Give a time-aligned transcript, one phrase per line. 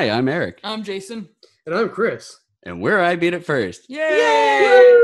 [0.00, 1.28] Hi, I'm Eric, I'm Jason.
[1.66, 2.34] And I'm Chris.
[2.62, 3.84] and we're I Beat It First.
[3.90, 4.98] Yay!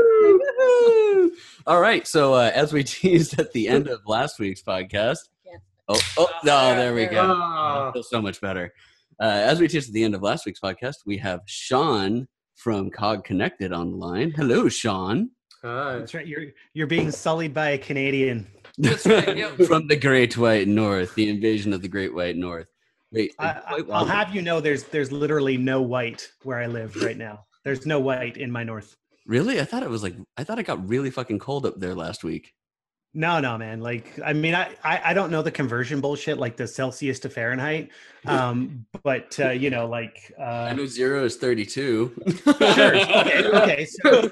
[0.57, 1.31] Woo!
[1.67, 5.19] All right, so uh, as we teased at the end of last week's podcast,
[5.87, 7.31] oh, oh, no, there we go.
[7.39, 7.91] Ah.
[7.91, 8.73] Feels so much better.
[9.21, 12.89] Uh, as we teased at the end of last week's podcast, we have Shawn from
[12.89, 14.31] Cog Connected on the line.
[14.31, 15.29] Hello, Shawn,
[15.61, 15.99] Hi.
[15.99, 16.25] That's right.
[16.25, 18.47] You're you're being sullied by a Canadian.
[18.79, 19.37] That's right.
[19.37, 19.57] Yep.
[19.67, 22.71] from the Great White North, the invasion of the Great White North.
[23.11, 26.95] Wait, I, I, I'll have you know, there's there's literally no white where I live
[26.97, 27.45] right now.
[27.63, 28.95] There's no white in my north.
[29.25, 29.59] really?
[29.59, 32.23] I thought it was like I thought it got really fucking cold up there last
[32.23, 32.53] week.
[33.13, 33.79] No, no, man.
[33.79, 37.29] Like, I mean, I, I, I don't know the conversion bullshit, like the Celsius to
[37.29, 37.89] Fahrenheit.
[38.27, 42.13] Um, but uh, you know, like, uh, I know zero is thirty-two.
[42.43, 42.53] sure.
[43.17, 43.85] Okay, okay.
[43.85, 44.29] So,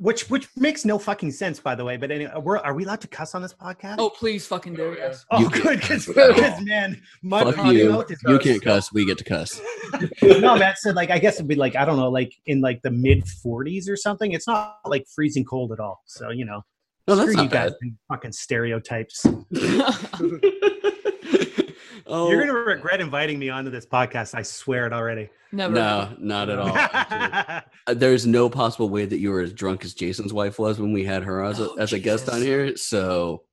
[0.00, 1.96] which which makes no fucking sense, by the way.
[1.96, 3.96] But anyway, we're, are we allowed to cuss on this podcast?
[3.98, 4.98] Oh, please fucking do it.
[4.98, 5.26] Yes.
[5.30, 6.08] Oh, you good, because
[6.62, 8.04] man, my Fuck you.
[8.26, 8.92] You can't cuss.
[8.92, 9.60] We get to cuss.
[10.22, 10.74] no, man.
[10.78, 13.24] So like, I guess it'd be like I don't know, like in like the mid
[13.24, 14.32] 40s or something.
[14.32, 16.02] It's not like freezing cold at all.
[16.06, 16.62] So you know,
[17.08, 17.78] No, that's screw not you guys bad.
[17.82, 19.24] and fucking stereotypes.
[22.06, 24.34] oh, You're gonna regret inviting me onto this podcast.
[24.34, 25.28] I swear it already.
[25.52, 25.74] Never.
[25.74, 26.76] no, not at all.
[26.76, 27.72] actually.
[27.86, 30.92] Uh, There's no possible way that you were as drunk as Jason's wife was when
[30.92, 32.76] we had her as a, Oh, as a guest on here.
[32.76, 33.44] So,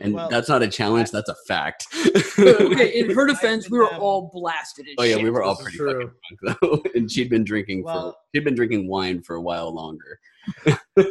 [0.00, 1.10] and Well, that's not a challenge.
[1.10, 1.86] That's a fact.
[2.38, 4.86] okay, in her defense, we were all blasted.
[4.88, 5.24] As oh yeah, shit.
[5.24, 6.10] we were all This pretty is fucking
[6.42, 10.18] drunk though, and she'd been drinking for she'd been drinking wine for a while longer.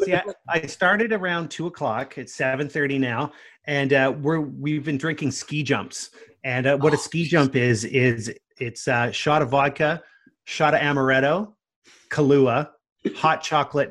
[0.04, 2.18] See, I, I started around two o'clock.
[2.18, 3.32] It's seven thirty now,
[3.66, 6.10] and uh, we're we've been drinking ski jumps.
[6.44, 10.02] And uh, what a Oh, ski jump is is it's a shot of vodka,
[10.46, 11.54] shot of amaretto,
[12.10, 12.70] Kahlua,
[13.16, 13.90] hot chocolate,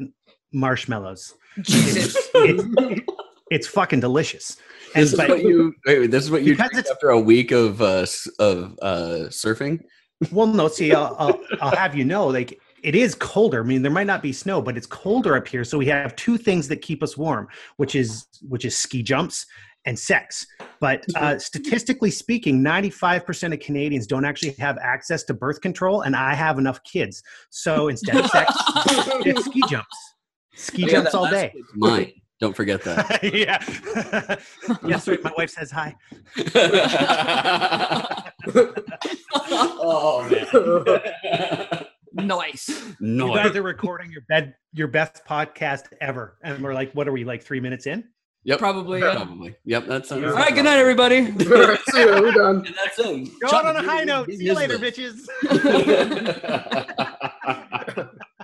[0.53, 1.35] marshmallows.
[1.61, 2.17] Jesus.
[2.35, 3.03] It's,
[3.51, 4.57] it's fucking delicious.
[4.95, 7.51] And This is but- what you wait, this is what you drink after a week
[7.53, 8.07] of uh,
[8.39, 9.81] of uh, surfing.
[10.31, 13.63] Well, no, see, I'll, I'll, I'll have you know, like it is colder.
[13.63, 15.65] I mean, there might not be snow, but it's colder up here.
[15.65, 19.47] So we have two things that keep us warm, which is which is ski jumps
[19.85, 20.47] and sex.
[20.81, 25.61] But uh, statistically speaking, ninety five percent of Canadians don't actually have access to birth
[25.61, 27.23] control, and I have enough kids.
[27.51, 28.53] So instead of sex,
[29.25, 30.15] it's ski jumps.
[30.55, 31.55] Ski jumps all day.
[31.75, 32.13] Mine.
[32.41, 33.23] Don't forget that.
[33.33, 33.63] yeah.
[34.89, 35.23] yes, right.
[35.23, 35.95] My wife says hi.
[39.81, 41.87] oh man.
[42.15, 42.69] Nice.
[43.01, 47.13] You guys are recording your bed your best podcast ever, and we're like, what are
[47.13, 48.05] we like three minutes in?
[48.45, 48.59] Yep.
[48.59, 49.01] Probably.
[49.01, 49.15] Yeah.
[49.15, 49.55] Probably.
[49.65, 49.87] Yep.
[49.87, 50.25] That's sounds.
[50.25, 50.55] All right.
[50.55, 51.27] Good night, everybody.
[51.39, 52.21] See ya.
[52.21, 52.67] We're done.
[52.67, 53.31] And that's it.
[53.41, 54.31] Going on a high note.
[54.31, 55.29] See you later, bitches.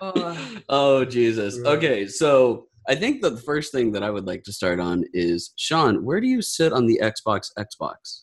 [0.00, 0.36] Uh,
[0.68, 1.58] oh Jesus.
[1.58, 5.52] Okay, so I think the first thing that I would like to start on is
[5.56, 6.04] Shawn.
[6.04, 7.50] Where do you sit on the Xbox?
[7.58, 8.22] Xbox.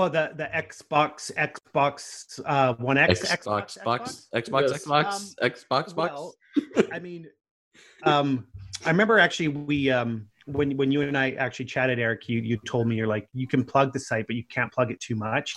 [0.00, 3.84] Oh, the the Xbox Xbox uh, One X Xbox.
[3.84, 4.28] Box.
[4.34, 4.70] Xbox.
[4.70, 4.86] Yes.
[4.86, 5.04] Xbox.
[5.04, 5.68] Um, Xbox.
[5.68, 5.94] Box.
[5.94, 6.34] Well,
[6.90, 7.26] I mean,
[8.04, 8.46] um,
[8.86, 12.56] I remember actually we um when when you and I actually chatted, Eric, you you
[12.66, 15.16] told me you're like you can plug the site, but you can't plug it too
[15.16, 15.54] much.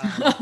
[0.00, 0.32] Um,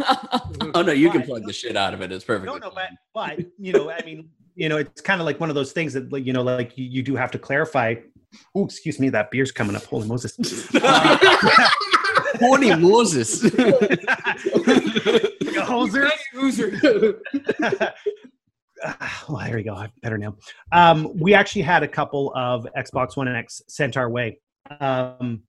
[0.75, 2.13] Oh no, you can plug the shit out of it.
[2.13, 2.45] It's perfect.
[2.45, 5.49] no, no, but but you know, I mean, you know, it's kind of like one
[5.49, 7.95] of those things that like you know, like you, you do have to clarify.
[8.55, 9.85] Oh, excuse me, that beer's coming up.
[9.85, 10.37] Holy Moses!
[12.39, 13.43] Holy Moses.
[13.43, 13.51] You
[15.63, 16.11] hoser.
[16.35, 17.21] Loser.
[19.29, 19.75] well, there we go.
[19.75, 20.37] I'm better now.
[20.73, 24.39] Um, we actually had a couple of Xbox One X sent our way.
[24.81, 25.43] Um,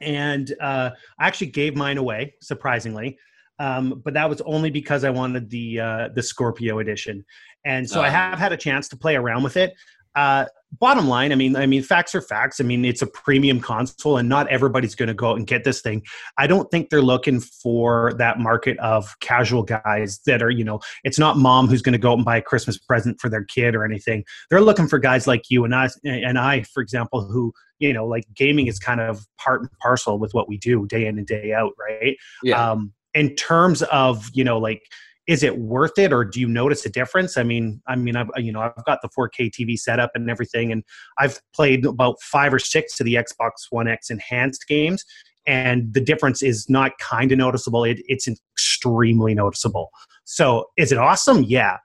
[0.00, 3.18] and uh, I actually gave mine away, surprisingly.
[3.58, 7.24] Um, but that was only because I wanted the uh, the Scorpio edition,
[7.64, 8.10] and so I Ah.
[8.10, 9.72] have had a chance to play around with it.
[10.16, 10.46] Uh,
[10.78, 12.60] bottom line, I mean, I mean, facts are facts.
[12.60, 15.64] I mean, it's a premium console, and not everybody's going to go out and get
[15.64, 16.02] this thing.
[16.38, 20.80] I don't think they're looking for that market of casual guys that are, you know,
[21.04, 23.44] it's not mom who's going to go out and buy a Christmas present for their
[23.44, 24.24] kid or anything.
[24.50, 28.06] They're looking for guys like you and I, and I, for example, who, you know,
[28.06, 31.26] like gaming is kind of part and parcel with what we do day in and
[31.26, 32.16] day out, right?
[32.42, 32.70] yeah.
[32.70, 34.82] Um, in terms of, you know, like,
[35.26, 37.36] is it worth it or do you notice a difference?
[37.36, 40.30] I mean, I mean, I've, you know, I've got the 4K TV set up and
[40.30, 40.84] everything, and
[41.18, 45.04] I've played about five or six of the Xbox One X enhanced games,
[45.46, 47.84] and the difference is not kind of noticeable.
[47.84, 49.90] It, it's extremely noticeable.
[50.24, 51.42] So, is it awesome?
[51.42, 51.78] Yeah.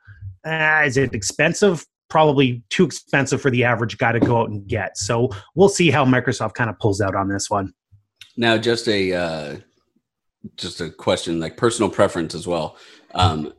[0.45, 1.85] Uh, is it expensive?
[2.09, 4.97] Probably too expensive for the average guy to go out and get.
[4.97, 7.73] So, we'll see how Microsoft kind of pulls out on this one.
[8.37, 9.57] Now, just a uh,
[10.57, 12.77] just a question, like personal preference as well.
[13.13, 13.53] Um,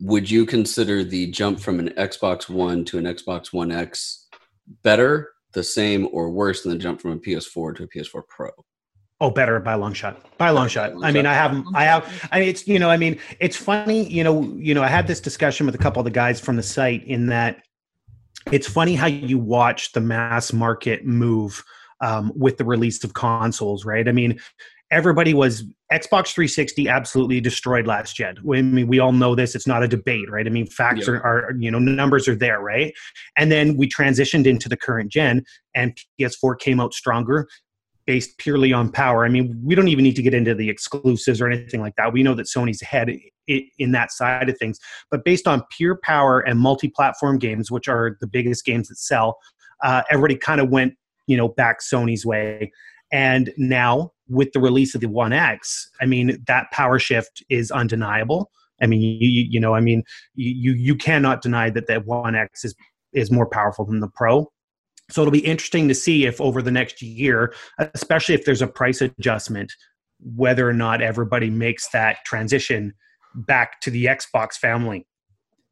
[0.00, 4.26] would you consider the jump from an Xbox One to an Xbox One X
[4.82, 8.50] better, the same, or worse than the jump from a PS4 to a PS4 Pro?
[9.20, 10.24] Oh, better by a long shot.
[10.38, 10.94] By a long shot.
[10.94, 11.30] long I mean, shot.
[11.30, 12.28] I have, I have.
[12.30, 14.08] I mean, it's you know, I mean, it's funny.
[14.08, 16.54] You know, you know, I had this discussion with a couple of the guys from
[16.54, 17.64] the site in that
[18.52, 21.64] it's funny how you watch the mass market move
[22.00, 24.06] um, with the release of consoles, right?
[24.06, 24.38] I mean,
[24.90, 28.36] everybody was Xbox 360 absolutely destroyed last gen.
[28.38, 29.54] I mean, we all know this.
[29.54, 30.46] It's not a debate, right?
[30.46, 31.14] I mean, facts Yeah.
[31.14, 32.92] are, are, you know, numbers are there, right?
[33.36, 35.44] And then we transitioned into the current gen,
[35.74, 37.46] and PS4 came out stronger
[38.06, 39.26] based purely on power.
[39.26, 42.10] I mean, we don't even need to get into the exclusives or anything like that.
[42.10, 43.14] We know that Sony's ahead
[43.46, 44.78] in that side of things.
[45.10, 49.36] But based on pure power and multi-platform games, which are the biggest games that sell,
[49.84, 50.94] uh, everybody kind of went,
[51.26, 52.72] you know, back Sony's way.
[53.12, 57.70] And now with the release of the One X, I mean, that power shift is
[57.70, 58.50] undeniable.
[58.80, 60.02] I mean, you, you, you know, I mean,
[60.34, 62.74] you you cannot deny that the One X is
[63.12, 64.50] is more powerful than the Pro.
[65.10, 67.54] So it'll be interesting to see if over the next year,
[67.94, 69.72] especially if there's a price adjustment,
[70.20, 72.92] whether or not everybody makes that transition
[73.34, 75.06] back to the Xbox family.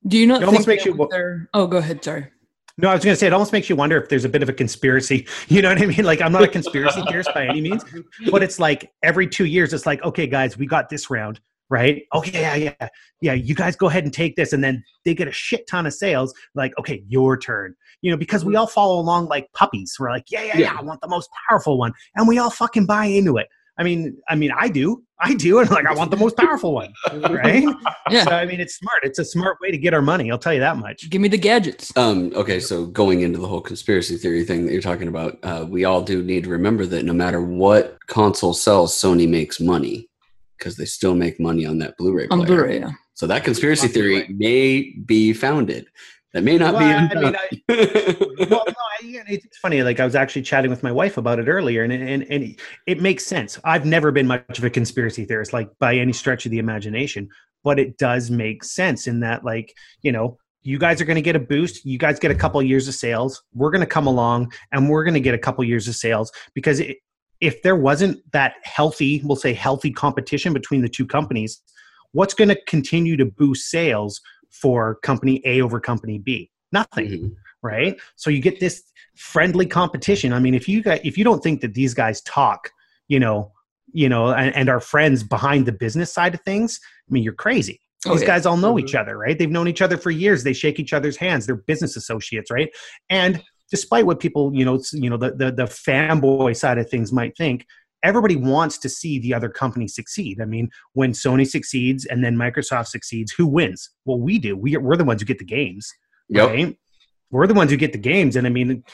[0.06, 1.11] Do you not It almost makes you with
[1.53, 2.03] Oh, go ahead.
[2.03, 2.29] Sorry.
[2.78, 4.43] No, I was going to say it almost makes you wonder if there's a bit
[4.43, 5.26] of a conspiracy.
[5.49, 6.05] You know what I mean?
[6.05, 7.84] Like I'm not a conspiracy theorist by any means,
[8.31, 11.40] but it's like every two years, it's like, okay, guys, we got this round,
[11.70, 12.02] right?
[12.12, 12.88] Oh, okay, yeah, yeah,
[13.23, 13.32] yeah.
[13.32, 15.94] You guys go ahead and take this, and then they get a shit ton of
[15.94, 16.34] sales.
[16.55, 17.75] Like, okay, your turn.
[18.02, 19.96] You know, because we all follow along like puppies.
[19.99, 20.76] We're like, yeah, yeah, yeah, Yeah.
[20.79, 23.46] I want the most powerful one, and we all fucking buy into it.
[23.78, 26.73] I mean, I mean, I do, I do, and like, I want the most powerful
[26.73, 27.67] one, right?
[28.08, 28.23] Yeah.
[28.23, 29.00] So I mean, it's smart.
[29.02, 30.31] It's a smart way to get our money.
[30.31, 31.11] I'll tell you that much.
[31.11, 31.94] Give me the gadgets.
[31.96, 35.67] Um, okay, so going into the whole conspiracy theory thing that you're talking about, uh,
[35.69, 40.08] we all do need to remember that no matter what console sells, Sony makes money
[40.56, 42.40] because they still make money on that Blu-ray Player.
[42.40, 42.46] On.
[42.46, 42.90] Blu-ray, yeah.
[43.14, 45.87] So that conspiracy theory may be founded.
[46.32, 47.20] That may not Well, I be.
[47.20, 48.17] mean, I,
[48.50, 49.82] well, no, I, it's funny.
[49.82, 53.00] Like I was actually chatting with my wife about it earlier, and and and it
[53.00, 53.58] makes sense.
[53.64, 57.28] I've never been much of a conspiracy theorist, like by any stretch of the imagination,
[57.64, 61.23] but it does make sense in that, like you know, you guys are going to
[61.23, 61.84] get a boost.
[61.84, 63.43] You guys get a couple of years of sales.
[63.55, 66.32] We're going to come along, and we're going to get a couple years of sales
[66.55, 66.99] because it,
[67.40, 71.62] if there wasn't that healthy, we'll say healthy competition between the two companies,
[72.12, 74.20] what's going to continue to boost sales
[74.61, 76.50] for company A over company B?
[76.73, 77.35] Nothing Mhm.
[77.62, 77.99] right?
[78.17, 78.82] So you get this
[79.17, 80.32] friendly competition.
[80.32, 82.70] I mean, if you guys, if you don't think that these guys talk,
[83.08, 83.53] you know,
[83.93, 87.32] you know, and, and are friends behind the business side of things, I mean, you're
[87.32, 87.81] crazy.
[88.06, 88.26] Oh, These yeah.
[88.29, 88.81] guys all know Mhm.
[88.82, 89.37] each other, right?
[89.38, 90.44] They've known each other for years.
[90.44, 91.47] They shake each other's hands.
[91.47, 92.69] They're business associates, right?
[93.08, 97.12] And despite what people, you know, you know, the the, the fanboy side of things
[97.12, 97.67] might think,
[98.06, 100.41] everybody wants to see the other company succeed.
[100.41, 103.91] I mean, when Sony succeeds and then Microsoft succeeds, who wins?
[104.05, 104.56] Well, we do.
[104.56, 105.93] We, we're the ones who get the games
[106.29, 106.49] Yep.
[106.49, 106.76] right?
[107.31, 108.37] We're the ones who get the games.
[108.37, 108.85] And I mean,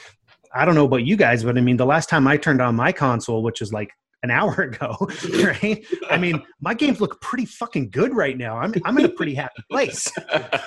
[0.55, 2.75] I don't know about you guys, but I mean, the last time I turned on
[2.75, 3.91] my console, which was like
[4.23, 4.97] an hour ago,
[5.43, 5.85] right?
[6.09, 8.57] I mean, my games look pretty fucking good right now.
[8.57, 10.11] I'm, I'm in a pretty happy place,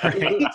[0.04, 0.46] right?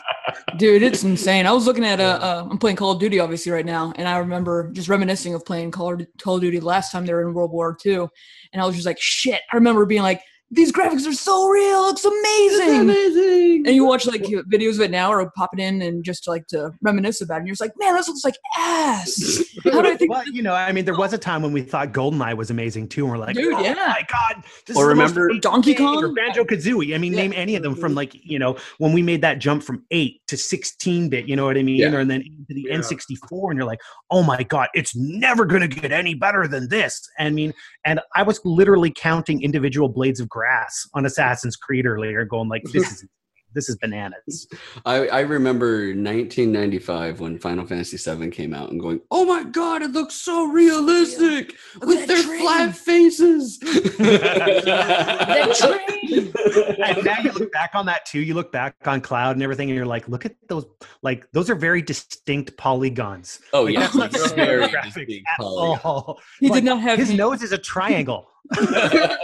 [0.57, 1.45] Dude, it's insane.
[1.45, 4.07] I was looking at uh, uh I'm playing Call of Duty obviously right now, and
[4.07, 7.51] I remember just reminiscing of playing Call of Duty last time they were in World
[7.51, 8.07] War II,
[8.53, 9.41] and I was just like, shit.
[9.51, 10.21] I remember being like,
[10.53, 12.81] these graphics are so real, it looks amazing.
[12.81, 13.63] amazing.
[13.65, 16.45] And you watch like videos of it now or pop it in and just like
[16.47, 17.37] to reminisce about it.
[17.39, 19.43] And you're just like, man, this looks like ass.
[19.63, 20.11] How do I think?
[20.11, 22.89] Well, you know, I mean, there was a time when we thought GoldenEye was amazing
[22.89, 23.73] too, and we're like, Dude, oh yeah.
[23.75, 26.03] my god, this Or is the most remember- Donkey Kong?
[26.03, 26.93] or Banjo Kazooie.
[26.95, 27.21] I mean, Yeah.
[27.21, 27.97] name any of them from mm-hmm.
[27.97, 31.27] like you know when we made that jump from eight to sixteen bit.
[31.27, 31.77] You know what I mean?
[31.77, 31.93] Yeah.
[31.93, 32.73] Or and then to the Yeah.
[32.73, 36.47] N sixty four, and you're like, oh my god, it's never gonna get any better
[36.47, 37.01] than this.
[37.17, 37.53] I mean,
[37.85, 42.63] and I was literally counting individual blades of grass on Assassin's Creed earlier, going like,
[42.71, 43.05] this is
[43.53, 44.47] this is bananas.
[44.85, 49.81] I, I remember 1995 when Final Fantasy VII came out and going, "Oh my god,
[49.81, 53.59] it looks so realistic Look at with that their train." flat faces."
[54.01, 56.33] That train.
[56.85, 58.19] and now you look back on that too.
[58.19, 60.65] You look back on Cloud and everything, and you're like, look at those.
[61.01, 63.39] Like those are very distinct polygons.
[63.53, 65.79] Oh Like, yeah, that's not very graphic at polygon.
[65.83, 66.19] all.
[66.39, 68.27] He Like, did not have His nose is a triangle.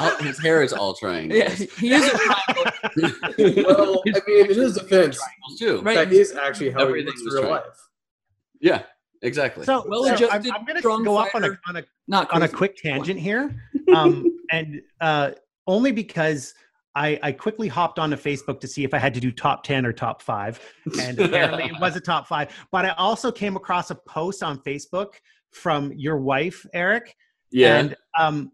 [0.00, 1.38] Oh, his hair is all triangles.
[1.38, 3.64] Yeah, he is a triangle.
[3.66, 5.80] well, I mean, in his defense, Triangles too.
[5.82, 5.94] Right.
[5.96, 7.54] that is actually how Everything he looks in was real trying.
[7.54, 7.88] life.
[8.60, 8.82] Yeah,
[9.22, 9.64] exactly.
[9.64, 12.42] So, so I'm, Well-adjusted, I'm going to go off on a on a Not on
[12.42, 13.54] a quick tangent here,
[13.94, 15.32] um, and uh,
[15.66, 16.54] only because
[16.94, 19.84] I, I quickly hopped onto Facebook to see if I had to do top ten
[19.84, 20.60] or top five,
[21.00, 22.54] and apparently it was a top five.
[22.70, 25.14] But I also came across a post on Facebook
[25.50, 27.16] from your wife, Eric,
[27.50, 27.78] yeah.
[27.78, 28.52] and um,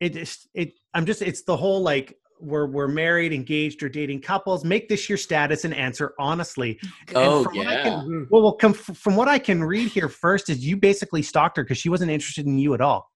[0.00, 4.20] it just it I'm just it's the whole like we're we're married, engaged, or dating
[4.20, 4.64] couples.
[4.64, 6.78] Make this your status and answer honestly.
[7.08, 7.82] And oh from yeah.
[7.82, 8.26] can- Mhm.
[8.30, 11.64] Well, well, com- from what I can read here first is you basically stalked her
[11.64, 13.10] because she wasn't interested in you at all.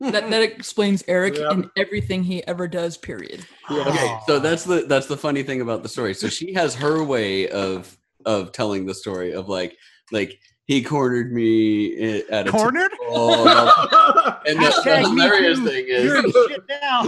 [0.00, 1.50] That that explains Eric Yeah.
[1.50, 2.96] and everything he ever does.
[2.96, 3.44] Period.
[3.68, 3.80] Yeah.
[3.88, 6.14] Okay, so that's the that's the funny thing about the story.
[6.14, 9.76] So she has her way of of telling the story of like
[10.12, 12.90] like he cornered me at a Cornered?
[12.92, 15.66] table, oh, and the, the hilarious too.
[15.66, 17.04] thing You're is in shit now.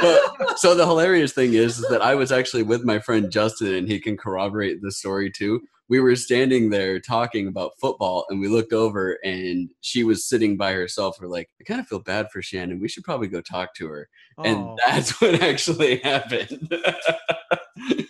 [0.00, 3.72] but, so the hilarious thing is, is that I was actually with my friend Justin,
[3.74, 5.62] and he can corroborate the story too.
[5.88, 10.56] We were standing there talking about football, and we looked over, and she was sitting
[10.56, 11.18] by herself.
[11.20, 12.80] We're like, I kind of feel bad for Shannon.
[12.80, 14.08] We should probably go talk to her.
[14.44, 14.76] And Oh.
[14.86, 16.72] that's what actually happened.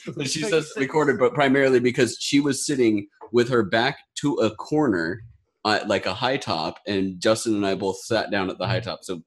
[0.16, 4.54] But she says recorded, but primarily because she was sitting with her back to a
[4.56, 5.23] corner,
[5.64, 8.80] uh, like a high top, and Justin and I both sat down at the high
[8.80, 9.00] top.
[9.02, 9.23] So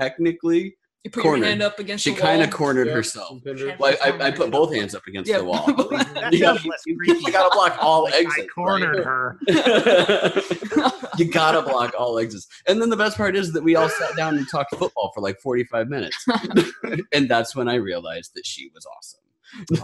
[0.00, 1.38] technically, You put Cornered.
[1.40, 2.56] your hand up against she the kind of wall.
[2.58, 3.40] cornered Yeah, herself.
[3.44, 5.38] Well, I, I, I put both hands up against Yeah.
[5.38, 5.66] the wall.
[5.66, 9.04] That You gotta- you, gotta block all Like, I cornered right?
[9.04, 9.38] her.
[11.18, 12.46] you gotta block all exits.
[12.68, 15.20] And then the best part is that we all sat down and talked football for
[15.20, 16.24] like 45 minutes.
[17.12, 19.18] and that's when I realized that she was awesome.
[19.80, 19.82] Aw.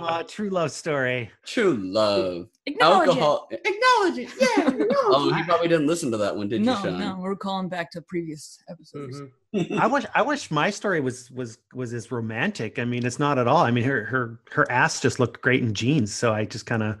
[0.00, 1.30] Aw, true love story.
[1.44, 2.48] True love.
[2.66, 3.48] Acknowledge Alcohol.
[3.50, 4.30] Acknowledge it.
[4.40, 4.86] Yeah.
[5.06, 7.00] oh, he probably didn't listen to that one, did No, you, Shawn?
[7.00, 9.20] no, we're calling back to previous episodes.
[9.54, 9.78] Mhm.
[9.78, 12.78] I wish I wish my story was was was as romantic.
[12.78, 13.62] I mean, it's not at all.
[13.64, 16.82] I mean, her her her ass just looked great in jeans, so I just kind
[16.82, 16.98] of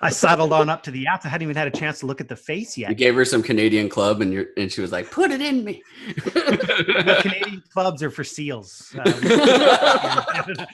[0.00, 1.24] I saddled on up to the ass.
[1.24, 2.96] I hadn't even had a chance to look at the face You yet.
[2.96, 5.82] gave her some Canadian club, and you're, and she was like, "Put it in me."
[6.16, 8.94] The Canadian clubs are for seals.
[9.04, 9.14] Um,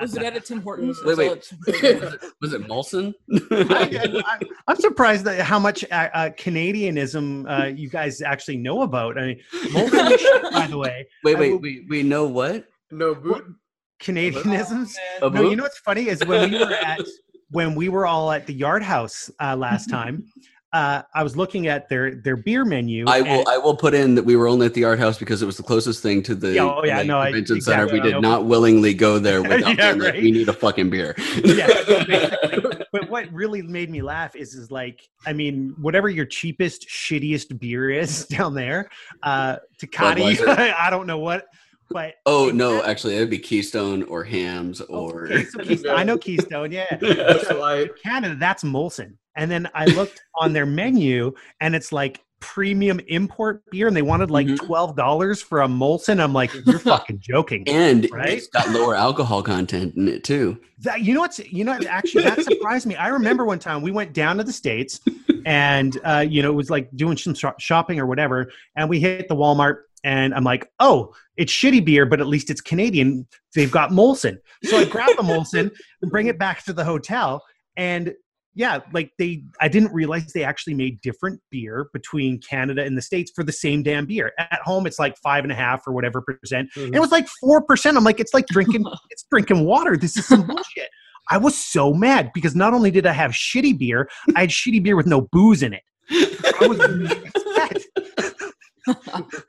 [0.00, 0.98] Was it at a Tim Hortons?
[1.04, 1.28] Wait, wait.
[1.28, 3.12] all it's- was it Molson?
[3.50, 4.38] I,
[4.68, 9.18] am surprised that how much uh, uh, Canadianism uh, you guys actually know about.
[9.18, 12.66] I mean, Molson by the way, wait, wait, will- we we know what?
[12.90, 13.44] No boot.
[14.00, 14.94] Canadianisms.
[15.22, 17.00] A No, you know what's funny is when we were at
[17.50, 20.24] when we were all at the Yard House uh, last time.
[20.72, 23.04] Uh, I was looking at their their beer menu.
[23.08, 23.44] I will.
[23.48, 25.56] I will put in that we were only at the Yard House because it was
[25.56, 27.86] the closest thing to the oh, yeah, like, no, I- convention center.
[27.86, 28.20] We did I know.
[28.20, 30.22] not willingly go there without Yeah, being like, right.
[30.22, 31.16] we need a fucking beer.
[31.44, 31.66] Yeah,
[32.92, 37.58] but what really made me laugh is is like I mean whatever your cheapest shittiest
[37.58, 38.90] beer is down there,
[39.24, 40.18] uh, Tecate.
[40.18, 40.72] Budweiser.
[40.74, 41.46] I don't know what,
[41.90, 45.24] but oh no, actually, it would be Keystone or Hamm's or.
[45.26, 46.86] okay, so Keystone, I know Keystone, yeah.
[47.54, 47.90] Light.
[48.02, 49.14] Canada, that's Molson.
[49.36, 54.02] And then I looked on their menu and it's like premium import beer and they
[54.02, 54.56] wanted like Mhm.
[54.58, 56.20] $12 for a Molson.
[56.22, 57.64] I'm like, you're fucking joking.
[57.68, 58.30] and Right?
[58.30, 60.58] it's got lower alcohol content in it too.
[60.80, 62.96] That, you know what's you know actually that surprised me.
[62.96, 64.98] I remember one time we went down to the states,
[65.44, 68.98] and uh, you know it was like doing some shop- shopping or whatever, and we
[69.00, 73.26] hit the Walmart, and I'm like, oh, it's shitty beer, but at least it's Canadian.
[73.54, 75.70] They've got Molson, so I grab a Molson
[76.02, 77.42] and bring it back to the hotel,
[77.76, 78.14] and
[78.54, 83.02] yeah, like they, I didn't realize they actually made different beer between Canada and the
[83.02, 84.32] states for the same damn beer.
[84.38, 86.68] At home, it's like five and a half or whatever percent.
[86.76, 86.94] Mhm.
[86.94, 87.96] It was like four percent.
[87.96, 89.96] I'm like, it's like drinking, it's drinking water.
[89.96, 90.88] This is some bullshit.
[91.30, 94.82] I was so mad because not only did I have shitty beer, I had shitty
[94.82, 95.82] beer with no booze in it.
[96.10, 96.80] I was
[98.86, 99.44] upset.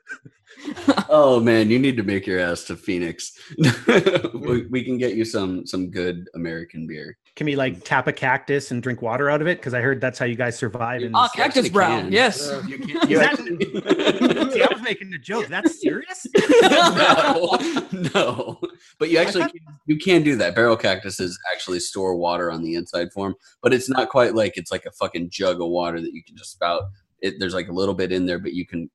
[1.12, 3.38] Oh man, you need to make your ass to Phoenix.
[4.34, 7.16] we, we can get you some some good American beer.
[7.36, 9.58] Can we like tap a cactus and drink water out of it?
[9.58, 11.02] Because I heard that's how you guys survive.
[11.02, 12.04] In oh, You cactus brown.
[12.04, 12.12] can.
[12.12, 12.50] Yes.
[12.50, 12.66] Yeah.
[12.66, 15.46] You can, you that- actually- See, I was making a joke.
[15.46, 16.26] That's serious.
[16.60, 17.58] no,
[18.14, 18.60] no.
[18.98, 20.54] But you actually can, you can do that.
[20.54, 24.70] Barrel cactuses actually store water on the inside form, but it's not quite like it's
[24.70, 26.82] like a fucking jug of water that you can just spout.
[27.20, 28.90] It, there's like a little bit in there, but you can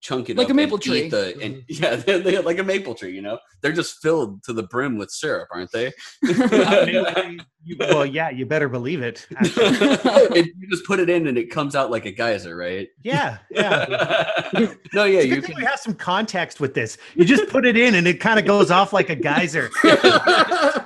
[0.00, 1.02] chunk it Like up a maple and tree.
[1.04, 1.82] eat The, and mm-hmm.
[1.84, 3.12] yeah, they're, they're like a maple tree.
[3.12, 5.92] You know, they're just filled to the brim with syrup, aren't they?
[7.64, 9.26] You- well, yeah, you better believe it.
[9.36, 10.52] actually.
[10.58, 12.88] you just put it in, and it comes out like a geyser, right?
[13.02, 14.48] Yeah, yeah.
[14.94, 15.56] no, yeah, It's you good thing can.
[15.56, 16.96] we have some context with this.
[17.14, 19.68] You just put it in, and it kind of goes off like a geyser.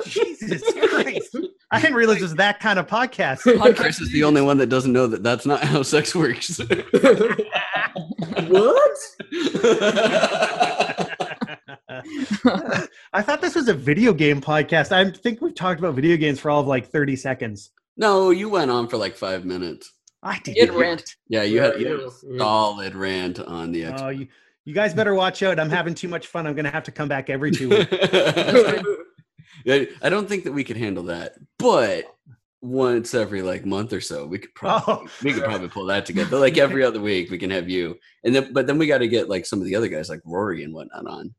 [0.07, 1.37] Jesus Christ!
[1.73, 3.43] I didn't realize it was that kind of podcast.
[3.77, 6.59] Chris is the only one that doesn't know that that's not how sex works.
[8.49, 8.99] what?
[13.15, 14.93] I thought this was a video game podcast.
[14.93, 17.71] I think we've talked about video games for all of like 30 seconds.
[17.97, 19.93] no, you went on for like five minutes.
[20.23, 20.57] I did.
[20.57, 21.05] It rant.
[21.29, 22.39] Yeah, you had, you had a Yeah.
[22.39, 24.29] solid rant on the Oh, you,
[24.65, 25.59] you guys better watch out.
[25.59, 26.47] I'm having too much fun.
[26.47, 27.93] I'm going to have to come back every two weeks.
[29.67, 32.05] I don't think that we could handle that, but
[32.61, 35.09] once every like month or so, we could probably Oh.
[35.25, 36.31] we could probably pull that together.
[36.31, 38.99] But like every other week, we can have you, and then but then we got
[38.99, 41.35] to get like some of the other guys like Rory and whatnot on.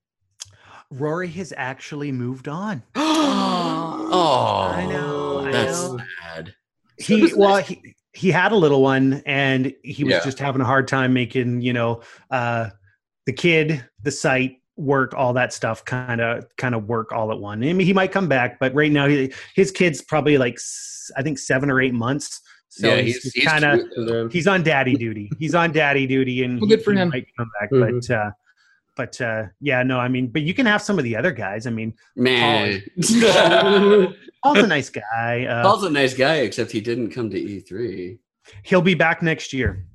[0.91, 2.83] Rory has actually moved on.
[2.95, 5.97] oh, I know, I that's know.
[6.21, 6.53] sad.
[6.97, 10.23] He well, he, he had a little one and he was Yeah.
[10.23, 12.69] just having a hard time making you know uh
[13.25, 17.37] the kid the site work all that stuff kind of kind of work all at
[17.39, 20.57] one i mean he might come back but right now he, his kid's probably like
[21.15, 24.63] i think seven or eight months so yeah, he's, he's, he's kind of he's on
[24.63, 27.09] daddy duty he's on daddy duty and Well, he- good for he him.
[27.09, 28.01] might come back Mhm.
[28.07, 28.31] but uh
[28.95, 31.67] but uh yeah no i mean but you can have some of the other guys
[31.67, 32.81] i mean man.
[34.43, 37.61] paul's a nice guy uh, Paul's a nice guy, except he didn't come to E
[37.61, 38.17] E3.
[38.63, 39.85] he'll be back next year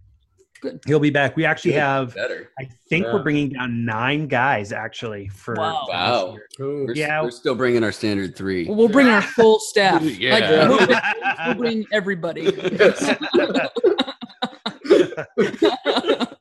[0.60, 0.80] Good.
[0.86, 1.80] he'll be back we actually Good.
[1.80, 2.50] have Better.
[2.58, 3.14] I think Yeah.
[3.14, 5.86] we're bringing down nine guys actually for Wow.
[5.88, 6.36] Wow.
[6.58, 7.22] We're, Yeah.
[7.22, 8.66] we're still bringing our standard three.
[8.66, 10.02] Well, we'll bring our full staff.
[10.18, 10.38] Yeah.
[10.38, 11.00] Like, we'll, bring,
[11.46, 12.46] we'll bring everybody.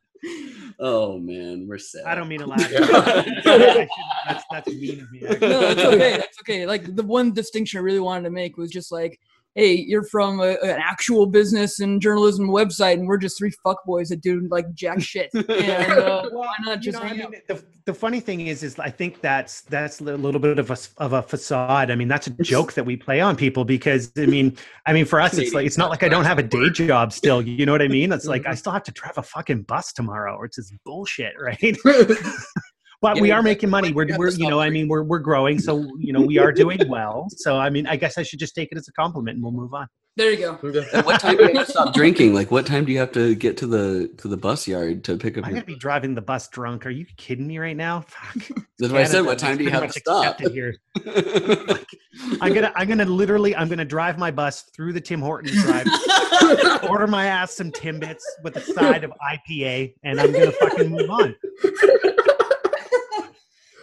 [0.80, 2.04] Oh man, we're sad.
[2.06, 2.72] I don't mean to laugh.
[2.72, 3.88] Yeah.
[4.28, 5.24] That's that's mean of me.
[5.28, 5.48] actually.
[5.50, 6.12] no, that's okay.
[6.18, 6.66] That's okay.
[6.68, 9.20] Like the one distinction I really wanted to make was just like,
[9.58, 14.10] hey, you're from a, an actual business and journalism website, and we're just three fuckboys
[14.10, 15.30] that do like jack shit.
[15.58, 18.62] And uh, Well, why not you just know, I mean, the, the funny thing is,
[18.62, 21.90] is I think that's that's a little bit of a of a facade.
[21.90, 25.06] I mean, that's a joke that we play on people because I mean, I mean,
[25.06, 27.42] for us, it's like it's not like I don't have a day job still.
[27.42, 28.12] You know what I mean?
[28.12, 31.34] It's like I still have to drive a fucking bus tomorrow, or it's just bullshit,
[31.40, 31.78] right?
[33.02, 33.92] But Yeah, we are making money.
[33.92, 36.80] We're, we're you know, I mean, we're we're growing, so you know, we are doing
[36.90, 37.28] well.
[37.38, 39.52] So I mean, I guess I should just take it as a compliment, and we'll
[39.54, 39.88] move on.
[40.16, 40.84] There you go.
[40.94, 42.34] At what time do you have to stop drinking?
[42.34, 45.16] Like, what time do you have to get to the to the bus yard to
[45.18, 45.58] pick up I'm your?
[45.62, 46.88] gonna be driving the bus drunk.
[46.88, 48.02] Are you kidding me right now?
[48.02, 48.48] Fuck.
[48.80, 49.12] That's what I said.
[49.12, 50.40] Canada, What time it's do you pretty have to much stop?
[50.40, 50.54] accepted
[51.78, 52.40] Here.
[52.42, 55.86] I'm gonna I'm gonna literally I'm gonna drive my bus through the Tim Hortons drive,
[56.90, 61.10] order my ass some Timbits with a side of IPA, and I'm gonna fucking move
[61.12, 61.36] on.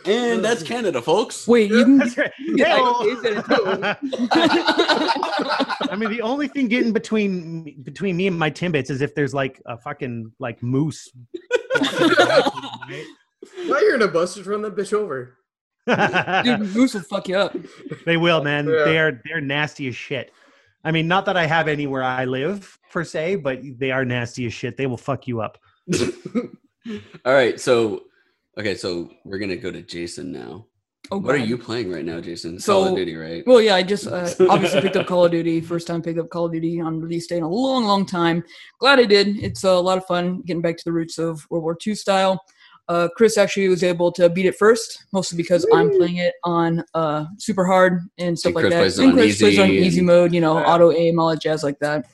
[0.06, 0.66] And that's mm.
[0.66, 1.49] Canada, folks.
[1.49, 1.99] Wait, you can.
[1.99, 2.32] That's right.
[2.56, 3.00] get Hey-o.
[5.90, 9.34] I mean, the only thing getting between between me and my Timbits is if there's
[9.34, 11.10] like a fucking like moose.
[11.78, 13.04] Why
[13.67, 14.34] you're in a bus?
[14.34, 15.38] Just run that bitch over.
[15.86, 17.54] Dude, Moose will fuck you up.
[18.06, 18.67] They will, man.
[18.67, 18.84] Yeah.
[18.84, 20.32] They're they're nasty as shit.
[20.84, 24.47] I mean, not that I have anywhere I live per se, but they are nasty
[24.47, 24.76] as shit.
[24.76, 25.58] They will fuck you up.
[27.25, 28.04] All right, so
[28.58, 30.67] okay, so we're gonna go to Jason now.
[31.10, 32.58] Oh, What are you playing right now, Jason?
[32.58, 33.43] So- Call of Duty, right?
[33.47, 35.60] Well, yeah, I just uh, obviously picked up Call of Duty.
[35.60, 38.43] First time picked up Call of Duty on release day in a long, long time.
[38.80, 39.36] Glad I did.
[39.43, 42.43] It's a lot of fun getting back to the roots of World War II style.
[42.88, 46.82] Uh, Chris actually was able to beat it first, mostly because I'm playing it on
[46.95, 48.78] uh, super hard and stuff And like Chris that.
[48.80, 50.67] plays it and on Chris plays on easy easy and- mode, you know, Yeah.
[50.73, 52.06] auto aim, all that jazz like that.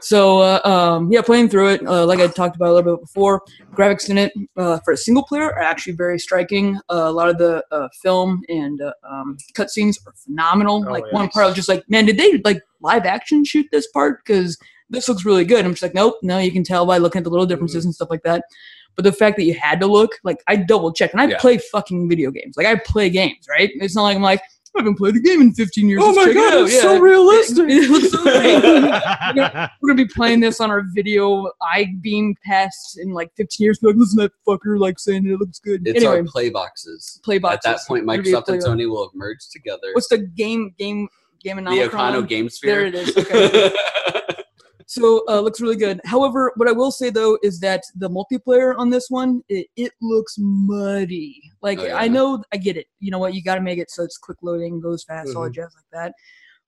[0.00, 3.00] So uh, um, yeah, playing through it, uh, like I talked about a little bit
[3.00, 3.42] before,
[3.76, 6.76] graphics in it uh, for a single player are actually very striking.
[6.90, 10.84] Uh, a lot of the uh, film and uh, um, cutscenes are phenomenal.
[10.86, 11.14] Oh, like yeah.
[11.14, 14.24] one part, I was just like, man, did they like live action shoot this part?
[14.24, 14.58] Because
[14.90, 15.64] this looks really good.
[15.64, 17.88] I'm just like, nope, no, you can tell by looking at the little differences Mm-hmm.
[17.88, 18.44] and stuff like that.
[18.96, 21.38] But the fact that you had to look, like, I double checked, and I Yeah.
[21.40, 22.56] play fucking video games.
[22.56, 23.70] Like, I play games, right?
[23.74, 24.40] It's not like I'm like,
[24.76, 26.02] I haven't played a game in 15 years.
[26.02, 27.66] Oh Let's my check it god, out." it's so realistic.
[27.68, 29.70] It looks so great.
[29.80, 33.78] We're gonna be playing this on our video i beam past in like 15 years.
[33.78, 35.86] Be like, listen to that fucker like saying it looks good.
[35.86, 37.20] It's anyway, our play boxes.
[37.24, 37.58] play boxes.
[37.70, 38.68] At that point, It'll be a Microsoft and box.
[38.68, 39.88] Sony will have merged together.
[39.92, 41.08] What's the game game
[41.44, 42.74] game the and Econo Game Sphere.
[42.74, 43.16] There it is.
[43.16, 43.72] Okay.
[44.86, 46.00] So uh, looks really good.
[46.04, 49.92] However, what I will say though is that the multiplayer on this one it, it
[50.00, 51.40] looks muddy.
[51.62, 51.96] Like Oh, yeah.
[51.96, 52.86] I know I get it.
[53.00, 53.34] You know what?
[53.34, 55.54] You got to make it so it's quick loading, goes fast, all the Mhm.
[55.54, 56.14] jazz like that.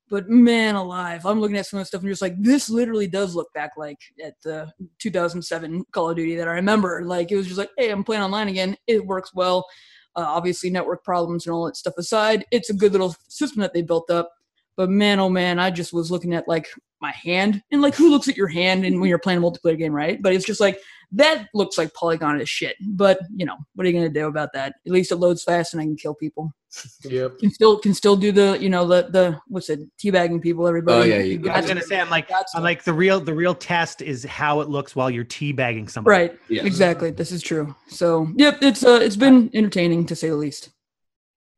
[0.09, 3.09] But man alive, I'm looking at some of the stuff and just like this literally
[3.09, 7.03] does look back like at the 2007 Call of Duty that I remember.
[7.05, 8.77] Like it was just like, hey, I'm playing online again.
[8.87, 9.67] It works well.
[10.15, 13.75] Uh, obviously, network problems and all that stuff aside, it's a good little system that
[13.75, 14.31] they built up.
[14.77, 16.69] But man, oh man, I just was looking at like
[17.01, 19.77] my hand and like who looks at your hand and when you're playing a multiplayer
[19.79, 20.21] game, right?
[20.23, 20.79] But it's just like
[21.13, 22.77] that looks like polygon as shit.
[22.81, 24.75] But you know, what are you gonna do about that?
[24.87, 26.53] At least it loads fast and I can kill people.
[27.05, 27.39] Yep.
[27.39, 30.67] Can still can still do the you know the the what's it teabagging people.
[30.69, 31.11] Everybody.
[31.13, 33.33] Oh, yeah, you- I was gonna say, I'm like, That's I'm like the real the
[33.33, 36.11] real test is how it looks while you're teabagging somebody.
[36.13, 36.39] right.
[36.49, 36.65] Yeah.
[36.67, 37.11] Exactly.
[37.13, 37.75] This is true.
[37.89, 40.71] So yep, it's uh it's been entertaining to say the least.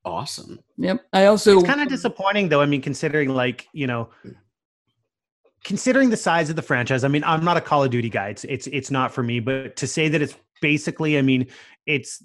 [0.08, 0.58] Awesome.
[0.78, 1.04] Yep.
[1.12, 2.60] I also It's kind of disappointing though.
[2.60, 4.10] I mean, considering like you know,
[5.64, 7.04] considering the size of the franchise.
[7.04, 8.28] I mean, I'm not a Call of Duty guy.
[8.28, 9.40] It's it's it's not for me.
[9.40, 11.46] But to say that it's basically, I mean,
[11.86, 12.22] it's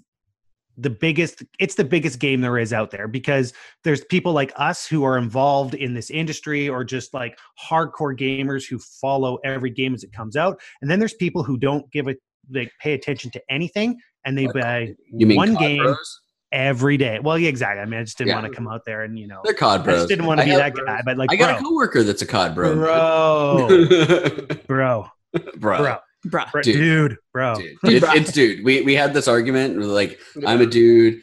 [0.78, 4.88] the biggest it's the biggest game there is out there because there's people like us
[4.88, 9.94] who are involved in this industry or just like hardcore gamers who follow every game
[9.94, 12.16] as it comes out and then there's people who don't give a
[12.50, 16.22] they pay attention to anything and they Like, buy You mean one COD game Bros?
[16.54, 17.20] Every day.
[17.20, 17.82] Well, yeah, exactly.
[17.82, 18.36] I mean, I just didn't Yeah.
[18.42, 19.96] want to come out there and you know, They're cod I bros.
[19.98, 21.02] just didn't want to I be have- that guy.
[21.04, 22.76] But like, I got a coworker that's a cod bro.
[22.76, 25.10] bro, bro.
[25.58, 25.98] bro, bro.
[26.26, 26.76] Bro, Dude.
[26.78, 27.56] dude, bro.
[27.56, 27.76] Dude.
[27.84, 28.12] Dude, It- bro.
[28.14, 28.64] it's dude.
[28.64, 29.78] We we had this argument.
[29.82, 31.20] Like, I'm a dude.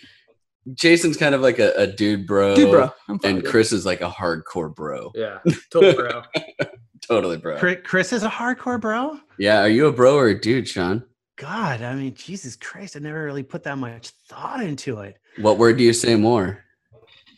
[0.75, 2.55] Jason's kind of like a, a dude bro.
[2.55, 2.93] Dude, bro.
[3.25, 3.43] And.
[3.45, 5.11] Chris is like a hardcore bro.
[5.15, 5.39] Yeah,
[5.73, 6.23] total bro.
[7.09, 7.57] Totally bro.
[7.59, 9.19] Chris, Chris is a hardcore bro.
[9.39, 11.03] Yeah, are you a bro or a dude, Shawn?
[11.41, 15.57] God, I mean, Jesus Christ, I never really put that much thought into it, What
[15.57, 16.63] word do you say more?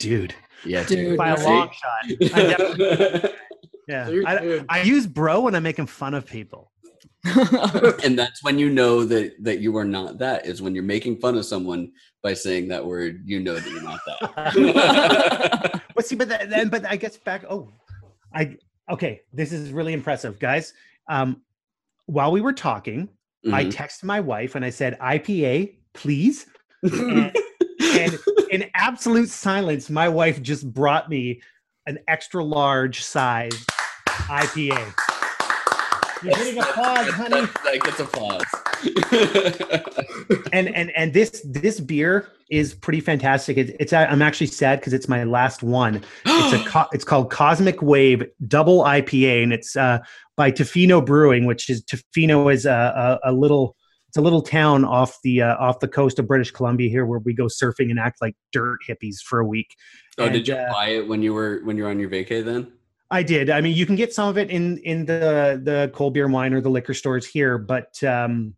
[0.00, 0.34] dude.
[0.64, 1.16] Yeah, Dude.
[1.16, 1.44] By a See?
[1.44, 2.32] long shot.
[2.34, 3.30] I definitely,
[3.88, 4.66] yeah, Dude, I, dude.
[4.68, 6.72] I use bro when I'm making fun of people.
[8.04, 11.16] and that's when you know that that you are not that is when you're making
[11.20, 16.16] fun of someone by saying that word you know that you're not that but see,
[16.16, 17.44] but that, then, but I guess back.
[17.48, 17.68] Oh,
[18.34, 18.56] I
[18.90, 19.20] okay.
[19.32, 20.74] This is really impressive, guys.
[21.08, 21.42] Um,
[22.06, 23.08] while we were talking,
[23.50, 23.72] I Mhm.
[23.72, 26.46] texted my wife and I said, "IPA, please."
[26.82, 27.36] And,
[27.80, 28.18] and
[28.50, 31.42] in absolute silence, my wife just brought me
[31.86, 33.66] an extra large size
[34.28, 34.94] IPA.
[36.22, 37.40] You're getting applause, honey.
[37.40, 38.44] that, that gets applause
[40.52, 43.56] and and and this this beer is pretty fantastic.
[43.56, 46.02] It's, it's I'm actually sad because it's my last one.
[46.26, 50.00] It's a co- it's called Cosmic Wave Double IPA, and it's uh,
[50.36, 53.76] by Tofino Brewing, which is Tofino is a, a, a little
[54.08, 57.20] it's a little town off the uh, off the coast of British Columbia here, where
[57.20, 59.74] we go surfing and act like dirt hippies for a week.
[60.18, 62.44] oh did you uh, buy it when you were when you were on your vacay
[62.44, 62.72] then
[63.12, 63.50] I did.
[63.50, 66.32] I mean, you can get some of it in in the the cold beer and
[66.32, 68.54] wine or the liquor stores here, but um,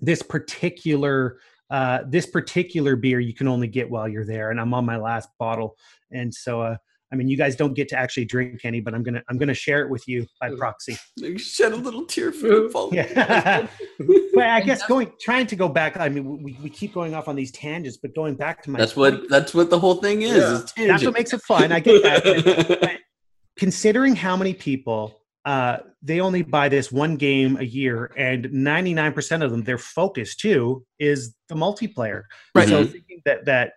[0.00, 1.38] this particular
[1.70, 4.96] uh, this particular beer you can only get while you're there, and I'm on my
[4.96, 5.76] last bottle,
[6.10, 6.76] and so uh,
[7.14, 9.54] I mean, you guys don't get to actually drink any, but I'm gonna I'm gonna
[9.54, 10.96] share it with you by proxy.
[11.16, 13.68] You shed a little tear for the fall Yeah.
[14.34, 15.96] but I guess going trying to go back.
[15.96, 18.80] I mean, we, we keep going off on these tangents, but going back to my
[18.80, 20.54] that's what that's what the whole thing is, Yeah.
[20.82, 21.70] is that's what makes it fun.
[21.70, 22.98] I get that.
[23.56, 29.42] considering how many people uh, they only buy this one game a year, and 99%
[29.44, 32.22] of them, their focus too is the multiplayer.
[32.54, 32.68] Right.
[32.68, 32.92] So Mhm.
[32.92, 33.72] thinking that that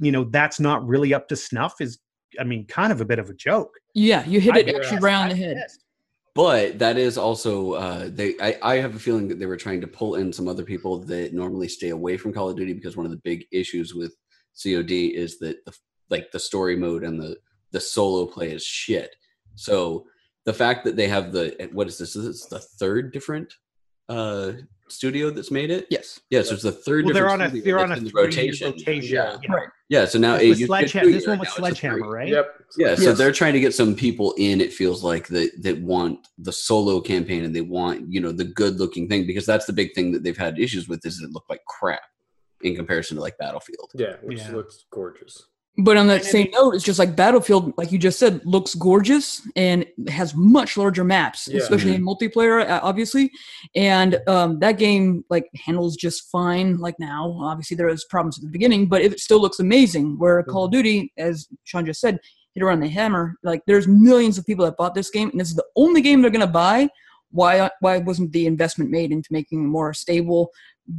[0.00, 1.98] you know that's not really up to snuff is,
[2.40, 3.72] I mean, kind of a bit of a joke.
[3.94, 5.02] yeah, you hit it get actually pissed.
[5.04, 5.56] right on the head.
[5.62, 5.84] pissed.
[6.34, 9.80] but that is also uh, they I, I have a feeling that they were trying
[9.82, 12.96] to pull in some other people that normally stay away from call of duty because
[12.96, 14.16] one of the big issues with
[14.60, 15.72] cod is that the
[16.10, 17.36] like the story mode and the
[17.70, 19.14] the solo play is shit
[19.54, 20.04] so
[20.44, 23.52] the fact that they have the what is this this the third different
[24.08, 24.52] uh
[24.88, 26.20] studio that's made it Yes.
[26.28, 28.10] yeah so it's the third Well, they're different on a they're on that's a the
[28.10, 29.14] three rotation rotation.
[29.14, 29.38] Yeah.
[29.42, 29.52] Yeah.
[29.54, 29.68] Right.
[29.88, 31.52] yeah so now This it was used to be a Sledgehammer- this one now was
[31.54, 32.28] Sledgehammer, right?
[32.28, 32.54] Yep.
[32.76, 34.60] Yeah, so they're trying to get some people in.
[34.60, 38.44] It feels like that that want the solo campaign and they want you know the
[38.44, 41.30] good looking thing because that's the big thing that they've had issues with is it
[41.32, 42.02] look like crap
[42.62, 43.90] in comparison to like Battlefield.
[43.94, 44.50] Yeah, which Yeah.
[44.52, 45.46] looks gorgeous.
[45.78, 48.42] But on that And same mean- note, it's just like Battlefield, like you just said,
[48.44, 51.60] looks gorgeous and has much larger maps, Yeah.
[51.60, 53.30] especially in multiplayer, uh, obviously.
[53.74, 56.76] And um, that game like handles just fine.
[56.76, 60.18] Like now, obviously there was problems at the beginning, but it still looks amazing.
[60.18, 62.20] Where Call of Duty, as Shawn just said,
[62.54, 63.36] hit around the hammer.
[63.42, 66.20] Like there's millions of people that bought this game, and this is the only game
[66.20, 66.90] they're gonna buy.
[67.30, 67.70] Why?
[67.80, 70.50] Why wasn't the investment made into making a more stable,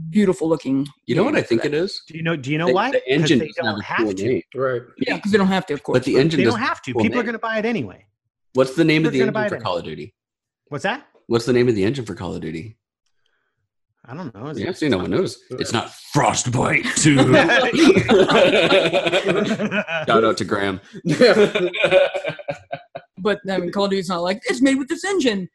[0.09, 0.87] beautiful looking?
[1.05, 1.47] You know what I game?
[1.47, 2.01] think it is?
[2.07, 2.35] Do you know?
[2.35, 2.91] Do you know The- why?
[2.91, 4.23] The 'Cause engine they don't have have cool to.
[4.23, 4.41] name.
[4.55, 4.81] Right.
[4.99, 5.97] Yeah, because they don't have to, of course.
[5.99, 6.93] But the engine They don't doesn't have to.
[6.93, 8.05] cool People are going to buy it anyway.
[8.53, 10.13] What's the name of the engine for it Call of Duty?
[10.67, 11.05] What's that?
[11.27, 12.77] What's the name of the engine for Call of Duty?
[14.05, 14.47] I don't know.
[14.47, 15.39] Is Yeah, it- see, no one knows.
[15.51, 17.15] It's not Frostbite 2.
[20.05, 20.81] Shout out to Graham.
[23.19, 25.47] But I mean, Call of Duty's not like it's made with this engine.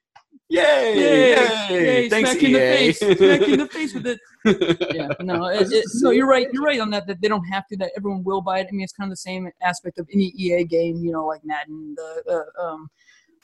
[0.50, 0.94] Yay!
[0.96, 1.30] Yay!
[1.30, 1.68] Yay!
[1.70, 2.08] Yay!
[2.08, 2.98] Thanks, smack you in the face.
[2.98, 4.20] Smack in the face with it.
[4.94, 6.46] Yeah, no, it, it, no, you're right.
[6.52, 7.06] You're right on that.
[7.06, 7.76] That they don't have to.
[7.76, 8.66] That everyone will buy it.
[8.68, 10.96] I mean, it's kind of the same aspect of any EA game.
[11.04, 12.88] You know, like Madden, the uh, um,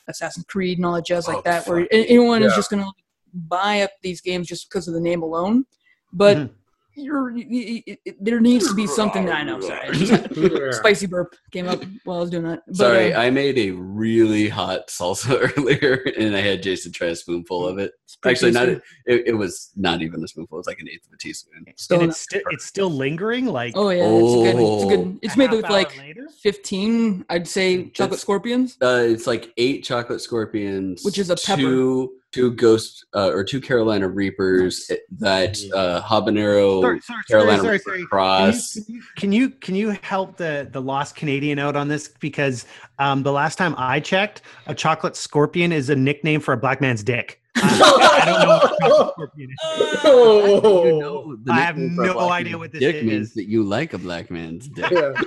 [0.08, 1.66] Assassin's Creed, and all that jazz like Oh, that.
[1.68, 1.88] Where fuck.
[1.92, 2.90] a- anyone is just gonna
[3.34, 5.66] buy up these games just because of the name alone.
[6.12, 6.50] But Mhm.
[6.96, 9.26] You're, you, you, it, there needs to be something.
[9.26, 9.60] that I know.
[9.60, 12.62] Sorry, spicy burp came up while I was doing that.
[12.66, 17.08] But, Sorry, uh, I made a really hot salsa earlier, and I had Jason try
[17.08, 17.92] a spoonful of it.
[18.24, 21.12] Actually, not it, it was not even a spoonful; it was like an eighth of
[21.12, 21.64] a teaspoon.
[21.76, 23.46] Still and it's, sti- it's still lingering.
[23.46, 24.60] Like Oh yeah, it's good.
[24.62, 24.88] It's Oh.
[24.88, 25.18] good.
[25.22, 26.13] It's made with like later?
[26.44, 31.36] 15 i'd say chocolate That's- scorpions Uh, it's like eight chocolate scorpions, Which is a
[31.36, 31.60] pepper.
[31.62, 37.72] two two ghost uh, or two Carolina Reapers, that uh, habanero Sorry, sorry, Carolina sorry,
[37.74, 38.06] Reaper sorry, sorry.
[38.08, 38.74] cross.
[38.74, 42.66] Can you, can you can you help the the lost Canadian out on this because
[42.98, 46.80] um, the last time I checked, a chocolate scorpion is a nickname for a black
[46.80, 47.40] man's dick.
[47.56, 49.56] I, I don't know what chocolate scorpion is.
[50.06, 50.84] Oh.
[50.84, 53.62] You know I have nickname for a no idea what this dick means that you
[53.62, 54.90] like a black man's dick.
[54.90, 55.12] Yeah.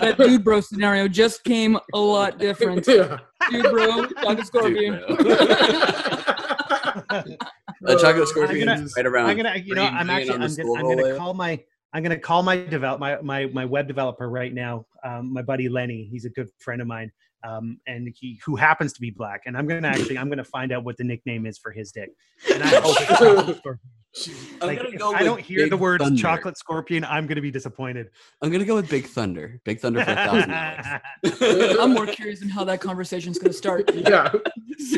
[0.00, 2.86] That dude bro scenario just came a lot different.
[2.86, 3.18] yeah.
[3.50, 5.02] Dude bro, chocolate scorpion.
[5.06, 5.36] Dude, bro.
[7.86, 9.30] A chocolate scorpion I'm gonna- is right around.
[9.30, 11.60] I'm gonna, you know, I'm actually, I'm gonna, I'm gonna call my,
[11.92, 15.68] I'm gonna call my develop my my my web developer right now, um, my buddy
[15.68, 16.08] Lenny.
[16.10, 17.10] He's a good friend of mine,
[17.44, 19.42] um, and he who happens to be black.
[19.46, 22.10] And I'm gonna actually, I'm gonna find out what the nickname is for his dick.
[22.52, 23.80] And I hope it's chocolate scorpion.
[24.60, 26.20] I'm Like, gonna if go I don't hear the Big words Thunder.
[26.20, 28.08] chocolate scorpion, I'm gonna be disappointed.
[28.42, 29.60] I'm gonna go with Big Thunder.
[29.64, 31.76] Big Thunder for a thousand dollars.
[31.80, 33.90] I'm more curious in how that conversation's gonna start.
[33.94, 34.32] Yeah.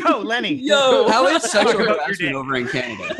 [0.01, 3.15] so Lenny, Yo, How is sexual about harassment over in Canada?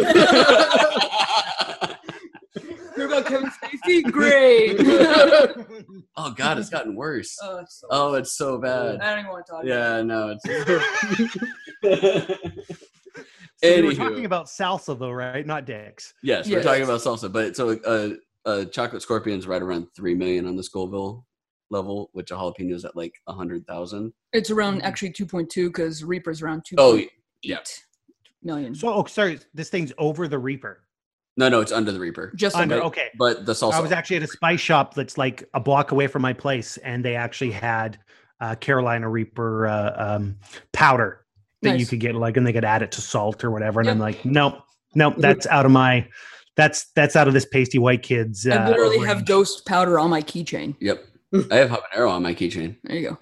[2.96, 4.04] Hear about Kevin Spacey?
[4.12, 4.78] Great.
[6.18, 7.38] oh God, it's gotten worse.
[7.42, 9.00] oh, it's so Oh, it's so bad.
[9.02, 9.64] I don't even want to talk.
[9.66, 10.44] Yeah, no, it's.
[11.84, 13.98] so we were Anywho.
[13.98, 15.46] talking about salsa though, right?
[15.46, 16.14] Not dicks.
[16.24, 18.10] Yes, we're talking about salsa, but so uh,
[18.46, 21.26] uh, chocolate scorpion's right around three million on the Scoville
[21.70, 24.14] level, which a jalapeno is at like a hundred thousand.
[24.34, 26.76] It's around actually 2.2 because Reaper's around 2.
[26.78, 27.02] Oh,
[27.44, 27.60] yeah.
[28.44, 28.74] million.
[28.76, 30.84] So, oh, sorry, this thing's over the Reaper.
[31.38, 32.34] No, no, it's under the Reaper.
[32.36, 32.86] Just Under, under.
[32.88, 33.10] okay.
[33.18, 33.74] But the salsa.
[33.74, 36.78] I was actually at a spice shop that's like a block away from my place,
[36.78, 37.98] and they actually had
[38.42, 40.38] uh, Carolina Reaper uh, um,
[40.74, 41.26] powder
[41.62, 43.80] that you could get, like, and they could add it to salt or whatever.
[43.80, 44.56] And I'm like, nope,
[44.96, 46.08] nope, that's out of my,
[46.58, 48.46] that's that's out of this pasty white kid's.
[48.48, 49.28] Uh, I literally have range.
[49.28, 50.76] ghost powder on my keychain.
[50.82, 51.06] Yep.
[51.50, 53.18] I have habanero on my keychain, There you go.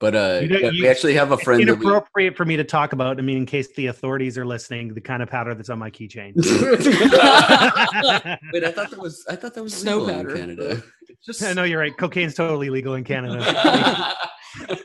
[0.00, 1.60] But uh, You don't- you- we actually have a It's friend.
[1.68, 3.18] That we, inappropriate for me to talk about.
[3.18, 5.90] I mean, in case the authorities are listening, the kind of powder that's on my
[5.90, 6.34] keychain.
[8.52, 10.30] Wait, I thought that was I thought that was Snow powder.
[10.30, 10.82] in Canada.
[11.24, 11.96] Just no, you're right.
[11.96, 13.38] Cocaine's totally legal in Canada.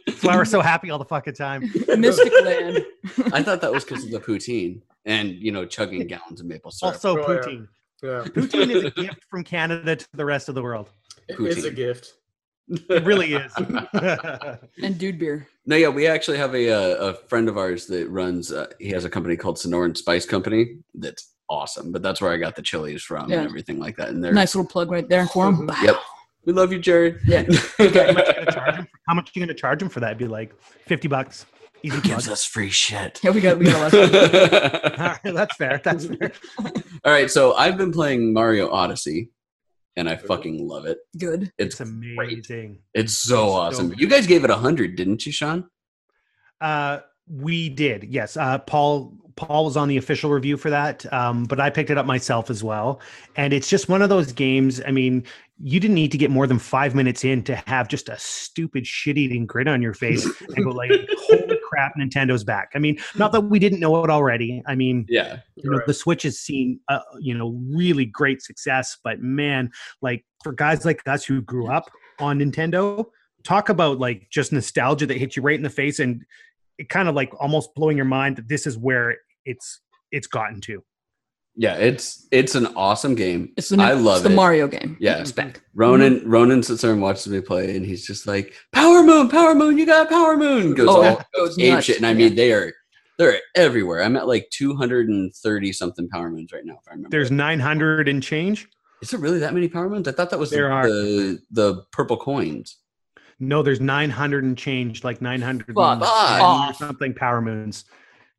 [0.06, 1.71] That's why we're so happy all the fucking time.
[1.97, 2.86] Mystic Land.
[3.34, 6.71] I thought that was because of the poutine and you know chugging gallons of maple
[6.71, 6.95] syrup.
[6.95, 7.67] Also, Oh, poutine.
[8.02, 8.23] Yeah.
[8.26, 10.89] Poutine is a gift from Canada to the rest of the world.
[11.30, 12.13] It is a gift.
[12.67, 13.52] It really is.
[14.84, 15.47] And dude beer.
[15.65, 18.52] No, yeah, we actually have a uh, a friend of ours that runs.
[18.52, 20.78] Uh, he has a company called Sonoran Spice Company.
[20.93, 21.91] That's awesome.
[21.91, 23.39] But that's where I got the chilies from Yeah.
[23.39, 24.10] and everything like that.
[24.10, 25.69] And they're Nice little plug right there for him.
[25.84, 25.95] Yep.
[26.45, 27.19] We love you, Jared.
[27.26, 27.43] Yeah.
[27.78, 29.99] how, much you gonna charge him for, how much are you gonna charge him for
[30.02, 30.08] that?
[30.08, 30.54] It'd Be like
[30.86, 31.45] fifty bucks.
[31.84, 32.04] Easy plug.
[32.04, 33.19] Gives us free shit.
[33.23, 34.99] Yeah, we got we got a lesson.
[34.99, 35.82] All right, that's fair.
[35.84, 36.32] That's fair.
[37.06, 39.30] All right, so I've been playing Mario Odyssey,
[39.95, 40.97] and I fucking love it.
[41.17, 41.51] Good.
[41.58, 42.79] It's It's amazing.
[42.93, 43.89] it's so so awesome.
[43.89, 43.99] good.
[43.99, 45.69] You guys gave it a hundred, didn't you, Shawn?
[46.62, 48.38] Uh, we did, yes.
[48.38, 51.98] Uh, Paul Paul was on the official review for that, um, but I picked it
[51.98, 53.00] up myself as well.
[53.36, 54.82] And it's just one of those games.
[54.86, 55.24] I mean,
[55.62, 58.86] you didn't need to get more than five minutes in to have just a stupid
[58.86, 63.32] shit-eating grin on your face and go like, "Holy crap, Nintendo's back!" I mean, not
[63.32, 64.62] that we didn't know it already.
[64.67, 65.38] I mean, Yeah.
[65.56, 65.88] you know Right.
[65.88, 70.84] the switch has seen uh, you know really great success but man like for guys
[70.86, 73.06] like us who grew up on nintendo
[73.43, 76.24] talk about like just nostalgia that hits you right in the face and
[76.77, 79.81] it kind of like almost blowing your mind that this is where it's
[80.12, 80.83] it's gotten to
[81.55, 83.51] Yeah, it's it's an awesome game.
[83.57, 84.36] It's the new, I love it's the it.
[84.36, 84.97] Mario game.
[84.99, 85.19] Yeah.
[85.19, 85.57] It's back.
[85.57, 85.79] Mm-hmm.
[85.79, 89.53] Ronan Ronan sits there and watches me play, and he's just like, "Power Moon, Power
[89.55, 91.86] Moon, you got Power Moon!" Goes Oh, all goes ape nuts.
[91.86, 92.71] shit, and I mean they are
[93.19, 94.01] they're everywhere.
[94.03, 97.09] I'm at like 230 something Power Moons right now, if I remember.
[97.12, 98.67] there's 900 and change
[99.03, 100.07] is there really that many Power Moons?
[100.07, 100.88] I thought that was There the, are.
[100.88, 102.77] the the purple coins.
[103.39, 107.86] No there's 900 and change like 900 Fuck and or something power moons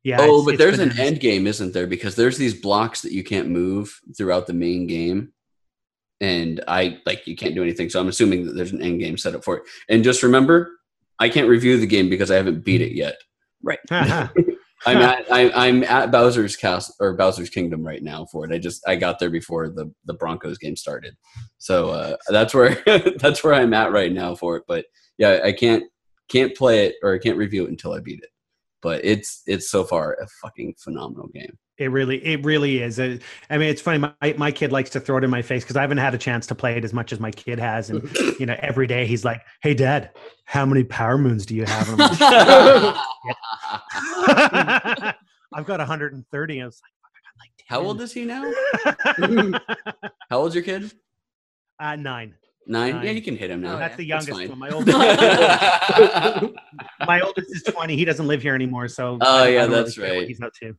[0.03, 1.87] yeah oh, it's- but it's there's an end game, isn't there?
[1.87, 5.33] Because there's these blocks that you can't move throughout the main game.
[6.21, 7.89] And I like you can't do anything.
[7.89, 9.63] So I'm assuming that there's an end game set up for it.
[9.89, 10.71] And just remember,
[11.19, 13.15] I can't review the game because I haven't beat it yet.
[14.85, 18.53] I'm at I, I'm at Bowser's Castle or Bowser's Kingdom right now for it.
[18.53, 21.15] I just I got there before the the Broncos game started,
[21.57, 22.81] so uh, that's where
[23.17, 24.63] that's where I'm at right now for it.
[24.67, 24.85] But
[25.17, 25.83] yeah, I can't
[26.29, 28.29] can't play it or I can't review it until I beat it.
[28.81, 31.57] But it's it's so far a fucking phenomenal game.
[31.77, 32.99] It really, it really is.
[32.99, 33.97] It- I mean, it's funny.
[33.97, 36.17] My my kid likes to throw it in my face because I haven't had a
[36.17, 38.09] chance to play it as much as my kid has, and
[38.39, 40.11] you know, every day he's like, "Hey, Dad,
[40.45, 42.95] how many power moons do you have?" And I'm like,
[45.53, 46.61] I've got 130.
[46.61, 48.45] I was like, How old is he now?
[48.45, 48.55] is?
[50.29, 50.91] How old's your kid?
[51.79, 52.35] uh, nine.
[52.67, 52.93] Nine.
[52.95, 53.05] Nine.
[53.05, 53.75] Yeah, you can hit him now.
[53.75, 53.97] Oh, That's yeah.
[53.97, 54.49] the youngest fine.
[54.49, 54.57] one.
[54.59, 54.97] My oldest,
[57.05, 57.95] my oldest is 20.
[57.95, 59.19] He doesn't live here anymore, so.
[59.21, 60.27] Oh, I- I yeah, don't really that's right.
[60.27, 60.75] He's up to.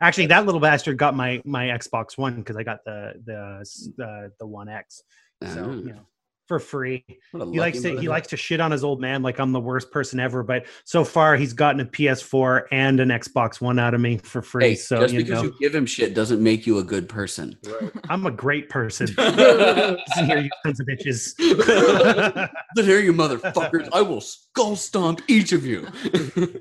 [0.00, 4.32] Actually, that little bastard got my my Xbox One because I got the the the
[4.38, 5.02] the One X.
[5.42, 5.72] So Ah.
[5.72, 6.06] you know,
[6.48, 7.04] for free.
[7.32, 9.92] He likes to he likes to shit on his old man like I'm the worst
[9.92, 10.42] person ever.
[10.42, 14.42] But so far he's gotten a PS4 and an Xbox One out of me for
[14.42, 14.70] free.
[14.70, 17.08] Hey, so just you because know, you give him shit doesn't make you a good
[17.08, 17.56] person.
[17.64, 17.92] Right.
[18.08, 19.06] I'm a great person.
[19.16, 21.38] Listen here, you sons of bitches.
[21.38, 23.88] Listen here, you motherfuckers!
[23.92, 25.86] I will skull stomp each of you.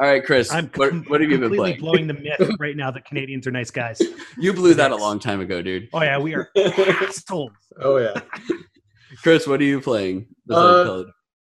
[0.00, 0.52] All right, Chris.
[0.52, 1.80] I'm com- what have you been completely playing?
[1.80, 4.00] blowing the myth right now that Canadians are nice guys.
[4.40, 5.88] You blew that a long time ago, dude.
[5.92, 7.50] Oh yeah, we are assholes.
[7.80, 8.20] Oh yeah.
[9.22, 10.26] Chris, what are you playing?
[10.48, 11.06] Uh, Because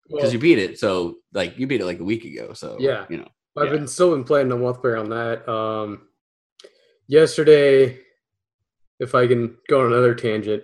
[0.08, 2.52] Well, you beat it, so like you beat it like a week ago.
[2.52, 3.06] So Yeah.
[3.10, 3.28] you know.
[3.56, 3.72] I've yeah.
[3.72, 5.48] been still been playing the multiplayer on that.
[5.52, 6.02] Um,
[7.08, 7.98] yesterday,
[9.00, 10.62] if I can go on another tangent,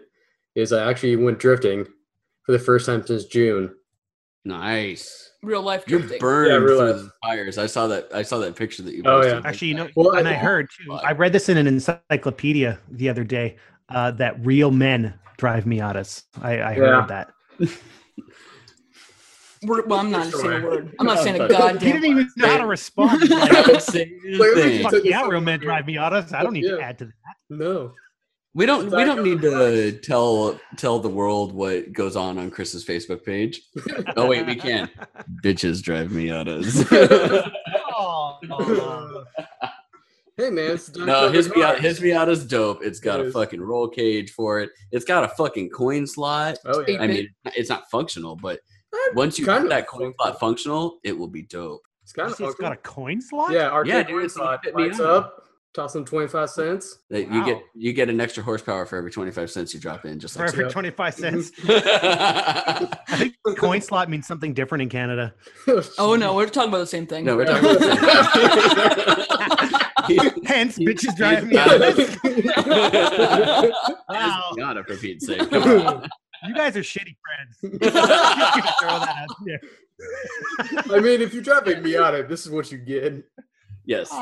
[0.54, 1.84] is I actually went drifting
[2.46, 3.74] for the first time since June.
[4.44, 5.30] Nice.
[5.44, 6.18] Real life You drifting.
[6.18, 7.02] burned Yeah, real through life.
[7.02, 7.58] the fires.
[7.58, 8.08] I saw that.
[8.14, 9.42] I saw that picture that you Oh, posted.
[9.44, 9.48] yeah.
[9.48, 10.92] Actually, you know, Well, and I- I heard too.
[10.92, 13.56] I read this in an encyclopedia the other day
[13.90, 16.22] uh, that real men drive Miatas.
[16.42, 17.00] I, I Yeah.
[17.02, 17.30] heard that.
[19.66, 20.94] We're, well, I'm not saying a word.
[21.00, 23.22] I'm not saying a He He didn't even know how to respond.
[23.30, 24.82] Like, Like, say the Like, thing.
[24.82, 26.32] Took Fuck yeah, real men drive Miatas.
[26.34, 27.12] I don't need to add to that.
[27.48, 27.92] No.
[28.54, 28.86] We don't.
[28.86, 33.24] It's We don't need to tell tell the world what goes on on Chris's Facebook
[33.24, 33.62] page.
[34.16, 34.88] Oh wait, we can.
[35.42, 39.24] Bitches drive me out Oh, oh.
[40.36, 41.80] Hey man, it's done No, his Miata, cars.
[41.80, 42.82] his Miata's dope.
[42.84, 44.70] It's got It a fucking roll cage for it.
[44.92, 46.58] It's got a fucking coin slot.
[46.64, 47.00] Oh yeah.
[47.00, 48.60] I mean, it's not functional, but
[49.14, 50.90] once you Kind get that coin slot functional.
[50.90, 51.82] functional, it will be dope.
[52.02, 53.52] it's kind of it's got a coin slot.
[53.52, 53.70] yeah.
[53.70, 55.43] Arcade Yeah, yeah, dude, it's like lights up.
[55.74, 56.98] Toss them twenty five cents.
[57.10, 60.04] That you get you get an extra horsepower for every twenty five cents you drop
[60.04, 60.20] in.
[60.20, 60.70] Just for like every Yeah.
[60.70, 61.50] 25 cents.
[61.56, 61.62] so.
[61.66, 65.34] I think coin slot means something different in Canada.
[65.98, 67.24] Oh no, we're talking about the same thing.
[67.24, 67.90] no, we're talking about.
[70.46, 71.94] Hence, He- bitches he's drive me got out.
[71.98, 72.18] it.
[74.08, 74.50] Wow.
[74.58, 75.50] Miata, for Pete's sake.
[75.50, 76.08] Come on.
[76.46, 77.80] You guys are shitty friends.
[77.82, 79.60] Just gonna throw that out there.
[80.96, 83.24] I mean, if you drive a Miata, this is what you get.
[83.84, 84.10] Yes.
[84.10, 84.18] that-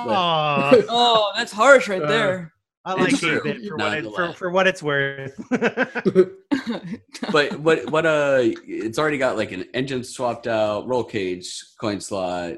[0.89, 2.53] Oh, that's harsh right Uh, there.
[2.85, 3.41] I like It's true.
[3.45, 5.41] it for what, it, for, for what it's worth.
[7.33, 12.01] but what what uh it's already got like an engine swapped out roll cage coin
[12.01, 12.55] slot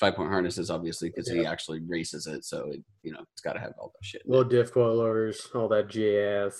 [0.00, 3.52] five point harnesses obviously because he actually races it so it, you know it's got
[3.54, 6.52] to have all that shit Little diff coilers, all that JF.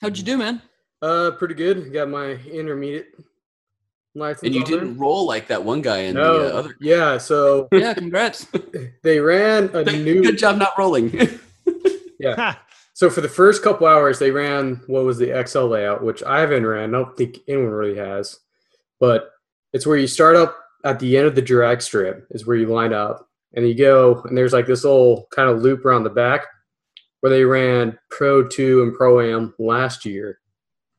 [0.00, 0.60] How'd you do, man?
[1.00, 1.92] Uh, pretty good.
[1.92, 3.08] Got my intermediate
[4.14, 4.42] license.
[4.44, 6.38] and you on didn't roll like that one guy in No.
[6.40, 8.46] the uh, other Yeah, so Yeah, congrats.
[9.02, 10.22] they ran a new.
[10.22, 11.10] good job not rolling
[12.20, 12.56] Yeah.
[12.92, 16.40] So for the first couple hours, they ran what was the XL layout, which I
[16.40, 16.94] haven't ran.
[16.94, 18.38] I don't think anyone really has.
[19.00, 19.30] But
[19.72, 22.66] it's where you start up at the end of the drag strip is where you
[22.66, 26.10] line up, and you go, and there's like this little kind of loop around the
[26.10, 26.46] back
[27.20, 30.38] where they ran Pro Two and Pro Am last year.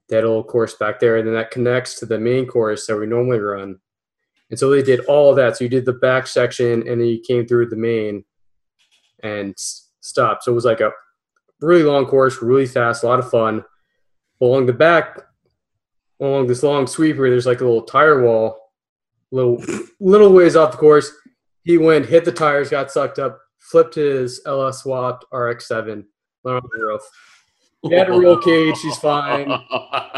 [0.10, 3.08] That little course back there, and then that connects to the main course that we
[3.08, 3.80] normally run.
[4.50, 5.58] And so they did all of that.
[5.58, 8.24] So you did the back section, and then you came through the main
[9.24, 9.56] and
[10.02, 10.44] stopped.
[10.44, 10.92] So it was like a
[11.62, 13.64] really long course, really fast, a lot of fun.
[14.42, 15.20] Along the back,
[16.20, 18.72] along this long sweeper, there's like a little tire wall,
[19.32, 19.64] little
[20.00, 21.12] little ways off the course.
[21.64, 26.06] He went, hit the tires, got sucked up, flipped his LS swapped RX7,
[26.44, 27.02] went on the roof.
[27.90, 29.48] He had a real cage, he's fine,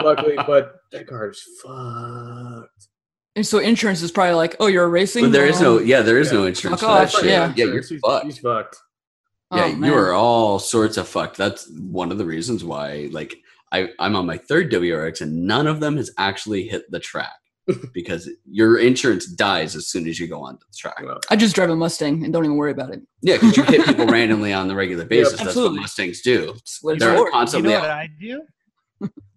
[0.03, 2.87] luckily, but that car is fucked.
[3.35, 5.25] And so insurance is probably like, oh, you're racing.
[5.25, 7.29] but there is no yeah there is no insurance Fuck for that shit.
[7.31, 7.53] yeah.
[7.55, 8.75] yeah you're He's- fucked He's fucked.
[9.51, 13.07] Oh, yeah oh, you are all sorts of fucked that's one of the reasons why
[13.11, 13.35] like
[13.71, 17.35] I, i'm on my third wrx and none of them has actually hit the track
[17.93, 21.69] because your insurance dies as soon as you go onto the track I just drive
[21.69, 23.01] a Mustang and don't even worry about it.
[23.21, 26.93] yeah because you hit people randomly on the regular basis that's what mustangs do what
[26.95, 27.27] it's they're for.
[27.57, 28.41] you know what I do?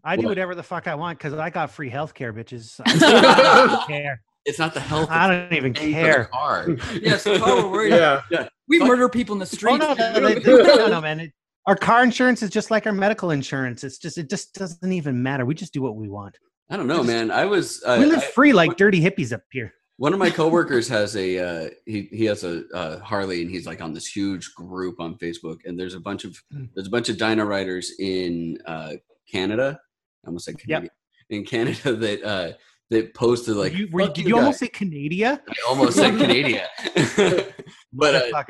[0.05, 0.29] I do What?
[0.31, 2.81] whatever the fuck I want because I got free healthcare, bitches.
[2.87, 4.23] I don't care.
[4.47, 6.25] it's not the health I don't even paying the care.
[6.27, 6.69] car
[7.03, 7.93] Yes, that's how we're worried.
[7.93, 8.49] yeah.
[8.69, 8.89] We Fuck.
[8.89, 9.81] murder people in the street.
[9.83, 10.15] Oh streets.
[10.15, 11.21] no, no, they- they- no, no, man.
[11.21, 11.33] It,
[11.67, 13.85] our car insurance is just like our medical insurance.
[13.85, 15.45] It's just it just doesn't even matter.
[15.45, 16.39] We just do what we want.
[16.71, 19.43] I don't know man i was uh, we live I- free like dirty hippies up
[19.51, 19.75] here.
[19.97, 23.67] One of my coworkers has a uh, he he has a uh, Harley and he's
[23.67, 26.65] like on this huge group on Facebook and there's a bunch of Hmm.
[26.75, 28.95] there's a bunch of Dyna riders in uh,
[29.31, 29.79] Canada.
[30.25, 30.69] I almost said Yep.
[30.69, 30.93] Canada.
[31.29, 32.53] In Canada that uh,
[32.91, 35.43] that posted like you, were did you you almost guys." say Canada?
[35.49, 36.67] I almost said Canada.
[37.93, 38.45] but uh,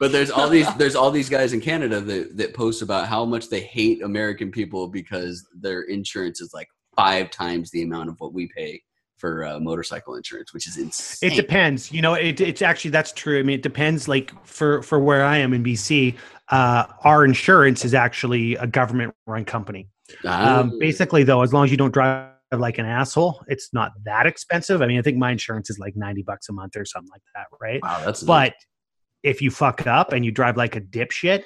[0.00, 3.24] but there's all these there's all these guys in Canada that that post about how
[3.24, 8.16] much they hate American people because their insurance is like five times the amount of
[8.18, 8.82] what we pay
[9.16, 11.30] for uh, motorcycle insurance, which is insane.
[11.30, 11.90] It depends.
[11.90, 13.38] You know, it, it's actually that's true.
[13.38, 14.08] I mean, it depends.
[14.08, 16.14] Like for for where I am in BC,
[16.50, 19.88] uh, our insurance is actually a government run company.
[20.24, 20.60] Ah.
[20.60, 24.26] Um, basically, though, as long as you don't drive like an asshole, it's not that
[24.26, 24.82] expensive.
[24.82, 27.22] I mean, I think my insurance is like 90 bucks a month or something like
[27.34, 27.82] that, right?
[27.82, 28.54] Wow, that's But
[29.26, 31.42] if you fuck up and you drive like a dipshit,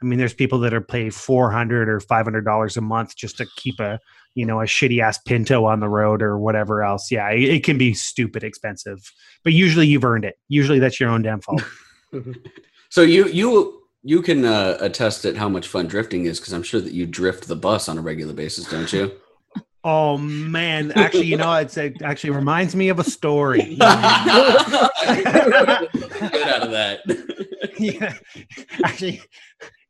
[0.00, 3.46] I mean, there's people that are pay 400 or 500 dollars a month just to
[3.56, 3.98] keep a,
[4.34, 7.10] you know, a shitty ass Pinto on the road or whatever else.
[7.10, 8.98] Yeah, it, it can be stupid expensive,
[9.42, 10.36] but usually you've earned it.
[10.48, 11.62] Usually that's your own damn fault.
[12.88, 16.62] so you you you can uh, attest at how much fun drifting is because I'm
[16.62, 19.12] sure that you drift the bus on a regular basis, don't you?
[19.86, 23.60] Oh man, actually, you know, it's, it actually reminds me of a story.
[23.76, 23.86] Get
[26.46, 27.00] out of that.
[27.78, 28.14] yeah,
[28.82, 29.20] actually,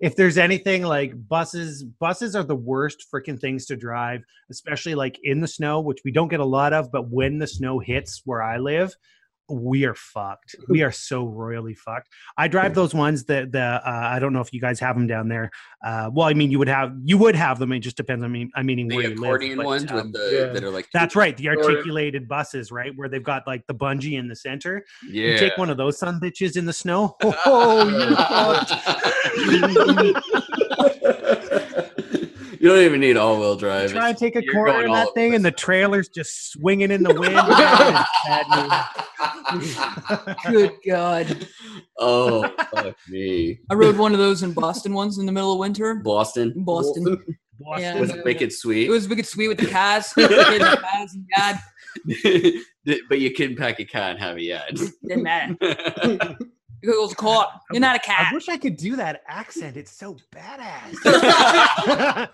[0.00, 5.20] if there's anything like buses, buses are the worst freaking things to drive, especially like
[5.22, 6.90] in the snow, which we don't get a lot of.
[6.90, 8.96] But when the snow hits where I live,
[9.48, 10.56] we are fucked.
[10.68, 12.08] We are so royally fucked.
[12.38, 15.06] I drive those ones that the uh, I don't know if you guys have them
[15.06, 15.50] down there.
[15.84, 17.72] Uh, well, I mean, you would have you would have them.
[17.72, 18.24] It just depends.
[18.24, 19.64] I mean, I meaning The where you accordion live.
[19.64, 20.52] but, ones um, with the yeah.
[20.52, 24.18] that are like that's right, the articulated buses, right, where they've got like the bungee
[24.18, 24.84] in the center.
[25.08, 25.32] yeah.
[25.32, 27.16] You take one of those sun bitches in the snow.
[27.46, 28.72] Oh, you're fucked.
[32.64, 33.90] you don't even need all-wheel drive.
[33.90, 36.90] Try and take a You're corner going in that thing, and the trailer's just swinging
[36.90, 37.34] in the wind.
[38.24, 38.46] That
[39.52, 40.36] is bad news.
[40.46, 41.46] Good God.
[41.98, 45.58] oh fuck me, I rode one of those in Boston once in the middle of
[45.58, 45.96] winter.
[45.96, 46.54] Boston.
[46.56, 47.04] Boston.
[47.60, 47.82] Boston.
[47.82, 48.00] Yeah.
[48.00, 48.86] Was it Wicked Sweet?
[48.86, 50.14] It was wicked sweet with the cats.
[50.14, 50.26] the
[50.82, 51.58] cats and God,
[53.10, 54.78] but you couldn't pack a cat and have a yard.
[55.06, 56.36] didn't matter.
[56.86, 57.62] It was caught.
[57.70, 58.28] You're not a cat.
[58.30, 59.76] I wish I could do that accent.
[59.76, 60.96] It's so badass.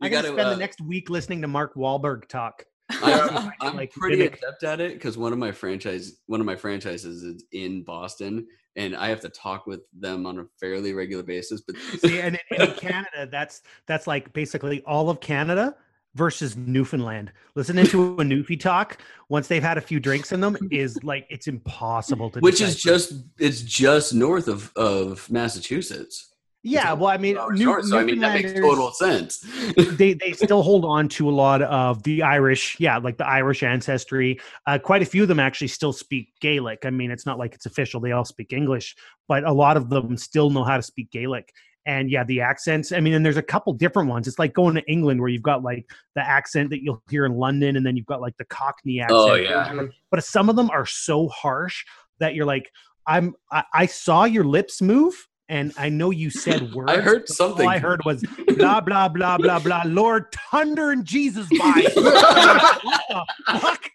[0.00, 2.64] I gotta gotta, spend uh, the next week listening to Mark Wahlberg talk.
[2.90, 6.46] I'm, I'm like pretty mimic- adept at it because one of my franchise one of
[6.46, 8.46] my franchises is in Boston,
[8.76, 11.62] and I have to talk with them on a fairly regular basis.
[11.62, 15.74] But See, and, and in Canada, that's that's like basically all of Canada
[16.18, 17.32] versus Newfoundland.
[17.54, 18.98] Listening to a Newfie talk
[19.28, 22.40] once they've had a few drinks in them is like it's impossible to.
[22.40, 26.34] which is just it's just north of of Massachusetts.
[26.64, 26.92] yeah.
[26.92, 29.38] Well, I mean, New, north, so I mean that makes total sense.
[29.76, 33.62] they they still hold on to a lot of the Irish, yeah, like the Irish
[33.62, 34.40] ancestry.
[34.66, 36.84] Uh, quite a few of them actually still speak Gaelic.
[36.84, 38.96] I mean, it's not like it's official; they all speak English,
[39.28, 41.52] but a lot of them still know how to speak Gaelic.
[41.88, 42.92] And yeah, the accents.
[42.92, 44.28] I mean, and there's a couple different ones.
[44.28, 47.32] It's like going to England where you've got like the accent that you'll hear in
[47.32, 49.18] London, and then you've got like the Cockney accent.
[49.18, 49.86] Oh, yeah.
[50.10, 51.86] But some of them are so harsh
[52.20, 52.70] that you're like,
[53.06, 53.34] I'm.
[53.50, 55.26] I, I saw your lips move.
[55.50, 56.92] And I know you said words.
[56.92, 57.64] I heard something.
[57.64, 58.22] All I heard was
[58.58, 59.82] blah blah blah blah blah.
[59.86, 61.86] Lord Thunder and Jesus by.
[61.94, 63.24] what the
[63.58, 63.90] fuck?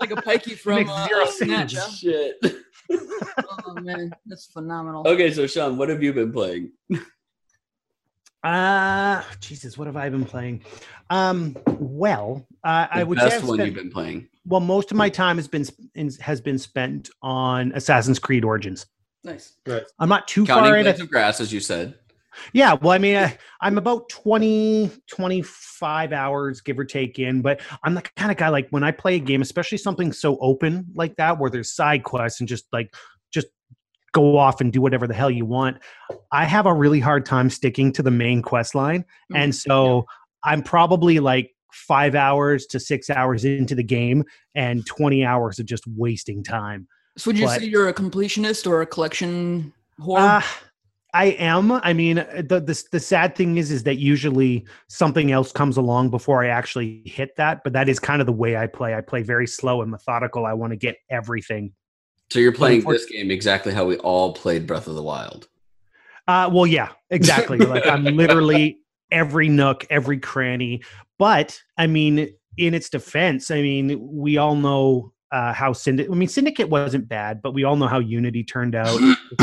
[0.00, 2.36] like a pikey from uh, zero uh, Snatch, Shit.
[2.90, 5.06] Oh man, that's phenomenal.
[5.06, 6.72] Okay, so Shawn, what have you been playing?
[8.42, 10.62] Uh Jesus, what have I been playing?
[11.10, 14.28] Um, well, uh, I The would say best I've one spent, you've been playing.
[14.46, 15.64] well, most of my time has been
[15.94, 18.86] in- has been spent on Assassin's Creed Origins.
[19.24, 19.54] Nice.
[19.66, 19.82] Right.
[19.98, 20.84] I'm not too Counting far in.
[20.84, 21.94] blades of grass, as you said.
[22.52, 27.60] Yeah, well, I mean, I, I'm about 20, 25 hours, give or take, in, but
[27.84, 30.86] I'm the kind of guy like when I play a game, especially something so open
[30.94, 32.94] like that, where there's side quests and just like,
[33.32, 33.48] just
[34.12, 35.78] go off and do whatever the hell you want.
[36.32, 39.04] I have a really hard time sticking to the main quest line.
[39.34, 40.06] And so
[40.44, 44.24] I'm probably like five hours to six hours into the game
[44.54, 46.88] and 20 hours of just wasting time.
[47.16, 50.18] So would you But- say you're a completionist or a collection whore?
[50.18, 50.40] Uh,
[51.14, 51.72] I am.
[51.72, 56.10] I mean, the, the the sad thing is, is that usually something else comes along
[56.10, 57.64] before I actually hit that.
[57.64, 58.94] But that is kind of the way I play.
[58.94, 60.44] I play very slow and methodical.
[60.44, 61.72] I want to get everything.
[62.30, 65.48] So you're playing this game exactly how we all played Breath of the Wild.
[66.26, 67.56] Uh, well, yeah, exactly.
[67.58, 68.80] like I'm literally
[69.10, 70.82] every nook, every cranny.
[71.18, 76.10] But I mean, in its defense, I mean, we all know uh, how Syndicate.
[76.10, 78.98] I mean, Syndicate wasn't bad, but we all know how Unity turned out.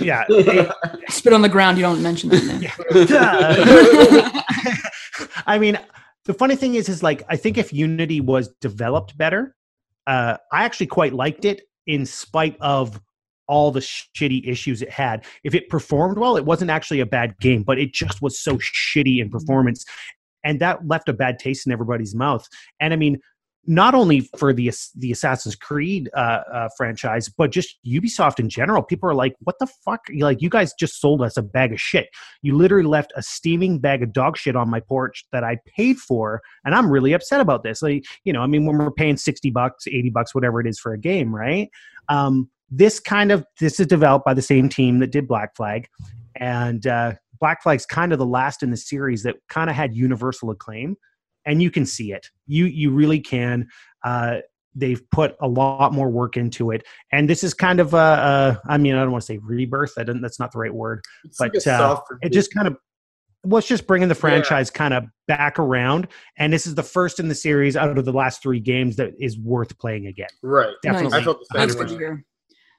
[0.00, 0.72] yeah, it-
[1.08, 1.78] Spit on the ground.
[1.78, 2.70] You don't mention that name.
[5.46, 5.78] I mean,
[6.26, 9.56] the funny thing is, is like I think if Unity was developed better,
[10.06, 13.00] uh, I actually quite liked it in spite of
[13.48, 15.24] all the shitty issues it had.
[15.42, 18.58] If it performed well, it wasn't actually a bad game, but it just was so
[18.58, 19.84] shitty in performance,
[20.44, 22.46] and that left a bad taste in everybody's mouth.
[22.78, 23.18] And I mean.
[23.66, 28.82] Not only for the the Assassin's Creed uh, uh, franchise, but just Ubisoft in general.
[28.82, 30.00] People are like, "What the fuck?
[30.18, 32.08] Like, you guys just sold us a bag of shit."
[32.42, 35.98] you literally left a steaming bag of dog shit on my porch that I paid
[35.98, 37.82] for, and I'm really upset about this.
[37.82, 40.78] Like, you know, I mean, when we're paying sixty bucks, eighty bucks, whatever it is
[40.78, 41.68] for a game, right?
[42.08, 45.88] Um, this kind of this is developed by the same team that did Black Flag,
[46.36, 49.94] and uh, Black Flag's kind of the last in the series that kind of had
[49.94, 50.96] universal acclaim,
[51.46, 52.26] and you can see it.
[52.46, 53.68] You you really can.
[54.04, 54.38] Uh,
[54.74, 58.60] they've put a lot more work into it, and this is kind of a, a
[58.68, 59.92] I mean, I don't want to say rebirth.
[59.98, 60.20] I don't.
[60.20, 61.02] That's not the right word.
[61.24, 62.76] It's But like uh, it just kind of
[63.44, 64.20] well, it's just bringing the Yeah.
[64.20, 66.08] franchise kind of back around,
[66.38, 69.12] and this is the first in the series out of the last three games that
[69.18, 70.28] is worth playing again.
[70.42, 70.74] right.
[70.82, 71.18] Definitely.
[71.18, 71.84] I felt the same That's way.
[71.84, 72.24] good to hear.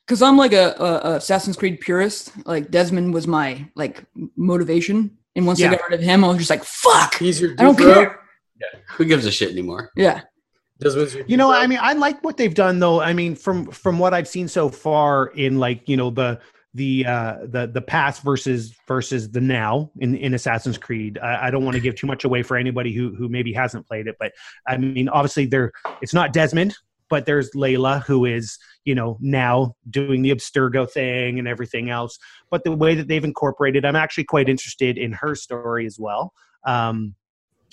[0.06, 2.32] Because I'm like a, a, a Assassin's Creed purist.
[2.46, 4.04] Like Desmond was my like
[4.36, 5.72] motivation, and once Yeah.
[5.72, 8.12] I got rid of him, I was just like, "Fuck!" He's your I don't dude,
[8.60, 8.80] bro.
[8.80, 8.82] care.
[8.98, 9.92] Who gives a shit anymore?
[9.96, 10.22] Yeah,
[10.80, 11.52] Desmond's your You know.
[11.52, 13.02] I mean, I like what they've done though.
[13.02, 16.40] I mean, from from what I've seen so far in like you know the
[16.74, 21.18] the uh the the past versus versus the now in in Assassin's Creed.
[21.18, 23.88] I, I don't want to give too much away for anybody who who maybe hasn't
[23.88, 24.32] played it, but
[24.68, 26.76] I mean, obviously there it's not Desmond,
[27.10, 32.18] but there's Layla who is you know now doing the Abstergo thing and everything else.
[32.52, 36.34] But the way that they've incorporated, I'm actually quite interested in her story as well.
[36.66, 37.16] Um,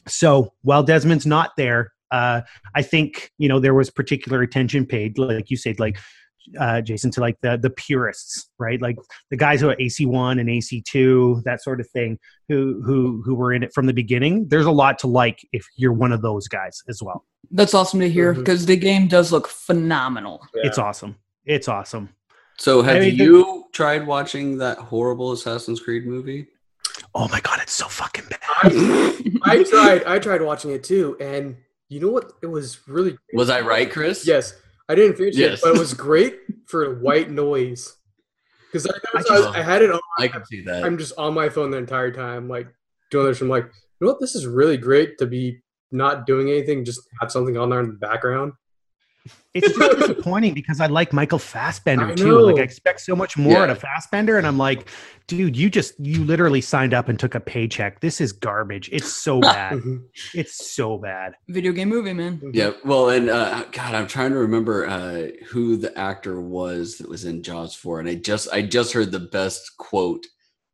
[0.08, 2.42] so while Desmond's not there, uh,
[2.74, 5.98] I think you know there was particular attention paid, like you said, like
[6.60, 8.80] uh, Jason, to like the the purists, right?
[8.80, 8.96] Like
[9.30, 13.22] the guys who are AC one and AC two, that sort of thing, who who
[13.24, 14.46] who were in it from the beginning.
[14.48, 17.24] There's a lot to like if you're one of those guys as well.
[17.50, 20.46] that's awesome to hear because the game does look phenomenal.
[20.54, 20.66] Yeah.
[20.66, 21.16] It's awesome.
[21.44, 22.10] It's awesome.
[22.58, 26.46] So have I mean, the- you tried watching that horrible Assassin's Creed movie?
[27.18, 28.40] Oh my god, it's so fucking bad.
[28.62, 30.04] I, I tried.
[30.04, 31.56] I tried watching it too, and
[31.88, 32.32] you know what?
[32.42, 33.16] It was really.
[33.32, 34.26] Was I right, Chris?
[34.26, 34.52] Yes,
[34.88, 35.60] I didn't finish Yes.
[35.60, 37.96] it, but it was great for white noise.
[38.70, 40.00] Because I, I I, just- I had it on.
[40.18, 40.84] I can see that.
[40.84, 42.68] I'm just on my phone the entire time, like
[43.10, 43.40] doing this.
[43.40, 44.20] I'm like, you know what?
[44.20, 45.62] This is really great to be
[45.92, 48.52] not doing anything, just have something on there in the background.
[49.54, 52.40] It's just disappointing because I like Michael Fassbender too.
[52.40, 52.58] Like.
[52.58, 53.72] I expect so much more out Yeah.
[53.72, 54.88] of Fassbender, and I'm like,
[55.26, 58.00] dude, you just you literally signed up and took a paycheck.
[58.00, 58.88] This is garbage.
[58.92, 59.80] It's so bad.
[60.34, 61.34] It's so bad.
[61.48, 62.40] Video game movie, man.
[62.52, 67.08] Yeah, well, and uh, God, I'm trying to remember uh, who the actor was that
[67.08, 70.26] was in Jaws 4, and I just I just heard the best quote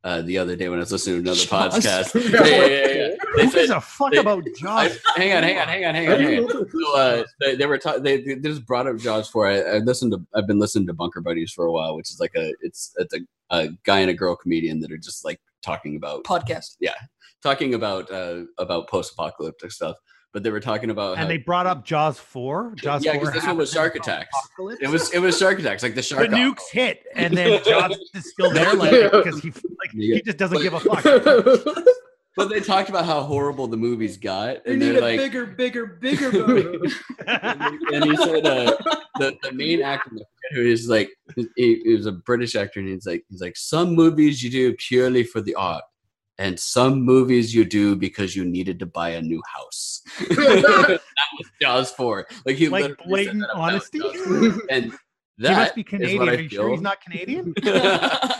[0.03, 1.79] uh, the other day when I was listening to another Jaws.
[1.79, 2.31] podcast.
[2.31, 3.15] Yeah, yeah, yeah, yeah.
[3.35, 4.99] They Who said- gives a fuck they- about I, Jaws?
[5.15, 6.69] hang on, hang on, hang on, hang on, hang on.
[6.69, 9.47] So, uh, they, they were ta- they, they just brought up Jaws 4.
[9.47, 12.19] I, I listened to I've been listening to Bunker Buddies for a while, which is
[12.19, 13.19] like a it's it's a,
[13.55, 16.75] a guy and a girl comedian that are just like talking about Podcast.
[16.79, 16.95] Yeah,
[17.41, 19.95] talking about uh, about post apocalyptic stuff.
[20.33, 22.73] But they were talking about how And they brought up Jaws four.
[22.75, 23.31] Jaws Yeah, 'cause four.
[23.31, 24.35] this one was Shark Attacks.
[24.45, 24.81] Apocalypse?
[24.81, 26.29] it was it was shark attacks like the shark.
[26.31, 30.15] the shark nukes hit, and then Jaws is still there, like because he like Yeah.
[30.15, 31.03] he just doesn't give a fuck.
[32.35, 35.19] But they talked about how horrible the movies got, We and need they're a like,
[35.19, 36.91] bigger, bigger, bigger movie.
[37.27, 38.75] and he said uh,
[39.19, 41.11] the the main actor I forget who is like
[41.55, 44.73] he, he was a British actor, and he's like he's like some movies you do
[44.79, 45.83] purely for the art,
[46.37, 50.01] and some movies you do because you needed to buy a new house.
[50.19, 50.99] that
[51.37, 53.99] was Jaws four, like he like literally said blatant that about honesty.
[53.99, 54.93] Jaws
[55.37, 56.29] he must be Canadian.
[56.29, 57.53] Are you sure he's not Canadian?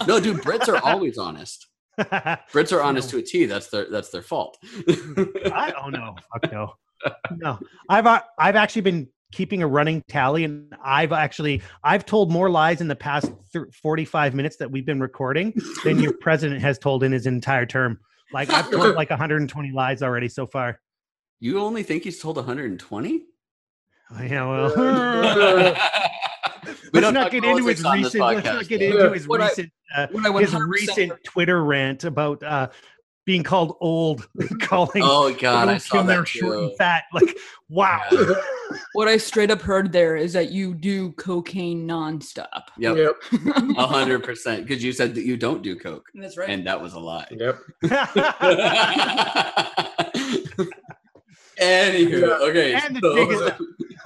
[0.07, 1.67] no, dude, Brits are always honest.
[1.99, 3.45] Brits are honest to a T.
[3.45, 4.57] That's their that's their fault.
[4.87, 6.73] I oh no, fuck no,
[7.35, 7.59] no.
[7.89, 12.49] I've uh, I've actually been keeping a running tally, and I've actually I've told more
[12.49, 15.53] lies in the past th- forty five minutes that we've been recording
[15.83, 17.99] than your president has told in his entire term.
[18.31, 20.79] Like I've told like 120 lies already so far.
[21.39, 23.23] you only think he's told 120?
[24.21, 25.75] Yeah, well.
[26.93, 28.21] We let's don't get into his recent.
[28.23, 29.71] Let's not get into his What I- recent.
[29.95, 32.69] uh, I went his recent Twitter rant about uh,
[33.25, 34.27] being called old,
[34.61, 37.03] calling Oh god, I little saw Kim there that short and fat.
[37.13, 37.37] Like,
[37.69, 38.01] wow.
[38.11, 38.33] Yeah.
[38.93, 42.63] What I straight up heard there is that you do cocaine nonstop.
[42.79, 43.13] Yep, Yep.
[43.77, 44.65] a hundred percent.
[44.67, 46.49] Because you said that you don't do coke, That's right.
[46.49, 47.27] and that was a lie.
[47.29, 47.59] Yep.
[51.59, 52.47] Anywho, Yeah.
[52.47, 52.79] okay,
[53.31, 53.55] so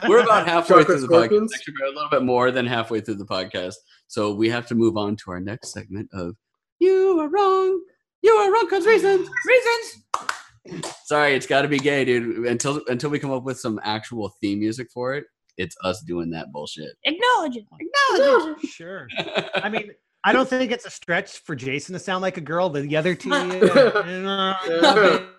[0.09, 1.47] we're about halfway Chocolate through the podcast.
[1.55, 3.76] Actually, we're a little bit more than halfway through the podcast.
[4.07, 6.36] So we have to move on to our next segment of
[6.80, 7.82] "You are wrong,
[8.22, 9.30] you are wrong" because reasons.
[9.45, 10.93] Reasons.
[11.05, 12.45] Sorry, it's got to be gay, dude.
[12.45, 15.26] Until until we come up with some actual theme music for it,
[15.57, 16.91] it's us doing that bullshit.
[17.05, 17.65] Acknowledge it.
[17.80, 18.70] Acknowledge it.
[18.70, 19.07] sure.
[19.55, 19.91] I mean,
[20.24, 22.70] I don't think it's a stretch for Jason to sound like a girl.
[22.70, 23.93] The other two, yeah,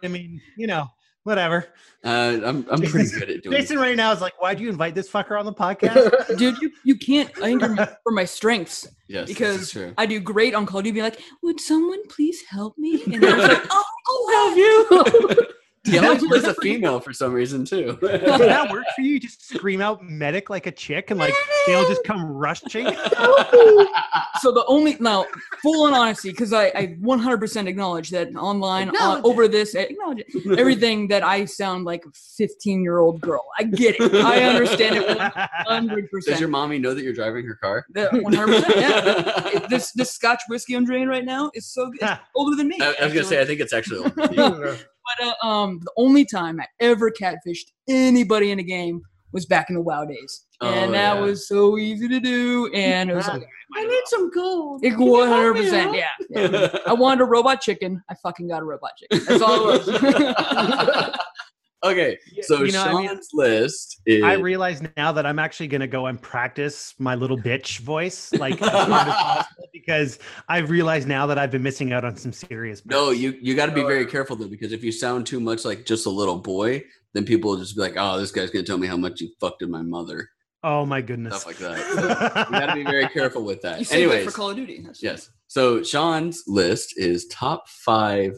[0.03, 0.87] I mean, you know,
[1.25, 1.67] whatever.
[2.05, 3.57] Uh, I'm I'm pretty good at doing.
[3.57, 6.37] Jason right now is like, why'd you invite this fucker on the podcast?
[6.39, 9.77] Dude, you, you can't anger me for my strengths Yes, because.
[9.97, 10.95] I do great on Call of Duty.
[10.97, 13.03] Be like, would someone please help me?
[13.05, 15.47] And I was like, oh, I'll help you.
[15.93, 17.99] Yelling was a female for some reason too.
[18.01, 19.15] Does that work for you?
[19.15, 21.35] You just scream out medic like a chick and like
[21.67, 22.87] they'll just come rushing.
[24.41, 25.27] so the only now
[25.63, 29.87] full on honesty because I, I 100% acknowledge that online uh, Acknowledge over this eh,
[29.91, 34.15] acknowledge it, everything that i sound like a 15 year old girl i get it
[34.25, 37.87] i understand it 100% Does your mommy know that you're driving her car?
[37.95, 42.21] That 100% yeah this this scotch whiskey i'm drinking right now is so good it's
[42.35, 43.99] older than me I, I was gonna say I think it's actually.
[43.99, 44.77] older than you.
[45.19, 49.01] But uh, um the only time i ever catfished anybody in a game
[49.33, 51.21] was back in the wow days and Oh, that yeah.
[51.21, 53.47] was so easy to do and it was like
[53.77, 54.83] I need some gold.
[54.83, 55.95] It 100%.
[55.95, 56.79] Yeah, yeah.
[56.87, 58.03] I wanted a robot chicken.
[58.09, 59.27] I fucking got a robot chicken.
[59.29, 61.15] That's all it was.
[61.85, 64.23] okay, so You know, I mean, Shawn's list is.
[64.25, 68.33] I realize now that I'm actually going to go and practice my little bitch voice,
[68.35, 70.19] like as hard as possible, because
[70.49, 72.85] I've realized now that I've been missing out on some serious.
[72.87, 75.65] no, you you got to be very careful though, because if you sound too much
[75.65, 76.83] like just a little boy,
[77.15, 79.31] then people will just be like, "Oh, this guy's gonna tell me how much you
[79.41, 80.29] fucked in my mother,"
[80.63, 81.35] Oh my goodness.
[81.41, 81.79] stuff like that.
[81.79, 82.03] So
[82.55, 83.79] you got to be very careful with that.
[83.79, 84.79] You saved it for Call of Duty.
[84.79, 85.31] That's- yes.
[85.47, 88.37] So Shawn's list is top five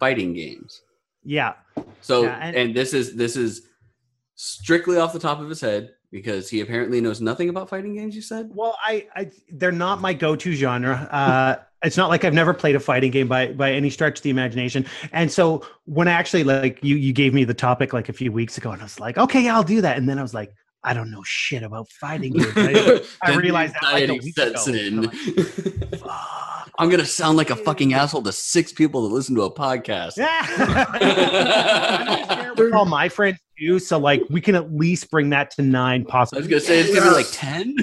[0.00, 0.80] fighting games.
[1.24, 1.54] yeah.
[2.00, 3.62] So Yeah, and, and- this is this is
[4.34, 8.14] strictly off the top of his head because he apparently knows nothing about fighting games.
[8.16, 8.50] You said.
[8.54, 11.08] Well, I, I they're not my go-to genre.
[11.10, 14.22] Uh, it's not like I've never played a fighting game by by any stretch of
[14.22, 14.86] the imagination.
[15.12, 18.32] And so when I actually like you you gave me the topic like a few
[18.32, 19.96] weeks ago, and I was like, okay, yeah, I'll do that.
[19.96, 20.54] And then I was like,
[20.88, 22.50] I don't know shit about fighting games.
[22.56, 24.54] I, I realized that, like, a week ago.
[24.72, 25.10] in.
[26.78, 30.16] I'm gonna sound like a fucking asshole to six people that listen to a podcast.
[30.98, 32.54] Yeah.
[32.74, 36.38] All my friends too, so like we can at least bring that to nine Possibly,
[36.38, 37.74] I was gonna say it's gonna be like ten.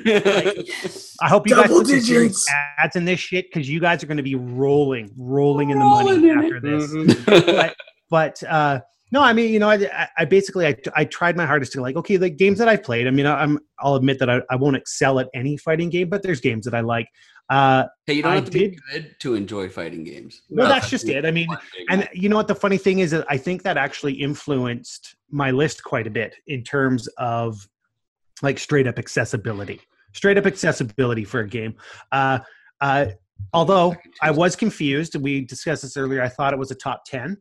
[1.21, 2.47] I hope you guys Double put some digits.
[2.79, 5.85] ads in this shit because you guys are going to be rolling, rolling in the
[5.85, 6.91] money in after this.
[6.93, 7.45] Mhm.
[7.45, 7.75] But,
[8.09, 8.81] but uh,
[9.11, 11.95] no, I mean, you know, I, I- basically I, I tried my hardest to like,
[11.95, 13.07] okay, the games that I've played.
[13.07, 16.23] I mean, I'm I'll admit that I, I won't excel at any fighting game, but
[16.23, 17.07] there's games that I like.
[17.47, 20.41] Uh, hey, you don't I have to be did- good to enjoy fighting games.
[20.49, 20.73] well, No.
[20.73, 21.25] that's just it.
[21.25, 21.47] I mean,
[21.89, 22.47] and you know what?
[22.47, 26.35] The funny thing is that I think that actually influenced my list quite a bit
[26.47, 27.67] in terms of
[28.41, 29.79] like straight up accessibility.
[30.13, 31.75] Straight up accessibility for a game.
[32.11, 32.39] Uh,
[32.81, 33.07] uh,
[33.53, 36.21] although I was confused, we discussed this earlier.
[36.21, 37.37] I thought it was a top 10,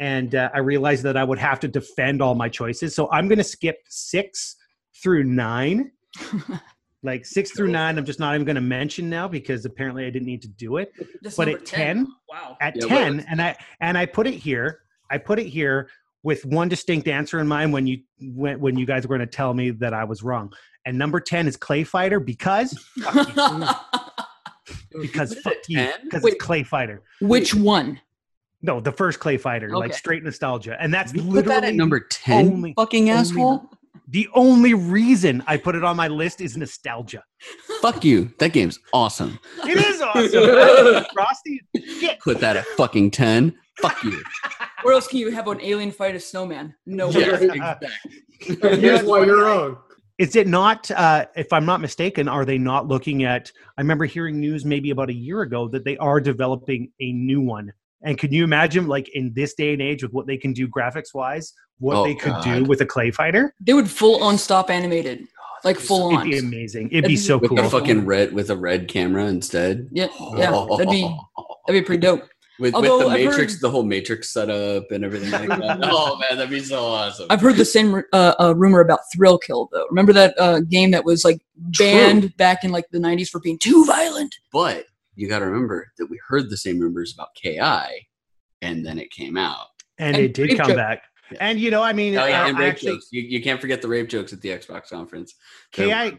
[0.00, 2.94] and uh, I realized that I would have to defend all my choices.
[2.94, 4.56] So I'm going to skip six
[5.02, 5.92] through nine.
[7.02, 10.10] like six through nine, I'm just not even going to mention now because apparently I
[10.10, 10.92] didn't need to do it
[11.22, 12.08] That's But at 10?
[12.28, 12.56] Wow.
[12.60, 14.80] at Yeah, 10 what- and i and i put it here
[15.10, 15.88] i put it here
[16.24, 19.36] with one distinct answer in mind when you when, when you guys were going to
[19.36, 20.52] tell me that i was wrong
[20.86, 22.76] and number 10 is clay fighter because
[25.00, 28.00] because fuck you because it's clay fighter Which one?
[28.62, 31.74] No the first clay fighter like straight nostalgia and that's You put literally that at
[31.74, 32.46] number ten.
[32.52, 33.70] only- fucking only asshole.
[34.08, 37.22] the only reason i put it on my list is nostalgia
[37.80, 38.32] Fuck you.
[38.40, 39.38] That game's awesome.
[39.64, 42.18] it is awesome frosty is shit.
[42.18, 43.54] Put that at fucking ten.
[43.80, 44.20] Fuck you.
[44.82, 46.74] Where else can you have an alien fight a snowman?
[46.86, 47.20] No way.
[47.20, 47.88] Yeah, exactly.
[48.80, 49.76] Here's why you're wrong.
[50.18, 53.52] Is it not, uh, if I'm not mistaken, are they not looking at?
[53.76, 57.40] I remember hearing news maybe about a year ago that they are developing a new
[57.40, 57.72] one.
[58.02, 60.68] And can you imagine, like in this day and age, with what they can do
[60.68, 63.54] graphics wise, what Oh, they could do with a clay fighter?
[63.60, 65.26] They would full on stop animated,
[65.64, 66.30] like full It'd on.
[66.30, 66.86] be amazing.
[66.90, 67.58] It'd That'd be be- so With cool.
[67.60, 69.88] a fucking red with a red camera instead.
[69.92, 71.02] Yeah, yeah, that'd be
[71.66, 72.22] that'd be pretty dope.
[72.60, 75.78] with, Although with the I've Matrix, heard- the whole Matrix setup and everything like that.
[75.90, 77.26] oh man, that'd be so awesome.
[77.30, 79.86] I've heard the same uh, uh, rumor about Thrill Kill though.
[79.90, 83.58] Remember that uh, game that was like banned back in like the '90s for being
[83.58, 84.34] too violent?
[84.52, 84.86] But
[85.18, 88.06] you got to remember that we heard the same rumors about KI,
[88.62, 89.66] and then it came out.
[89.98, 90.76] and, and it did come joke.
[90.76, 91.02] back.
[91.32, 91.38] Yeah.
[91.42, 93.08] And you know, I mean, Oh yeah, I- and rape actually, jokes.
[93.12, 95.34] You, you can't forget the rape jokes at the Xbox conference.
[95.76, 96.18] There Ki,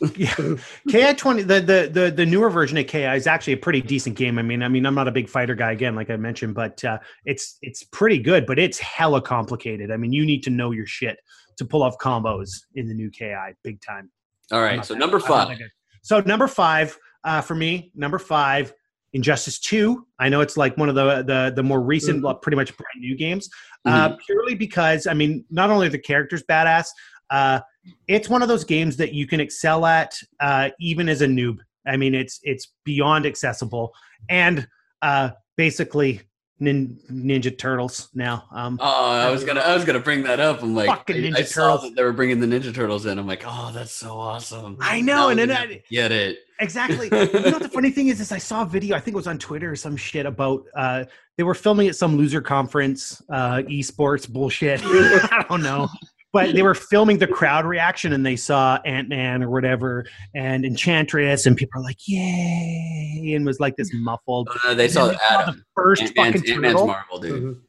[0.16, 0.36] yeah,
[0.88, 4.16] Ki twenty, the, the the the newer version of Ki is actually a pretty decent
[4.16, 4.38] game.
[4.38, 6.82] I mean, I mean, I'm not a big fighter guy again, like I mentioned, but
[6.84, 8.46] uh, it's it's pretty good.
[8.46, 9.90] But it's hella complicated.
[9.90, 11.18] I mean, you need to know your shit
[11.58, 13.32] to pull off combos in the new Ki,
[13.62, 14.10] big time.
[14.52, 15.58] All I'm right, not so that- number five.
[16.02, 18.72] So number five uh, for me, number five,
[19.12, 20.06] Injustice Two.
[20.18, 22.42] I know it's like one of the the the more recent, Mhm.
[22.42, 23.48] pretty much brand new games.
[23.84, 24.16] Uh, Mm-hmm.
[24.26, 26.86] purely because I mean, not only are the characters badass,
[27.30, 27.60] uh,
[28.08, 31.58] it's one of those games that you can excel at uh, even as a noob.
[31.86, 33.92] I mean, it's it's beyond accessible,
[34.28, 34.66] and
[35.02, 36.20] uh, basically
[36.60, 38.44] nin, Ninja Turtles now.
[38.52, 40.62] Um, Oh, I was gonna, I was gonna bring that up.
[40.62, 41.82] I'm like, Fucking I, Ninja I saw Turtles.
[41.90, 43.18] that they were bringing the Ninja Turtles in.
[43.18, 44.76] I'm like, oh, that's so awesome.
[44.80, 46.38] I know, Now and then I- get it.
[46.60, 47.06] Exactly.
[47.12, 48.94] you know the funny thing is, is I saw a video.
[48.96, 51.04] I think it was on Twitter or some shit about uh,
[51.36, 54.80] they were filming at some loser conference, uh, esports bullshit.
[54.84, 55.88] I don't know,
[56.34, 60.04] but they were filming the crowd reaction, and they saw Ant Man or whatever,
[60.34, 64.48] and Enchantress, and people are like, "Yay!" and was like this muffled.
[64.66, 65.56] Uh, they And saw then saw Atom.
[65.56, 66.82] the first Ant- Ant- fucking Ant-Man's.
[66.82, 67.42] Marvel, dude.
[67.42, 67.60] Mhm.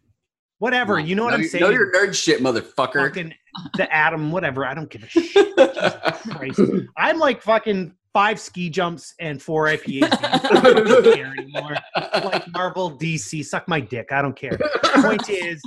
[0.59, 0.99] Whatever.
[0.99, 1.63] You know what know I'm saying?
[1.63, 2.93] Know your nerd shit, motherfucker.
[3.07, 3.33] fucking
[3.75, 4.65] the atom, whatever.
[4.65, 5.55] I don't give a shit.
[5.55, 6.59] Christ.
[6.97, 10.07] I'm like fucking five ski jumps and four IPAs.
[10.23, 11.75] I don't care anymore.
[12.13, 14.11] Like Marvel, DC, suck my dick.
[14.13, 14.57] I don't care.
[14.95, 15.61] Point is,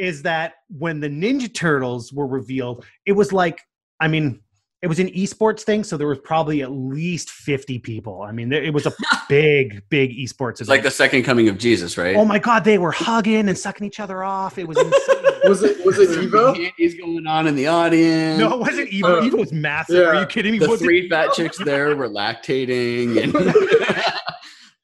[0.00, 3.60] is that when the Ninja Turtles were revealed, it was like,
[4.00, 4.40] I mean,
[4.82, 8.22] it was an esports thing, so there was probably at least 50 people.
[8.22, 8.92] I mean, it was a
[9.28, 12.16] big, big esports It's like the second coming of Jesus, right?
[12.16, 14.56] Oh my god, they were hugging and sucking each other off.
[14.56, 15.16] It was insane.
[15.44, 16.70] Was it was it Evo?
[16.76, 18.38] He's going on in the audience.
[18.38, 19.04] No, it wasn't Evo.
[19.04, 20.06] Uh, Evo was massive.
[20.06, 20.58] Are you kidding me?
[20.58, 23.22] the Was three fat chicks there were lactating.
[23.22, 23.32] And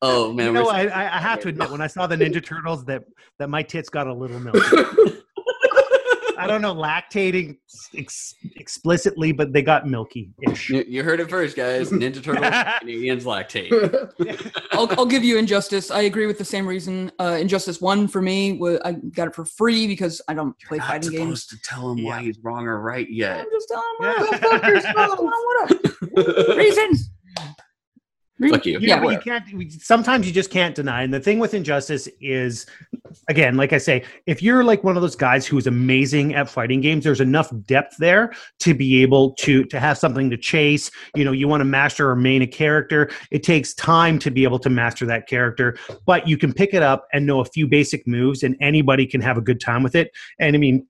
[0.03, 2.44] oh man, You know, I, I I have to admit, when I saw the Ninja
[2.44, 3.05] Turtles, that
[3.38, 4.61] that my tits got a little milky.
[6.38, 7.57] I don't know, lactating
[7.97, 10.68] ex- explicitly, but they got milky-ish.
[10.68, 11.88] you, you heard it first, guys.
[11.90, 13.72] Ninja Turtles, Canadians lactate.
[14.72, 15.90] I'll, I'll give you Injustice.
[15.90, 17.11] I agree with the same reason.
[17.18, 20.84] Uh, Injustice One for me, I got it for free because I don't play You're
[20.84, 21.44] not fighting games.
[21.44, 22.26] supposed to tell him why Yeah.
[22.26, 23.40] he's wrong or right yet.
[23.40, 24.18] I'm just telling Yeah.
[24.18, 26.57] him motherfuckers, what up?
[26.59, 27.11] Reasons.
[28.51, 28.74] Fuck you.
[28.74, 29.51] You Yeah, know, you can't.
[29.55, 31.03] we- Sometimes you just can't deny.
[31.03, 32.66] And the thing with injustice is,
[33.28, 36.82] again, like I say, if you're like one of those guys who's amazing at fighting
[36.82, 40.91] games, there's enough depth there to be able to to have something to chase.
[41.14, 43.11] You know, you want to master or main a character.
[43.30, 46.82] It takes time to be able to master that character, but you can pick it
[46.82, 49.95] up and know a few basic moves, and anybody can have a good time with
[49.95, 50.11] it.
[50.39, 50.87] And I mean,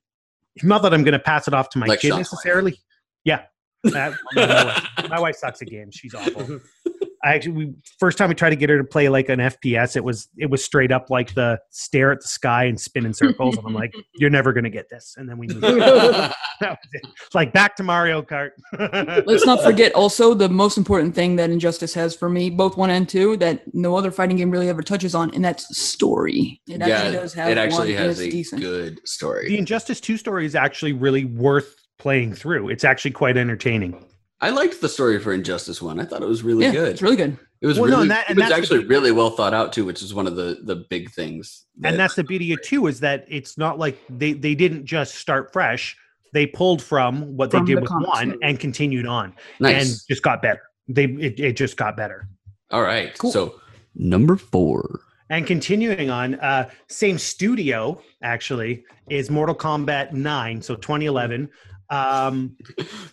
[0.64, 2.76] not that I'm going to pass it off to my Like kid Shawn's necessarily.
[3.24, 3.42] Yeah.
[3.84, 5.94] That- my, wife, my wife sucks at games.
[5.94, 6.58] She's awful.
[7.24, 9.96] I actually we first time we tried to get her to play like an FPS,
[9.96, 13.14] it was it was straight up like the stare at the sky and spin in
[13.14, 15.14] circles, and I'm like, you're never gonna get this.
[15.16, 16.32] And then we moved on.
[16.58, 17.10] That was it.
[17.26, 18.52] It's like back to Mario Kart.
[19.26, 22.88] Let's not forget also the most important thing that Injustice has for me, both one
[22.88, 26.62] and two, that no other fighting game really ever touches on, and that's story.
[26.66, 28.62] It actually does have it actually one, has a decent.
[28.62, 29.48] good story.
[29.48, 32.70] the Injustice Two story is actually really worth playing through.
[32.70, 34.02] It's actually quite entertaining.
[34.40, 35.98] I liked the story for Injustice One.
[35.98, 36.88] I thought it was really yeah, good.
[36.92, 37.38] it's really good.
[37.62, 39.30] It was Well, no, really, and that- and it was that's the actually really well
[39.30, 41.64] thought out too, which is one of the the big things.
[41.82, 45.14] and that's the beauty of two is that it's not like they they didn't just
[45.14, 45.96] start fresh.
[46.34, 48.08] They pulled from what From they did the with comics.
[48.10, 49.74] one and continued on, nice.
[49.90, 50.60] and just got better.
[50.86, 52.28] They it, it just got better.
[52.70, 53.30] All right, Cool.
[53.32, 53.60] so
[53.94, 55.00] number four.
[55.30, 61.48] And continuing on, uh, same studio actually is Mortal Kombat 9, so 2011.
[61.90, 62.56] Um,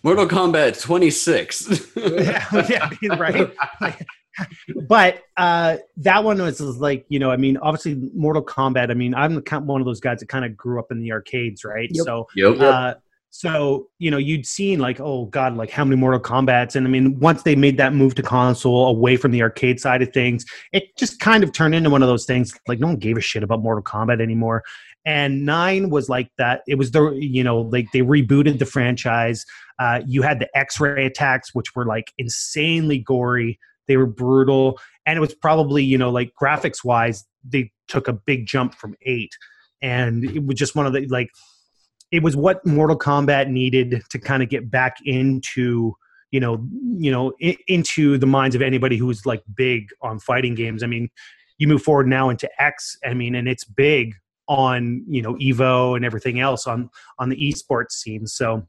[0.03, 1.95] Mortal Kombat 26.
[1.95, 3.51] yeah, yeah, right.
[4.87, 8.89] but uh, that one was like, you know, I mean, obviously Mortal Kombat.
[8.89, 11.63] I mean, I'm one of those guys that kind of grew up in the arcades,
[11.63, 11.89] right?
[11.91, 12.05] Yep.
[12.05, 12.59] So yep.
[12.59, 12.93] uh,
[13.35, 16.89] so you know you'd seen like oh god like how many Mortal Kombats and i
[16.89, 20.45] mean once they made that move to console away from the arcade side of things
[20.71, 23.21] it just kind of turned into one of those things like no one gave a
[23.21, 24.63] shit about mortal kombat anymore
[25.05, 29.45] and nine was like that it was the you know like they rebooted the franchise
[29.79, 35.17] uh, you had the x-ray attacks which were like insanely gory they were brutal and
[35.17, 39.31] it was probably you know like graphics wise they took a big jump from eight
[39.81, 41.29] and it was just one of the like
[42.11, 45.93] it was what Mortal Kombat needed to kind of get back into
[46.31, 46.65] you know
[46.97, 50.83] you know i- into the minds of anybody who's like big on fighting games.
[50.83, 51.09] I mean,
[51.57, 52.97] you move forward now into X.
[53.05, 54.15] I mean, and it's big
[54.47, 56.89] on you know Evo and everything else on
[57.19, 58.27] on the esports scene.
[58.27, 58.67] So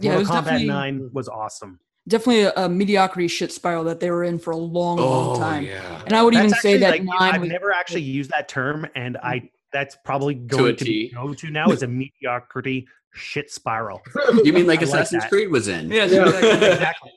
[0.00, 1.78] Yeah, it was Mortal Kombat Nine was awesome.
[2.08, 5.38] Definitely a, a mediocrity shit spiral that they were in for a long, long Oh
[5.38, 5.64] time.
[5.64, 6.02] yeah.
[6.04, 8.86] And I would even say that like, nine I've was never actually used that term,
[8.96, 11.08] and I that's probably going to, T.
[11.08, 14.00] be go to now is a mediocrity shit spiral.
[14.44, 15.28] You mean like I like Assassin's that.
[15.30, 15.90] Creed was in?
[15.92, 16.24] Yeah, Yeah.
[16.26, 16.48] exactly.
[16.68, 17.12] exactly.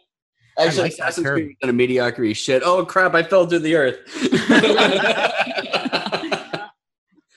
[0.57, 1.27] I Actually, like Assassin's.
[1.27, 2.61] Creed was in a mediocrity shit.
[2.63, 3.15] Oh crap!
[3.15, 3.97] I fell to the earth.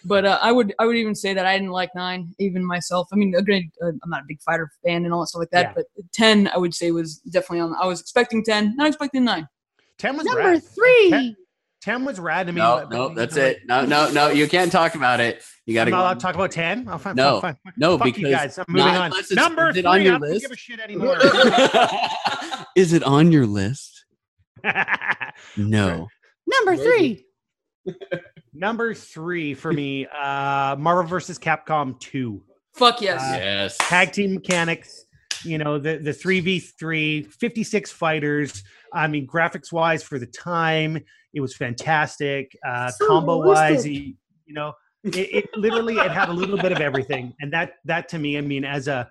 [0.08, 3.08] But uh, I would I would even say that I didn't like nine even myself.
[3.12, 5.50] I mean, granted, uh, I'm not a big fighter fan and all that stuff like
[5.50, 5.66] that.
[5.66, 5.72] Yeah.
[5.76, 7.74] But ten, I would say was definitely on.
[7.80, 9.46] I was expecting ten, not expecting nine.
[9.98, 10.62] Ten was Number rad.
[10.64, 11.10] three.
[11.10, 11.36] Ten,
[11.80, 12.48] 10 was rad.
[12.48, 13.58] I mean, no, but- no, that's you know, it.
[13.66, 14.28] No, no, no.
[14.30, 15.42] You can't talk about it.
[15.64, 16.02] You got I'm to not go.
[16.02, 16.88] allowed to talk about 10?
[16.90, 17.72] Oh, fine, No, fine, fine.
[17.76, 18.58] no, Fuck because you guys.
[18.58, 19.22] I'm moving not on.
[19.32, 19.80] Number is three.
[19.80, 20.40] it on your I don't list?
[20.42, 21.18] give a shit anymore.
[22.76, 24.04] Is it on your list?
[25.56, 26.08] No.
[26.46, 27.24] Number Maybe.
[28.52, 31.38] Number three for me, uh, Marvel vs.
[31.38, 32.42] Capcom 2.
[32.74, 33.20] Fuck yes.
[33.20, 33.76] Uh, yes.
[33.78, 35.04] Tag team mechanics,
[35.44, 38.62] you know, the, the 3v3, 56 fighters.
[38.92, 40.98] I mean, graphics wise for the time,
[41.34, 42.56] it was fantastic.
[42.66, 44.14] Uh, So combo wise, you,
[44.46, 44.72] you know,
[45.04, 47.34] it, it literally it had a little bit of everything.
[47.40, 49.08] And that that to me, I mean, as a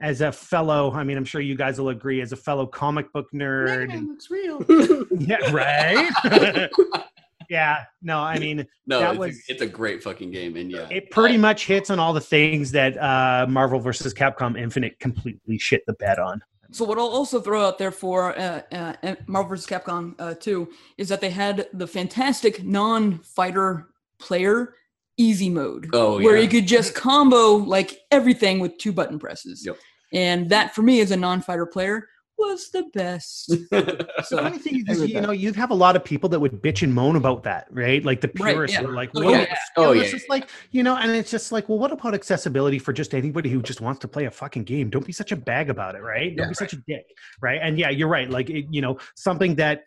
[0.00, 3.12] as a fellow, I mean, I'm sure you guys will agree, as a fellow comic
[3.12, 3.92] book nerd.
[3.92, 4.64] and- looks real.
[5.18, 6.10] yeah, right.
[7.48, 10.70] yeah, no, I mean, No, That it's, was- a, it's a great fucking game, and
[10.70, 14.98] yeah, it pretty much hits on all the things that uh, Marvel versus Capcom Infinite
[15.00, 16.42] completely shit the bed on.
[16.70, 19.66] So what I'll also throw out there for uh, uh, Marvel vs.
[19.66, 20.68] Capcom uh, 2
[20.98, 23.88] is that they had the fantastic non-fighter
[24.18, 24.74] player
[25.16, 26.42] easy mode, Oh, where yeah.
[26.42, 29.64] you could just combo like everything with two button presses.
[29.66, 29.76] Yep.
[30.12, 32.06] And that for me as a non-fighter player
[32.38, 33.48] was the best.
[33.48, 36.40] The So funny thing I is, you know, you'd have a lot of people that
[36.40, 38.04] would bitch and moan about that, right?
[38.04, 38.84] Like the Right, purists yeah.
[38.84, 39.40] were like, Oh, yeah.
[39.42, 40.18] it's- Oh, you know, oh, it's yeah.
[40.18, 43.50] just like you know," and it's just like, well, what about accessibility for just anybody
[43.50, 44.90] who just wants to play a fucking game?
[44.90, 46.36] Don't be such a bag about it, right?
[46.36, 47.06] Don't Yeah, be such a dick,
[47.40, 47.60] right?
[47.62, 48.28] And yeah, you're right.
[48.30, 49.82] Like, it, you know, something that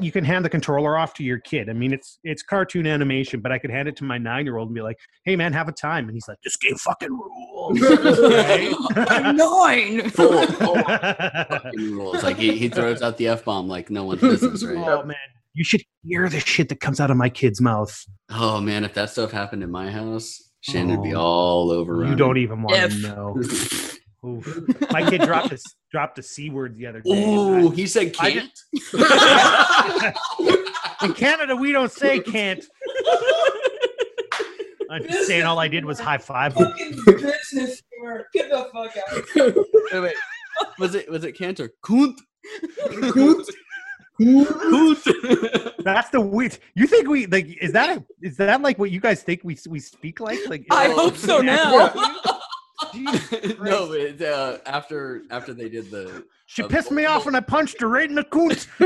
[0.00, 1.68] you can hand the controller off to your kid.
[1.68, 4.56] I mean, it's it's cartoon animation, but I could hand it to my nine year
[4.56, 7.10] old and be like, "Hey, man, have a time," and he's like, "This game fucking
[7.10, 7.80] rules."
[8.28, 9.34] right?
[9.34, 10.10] nine.
[10.10, 12.22] full, full fucking rules.
[12.22, 14.76] Like he, he throws out the f bomb like no one's business, right?
[14.76, 15.16] oh man,
[15.54, 18.04] you should hear the shit that comes out of my kid's mouth.
[18.30, 21.20] Oh man, if that stuff happened in my house, Shannon would be Oh.
[21.20, 22.04] all over.
[22.04, 22.92] You don't even want If.
[22.92, 23.97] to know.
[24.26, 24.90] Oof.
[24.90, 25.58] My kid dropped a
[25.92, 27.10] dropped a c word the other day.
[27.10, 28.50] Ooh, he said can't.
[31.02, 32.64] In Canada, we don't say can't.
[34.90, 36.54] I'm just saying all I did was high five.
[36.54, 36.72] him.
[37.06, 38.26] business humor.
[38.32, 39.24] Get the fuck out.
[39.92, 40.16] wait, wait.
[40.78, 42.18] Was it was it can't or kunt?
[43.12, 43.46] Kunt.
[44.18, 44.98] Kunt.
[45.84, 46.58] That's the weird.
[46.74, 47.46] You think we like?
[47.62, 50.40] Is that a, is that like what you guys think we we speak like?
[50.48, 50.94] Like I oh.
[50.94, 51.92] hope so now.
[52.92, 57.40] Jesus no, but uh, after after they did the She pissed me off and I
[57.40, 58.66] punched her right in the coot.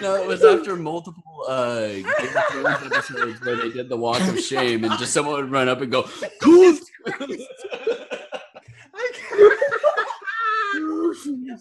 [0.00, 4.20] no, it was after multiple uh Game of Thrones episodes where they did the walk
[4.22, 6.02] of shame and just someone would run up and go
[6.40, 6.80] kunt.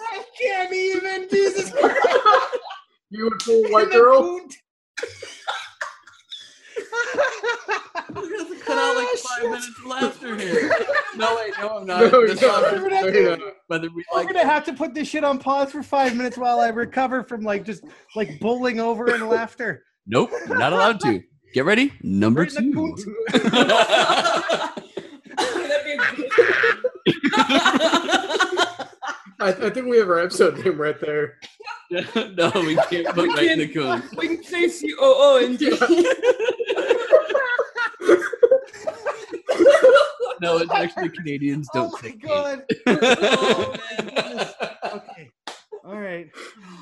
[0.02, 1.30] I can't even.
[1.30, 1.90] Jesus You
[3.22, 4.40] a cool white girl?
[8.16, 10.72] We have to cut out like ah, five minutes of laughter here.
[11.16, 12.02] No, wait, no, I'm not.
[12.12, 15.24] No, This you're song- No, whether we We're like gonna have to put this shit
[15.24, 17.84] on pause for five minutes while I recover from like just
[18.16, 19.84] like bowling over in laughter.
[20.06, 21.22] Nope, not allowed to.
[21.54, 21.94] Get ready.
[22.02, 23.16] Number Right in two.
[29.40, 31.38] I, I think we have our episode name right there.
[32.38, 35.46] no, we can't put We right in the can't- we can say C O O
[35.46, 35.70] and D.
[40.42, 42.24] No, it's actually Canadians don't think.
[42.28, 42.66] Oh my god.
[42.88, 44.50] Oh man.
[44.94, 45.32] Okay.
[45.86, 46.30] All right.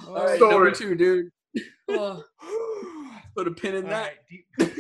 [0.07, 0.51] All right, Story.
[0.51, 1.32] number two, dude.
[1.89, 2.24] Oh.
[3.36, 4.14] Put a pin in All that.
[4.59, 4.72] right.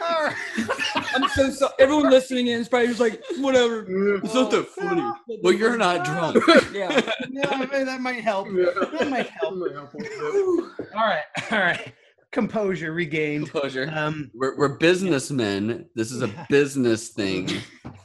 [0.00, 0.36] All right.
[1.14, 1.72] I'm so sorry.
[1.78, 3.84] Everyone listening in is probably just like, whatever.
[4.22, 5.02] It's not that funny.
[5.42, 6.36] Well, you're not drunk.
[6.72, 7.00] Yeah.
[7.30, 8.48] Yeah, I mean, that might help.
[8.52, 8.66] Yeah.
[8.98, 9.54] That might help.
[9.54, 10.88] That might help a little bit.
[10.94, 11.22] All right.
[11.52, 11.92] All right.
[12.30, 13.50] Composure regained.
[13.50, 13.90] Composure.
[13.94, 15.86] Um, We're, we're businessmen.
[15.94, 16.46] This is a Yeah.
[16.50, 17.48] business thing.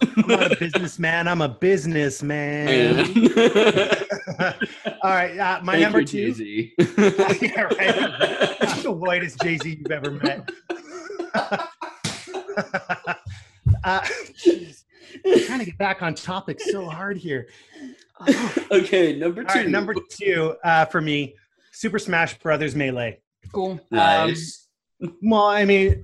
[0.01, 1.27] I'm not a businessman.
[1.27, 2.99] I'm a businessman.
[2.99, 4.05] And
[5.03, 5.37] All right.
[5.37, 6.33] Uh, my Thank number you, two.
[6.33, 6.73] Jay-Z.
[7.41, 8.57] yeah, right.
[8.61, 10.49] That's the whitest Jay Z you've ever met.
[13.83, 14.07] uh.
[15.25, 17.47] I'm trying to get back on topic so hard here.
[18.71, 19.59] okay, number two.
[19.59, 21.35] right, number two uh, for me,
[21.71, 23.19] Super Smash Brothers Melee.
[23.51, 23.79] Cool.
[23.91, 24.67] Nice.
[25.21, 26.03] Well, I mean,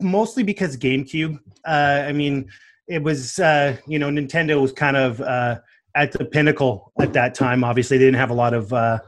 [0.00, 1.38] mostly because GameCube.
[1.66, 2.48] Uh, I mean,
[2.88, 5.58] it was uh, you know Nintendo was kind of uh,
[5.94, 7.64] at the pinnacle at that time.
[7.64, 8.98] Obviously, they didn't have a lot of uh,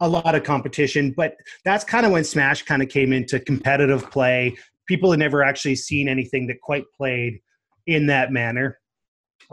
[0.00, 4.10] a lot of competition, but that's kind of when Smash kind of came into competitive
[4.10, 4.56] play.
[4.86, 7.40] People had never actually seen anything that quite played
[7.86, 8.78] in that manner.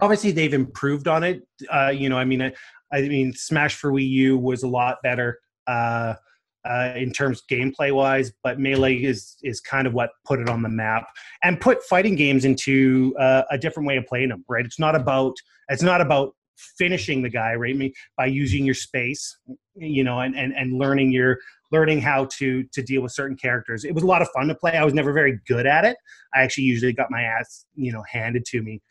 [0.02, 1.42] Obviously, they've improved on it.
[1.70, 2.54] Uh, you know, I mean, I,
[2.94, 5.40] I mean, Smash for Wii U was a lot better.
[5.68, 6.16] Uh,
[6.64, 10.62] uh, in terms gameplay wise, but melee is is kind of what put it on
[10.62, 11.08] the map
[11.44, 14.46] and put fighting games into uh, a different way of playing them.
[14.48, 14.66] Right?
[14.66, 15.34] It's not about
[15.70, 16.36] it's not about
[16.78, 19.38] finishing the guy right I mean, by using your space,
[19.76, 21.38] you know, and, and and learning your
[21.72, 23.84] learning how to to deal with certain characters.
[23.86, 24.74] It was a lot of fun to play.
[24.74, 25.98] I was never very good at it.
[26.34, 28.82] I actually usually got my ass you know handed to me,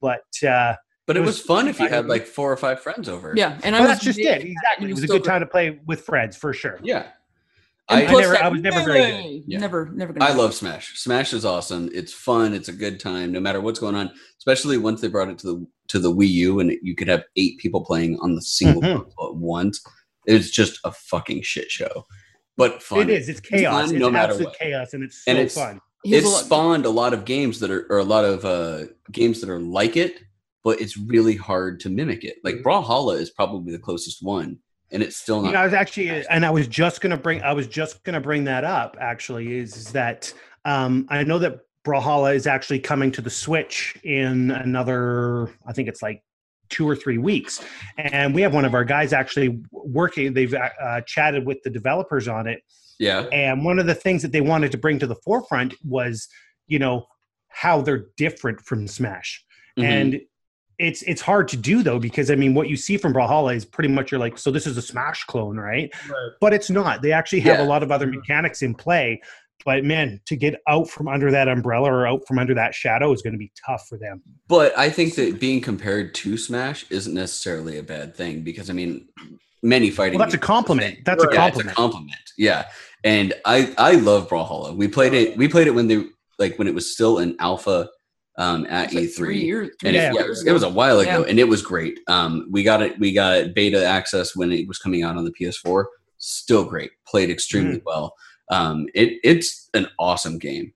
[0.00, 0.74] but uh,
[1.06, 3.32] But it, It was, was- fun if you had like four or five friends over.
[3.36, 4.42] Yeah, and I Well, was that's just yeah, it.
[4.46, 4.90] Exactly.
[4.90, 6.78] It was a good time to play with friends for sure.
[6.82, 7.06] Yeah.
[7.90, 9.00] And I, never- I was never very
[9.40, 9.42] good.
[9.46, 9.58] Yeah.
[9.58, 10.12] Never, never.
[10.12, 10.98] Gonna I love Smash.
[10.98, 11.90] Smash is awesome.
[11.92, 12.54] It's fun.
[12.54, 14.10] It's a good time, no matter what's going on.
[14.38, 17.24] Especially once they brought it to the to the Wii U, and you could have
[17.36, 19.00] eight people playing on the single Mhm.
[19.30, 19.82] at once.
[20.26, 22.06] It's just a fucking shit show,
[22.56, 23.00] but fun.
[23.00, 23.28] It is.
[23.28, 23.72] It's chaos.
[23.86, 24.56] fun It's, no matter what.
[24.56, 25.80] chaos, and it's so And it's- fun.
[26.04, 28.86] He It a spawned a lot of games that are, or a lot of uh,
[29.12, 30.20] games that are like it,
[30.64, 32.36] but it's really hard to mimic it.
[32.42, 34.58] Like Brawlhalla is probably the closest one,
[34.92, 35.52] and it's still You not.
[35.52, 38.44] know, I was actually, and I was just gonna bring, I was just gonna bring
[38.44, 38.96] that up.
[39.00, 40.32] Actually, is, is that
[40.64, 45.88] um, I know that Brawlhalla is actually coming to the Switch in another, I think
[45.88, 46.22] it's like
[46.68, 47.64] two or three weeks,
[47.96, 50.34] and we have one of our guys actually working.
[50.34, 52.60] They've uh, chatted with the developers on it,
[52.98, 56.28] yeah, and one of the things that they wanted to bring to the forefront was,
[56.66, 57.06] you know,
[57.48, 59.44] how they're different from Smash.
[59.78, 59.84] Mhm.
[59.84, 60.20] And
[60.80, 63.64] it's it's hard to do though because I mean what you see from Brawlhalla is
[63.64, 65.90] pretty much you're like so this is a Smash clone, right?
[66.08, 66.30] Right.
[66.40, 67.02] But it's not.
[67.02, 67.64] They actually have Yeah.
[67.64, 68.16] a lot of other mm-hmm.
[68.16, 69.20] mechanics in play.
[69.66, 73.12] But man, to get out from under that umbrella or out from under that shadow
[73.12, 74.22] is going to be tough for them.
[74.48, 78.72] But I think that being compared to Smash isn't necessarily a bad thing because I
[78.72, 79.06] mean,
[79.62, 80.18] many fighting.
[80.18, 80.96] Well, that's a compliment.
[80.96, 81.34] the That's a same.
[81.34, 81.72] yeah, it's compliment.
[81.72, 82.30] a compliment.
[82.38, 82.68] Yeah,
[83.04, 84.74] and I I love Brawlhalla.
[84.74, 85.36] We played it.
[85.36, 86.06] We played it when they
[86.38, 87.90] like when it was still in alpha
[88.38, 89.14] um, at like E3.
[89.16, 89.70] three years.
[89.84, 90.10] and Yeah.
[90.10, 91.28] it, yeah, it, was, it was a while ago, Yeah.
[91.28, 91.98] and it was great.
[92.08, 92.98] Um, we got it.
[92.98, 95.84] We got beta access when it was coming out on the PS4.
[96.18, 96.90] Still great.
[97.06, 97.82] Played extremely Mm.
[97.86, 98.14] well.
[98.50, 100.72] Um, it it's an awesome game.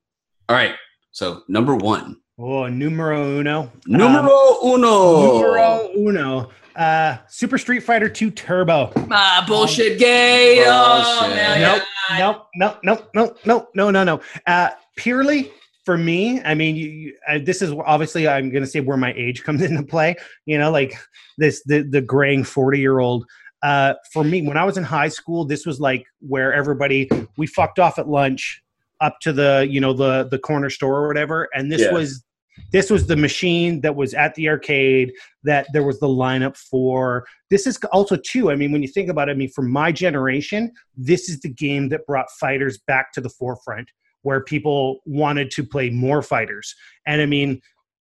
[0.49, 0.75] All right,
[1.11, 3.61] so number one, Oh, numero uno.
[3.63, 5.33] Um, numero uno.
[5.35, 6.51] numero uno.
[6.77, 8.93] Uh, Super Street Fighter 2 Turbo.
[9.11, 10.65] Ah, bullshit gay.
[10.67, 11.37] Oh, Bullshit.
[11.37, 11.61] man.
[11.63, 11.83] Nope,
[12.19, 14.21] nope, nope, nope, nope, nope, no, no, no.
[14.47, 15.53] Uh, purely
[15.85, 18.97] for me, I mean, you, you, uh, this is obviously I'm going to say where
[18.97, 20.17] my age comes into play.
[20.47, 20.95] You know, like
[21.39, 23.27] this the the graying forty year old.
[23.63, 27.09] Uh, for me, when I was in high school, this was like where everybody
[27.39, 28.63] we fucked off at lunch
[29.01, 31.93] up to the you know the the corner store or whatever, and this Yeah.
[31.93, 32.25] was
[32.73, 35.13] this was the machine that was at the arcade
[35.43, 39.11] that there was the lineup for this is also too i mean when you think
[39.11, 43.13] about it i mean for my generation this is the game that brought fighters back
[43.13, 43.91] to the forefront
[44.25, 46.75] where people wanted to play more fighters.
[47.07, 47.61] And i mean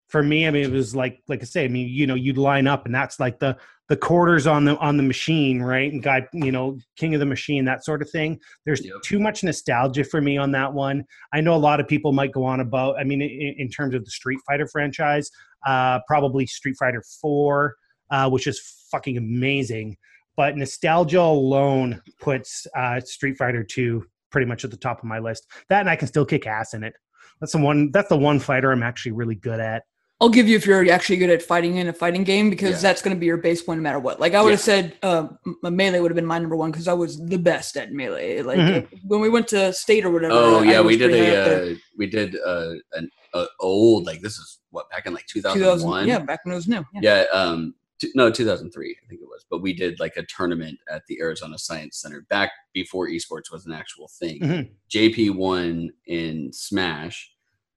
[0.08, 2.38] for me i mean it was like like i say i mean you know you'd
[2.38, 3.56] line up and that's like the
[3.90, 5.92] the quarters on the on the machine right?
[5.92, 8.40] And guy you know king of the machine that sort of thing.
[8.66, 9.02] There's Yep.
[9.04, 11.06] too much nostalgia for me on that one.
[11.34, 13.96] I know a lot of people might go on about i mean in, in terms
[13.96, 15.30] of the street fighter franchise
[15.66, 17.76] uh probably street fighter 4
[18.12, 18.60] uh which is
[18.92, 19.98] fucking amazing.
[20.38, 25.20] But nostalgia alone puts uh street fighter 2 pretty much at the top of my
[25.20, 26.94] list that and i can still kick ass in it
[27.40, 29.84] that's the one that's the one fighter i'm actually really good at
[30.22, 32.90] I'll give you if you're actually good at fighting in a fighting game because Yeah.
[32.90, 34.20] that's going to be your base point no matter what.
[34.20, 34.64] Like I would have Yeah.
[34.66, 35.30] said, uh,
[35.64, 38.42] m- melee would have been my number one because I was the best at melee.
[38.42, 38.88] Like Mhm.
[39.08, 40.34] when we went to state or whatever.
[40.34, 41.64] Oh yeah, we did pretty high up there.
[41.64, 45.26] a uh, we did uh, an uh, old like this is what back in like
[45.28, 46.08] two thousand 2000.
[46.10, 46.84] Yeah, back when it was new.
[46.96, 47.00] Yeah.
[47.02, 47.24] yeah.
[47.32, 47.79] Um, t-
[48.16, 49.46] no, two thousand three, I think it was.
[49.50, 53.66] But we did like a tournament at the Arizona Science Center back before esports was
[53.66, 54.40] an actual thing.
[54.42, 54.70] Mhm.
[54.90, 57.32] JP won in Smash.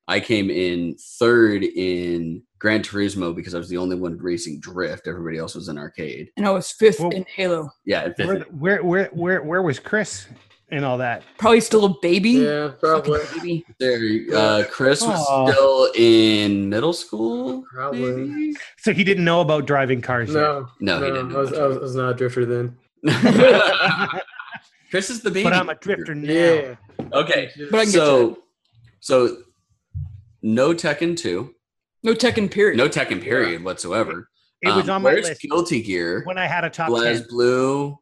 [0.08, 5.06] I came in third in Gran Turismo because I was the only one racing drift.
[5.06, 6.28] Everybody else was in arcade.
[6.36, 7.70] And I was fifth Well- in Halo.
[7.84, 8.26] Yeah, fifth.
[8.26, 10.26] where, where where where where was chris
[10.72, 12.30] and all that Probably still a baby.
[12.30, 13.20] Yeah, Fucking probably.
[13.38, 13.64] baby.
[13.78, 15.50] there, uh, Chris was Aw.
[15.52, 17.62] still in middle school.
[17.72, 18.12] Probably.
[18.26, 18.56] maybe?
[18.78, 20.36] so he didn't know about driving cars yet.
[20.40, 21.36] No, No, no, he didn't.
[21.36, 22.76] I was, I was, I was not a drifter then.
[24.90, 25.44] Chris is the baby.
[25.44, 26.74] but i'm a drifter now Yeah.
[27.12, 28.38] Okay, But I can get to so
[29.00, 29.36] so
[30.42, 31.54] no Tekken two,
[32.02, 32.76] No Tekken period.
[32.78, 34.28] no Tekken period whatsoever.
[34.60, 37.18] it was Um, on my where's list Guilty Gear, when i had a top Blaz
[37.20, 37.98] 10 Blue.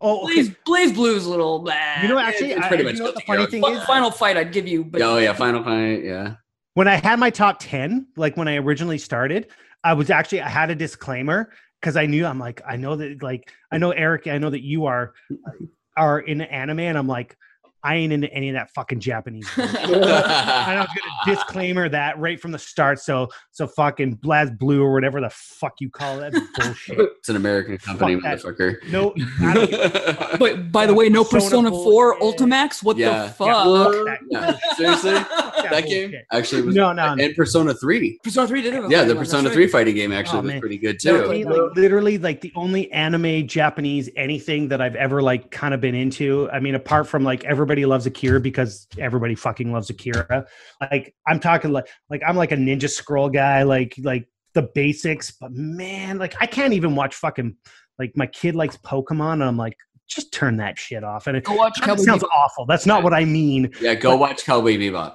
[0.00, 0.34] Oh okay.
[0.34, 1.74] Blaze, Blaze Blue's little blah.
[2.02, 4.10] you know actually it's I, pretty you much know the funny thing Fi- is Final
[4.10, 6.04] fight I'd give you, but oh yeah, Final Fight.
[6.04, 6.34] Yeah.
[6.74, 9.48] when I had my top 10, like when I originally started,
[9.84, 13.22] I was actually, I had a disclaimer because I knew I'm like, I know that,
[13.22, 15.50] like, I know Eric, I know that you are, uh,
[15.96, 17.36] are in anime, and I'm like,
[17.84, 19.46] I ain't into any of that fucking Japanese.
[19.58, 22.98] I was gonna disclaimer that right from the start.
[22.98, 26.98] So, so fucking Blaz Blue or whatever the fuck you call it, bullshit.
[26.98, 28.38] It's an American company, Fuck that.
[28.40, 28.90] motherfucker.
[28.90, 30.38] No, I don't give a fuck.
[30.38, 32.40] But by the way, no Persona Persona 4 bullshit.
[32.40, 32.82] Ultimax?
[32.82, 33.24] What Yeah.
[33.24, 33.46] the fuck?
[33.48, 34.20] Yeah, fuck.
[34.30, 35.12] Yeah, seriously,
[35.56, 36.26] That that game bullshit.
[36.32, 36.74] actually was.
[36.74, 37.24] No, no, no.
[37.24, 38.18] And Persona Three.
[38.24, 39.54] Persona 3 did have a Yeah, oh the one, that's Persona right.
[39.54, 40.60] Three fighting game actually Oh, was man.
[40.60, 41.16] pretty good too.
[41.16, 45.80] I like literally like the only anime Japanese anything that I've ever like kind of
[45.80, 46.50] been into.
[46.50, 50.46] I mean, apart from like everybody loves Akira because everybody fucking loves Akira.
[50.80, 55.30] Like I'm talking like like I'm like a ninja scroll guy, like like the basics.
[55.32, 57.56] But man, like I can't even watch fucking
[57.98, 59.76] like my kid likes Pokemon, and I'm like,
[60.08, 61.26] just turn that shit off.
[61.28, 62.28] And it Go watch Cowboy sounds Bebop.
[62.36, 62.66] awful.
[62.66, 63.70] That's not what I mean.
[63.80, 65.14] Yeah, go watch Cowboy Bebop.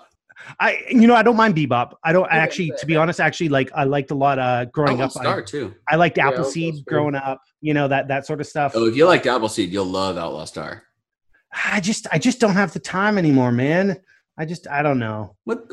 [0.60, 1.94] I you know I don't mind Bebop.
[2.04, 4.40] I don't Okay, actually, to be honest, actually like I liked a lot.
[4.40, 5.74] Uh, growing up, I, Star too.
[5.88, 6.84] I liked Yeah, Outlaw Appleseed Star.
[6.94, 7.42] growing up.
[7.62, 8.74] You know that that sort of stuff.
[8.76, 10.84] Oh, if you liked Appleseed, you'll love Outlaw Star.
[11.54, 14.00] I just I just don't have the time anymore, man.
[14.38, 15.36] I just I don't know.
[15.44, 15.68] What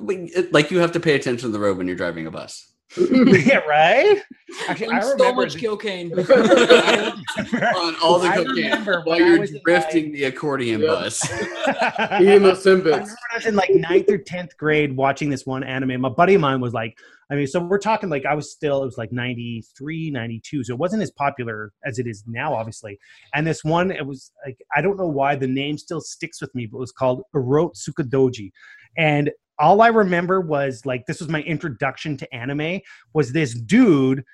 [0.53, 2.73] like you have to pay attention to the road when you're driving a bus.
[3.47, 4.23] yeah, right.
[4.69, 6.13] Actually, I Doing so remember much the- cocaine.
[7.77, 10.87] On all the I cocaine while you're was in drifting the accordion Yeah.
[10.89, 11.23] bus.
[12.21, 12.85] Eating those I Timbits.
[12.85, 16.01] remember when I was in like ninth or tenth grade watching this one anime.
[16.01, 16.97] My buddy of mine was like,
[17.31, 20.65] I mean, so we're talking like I was still, it was like 93, 92.
[20.65, 22.99] So it wasn't as popular as it is now, obviously.
[23.35, 26.55] And this one, it was like, I don't know why the name still sticks with
[26.55, 28.53] me, but it was called Urotsukidoji.
[28.97, 32.81] And all I remember was like, this was my introduction to anime,
[33.15, 34.25] was this dude,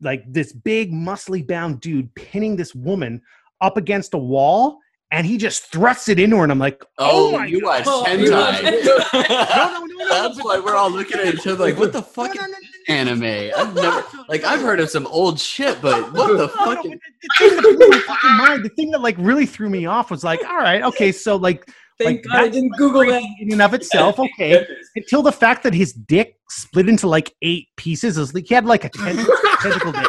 [0.00, 3.22] like this big, muscly bound dude, pinning this woman
[3.60, 4.78] up against a wall.
[5.10, 7.84] And he just thrusts it into her, and I'm like, Oh, "Oh, my you watch
[7.86, 8.24] Oh, hentai.
[8.28, 10.08] no, no, no, no.
[10.08, 12.56] That's why we're all looking at each other like, what the fuck No, is no,
[12.96, 13.52] no, no, anime?
[13.56, 16.66] I've never like I've heard of some old shit, but what the No, no, fuck?
[16.66, 20.10] but the, the thing that blew mind, the thing that like really threw me off
[20.10, 21.68] was like, all right, okay, so like,
[21.98, 23.22] Thank Like, God I didn't Google that.
[23.40, 24.66] in and of itself, okay,
[24.96, 28.66] until the fact that his dick split into like eight pieces is like he had
[28.66, 29.16] like a ten-
[29.62, 30.08] tentacle dick.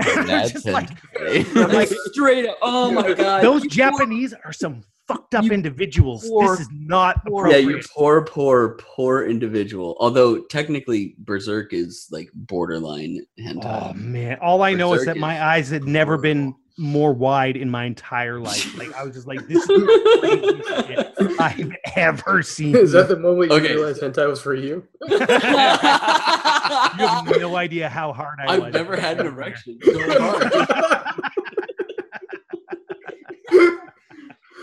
[0.26, 0.90] That's just like.
[1.20, 2.56] I'm like, Straight up.
[2.62, 3.42] Oh my God.
[3.42, 6.28] those You Japanese are some fucked up individuals.
[6.28, 7.78] poor- this is not poor- Yeah, appropriate.
[7.82, 9.96] you poor, poor, poor individual.
[9.98, 13.90] Although technically, Berserk is like borderline hentai.
[13.90, 14.38] Oh man!
[14.40, 18.38] All I know is that my eyes had never been more wide in my entire
[18.40, 18.76] life.
[18.78, 22.76] Like I was just like, this is the craziest shit I've ever seen.
[22.76, 23.74] Is that the moment you Okay.
[23.74, 24.86] realized hentai was for you?
[25.08, 28.72] you have no idea how hard I I've was.
[28.74, 30.52] never had an erection so hard.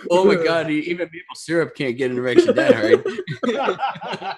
[0.09, 4.37] Oh my god, even maple syrup can't get an erection that hard.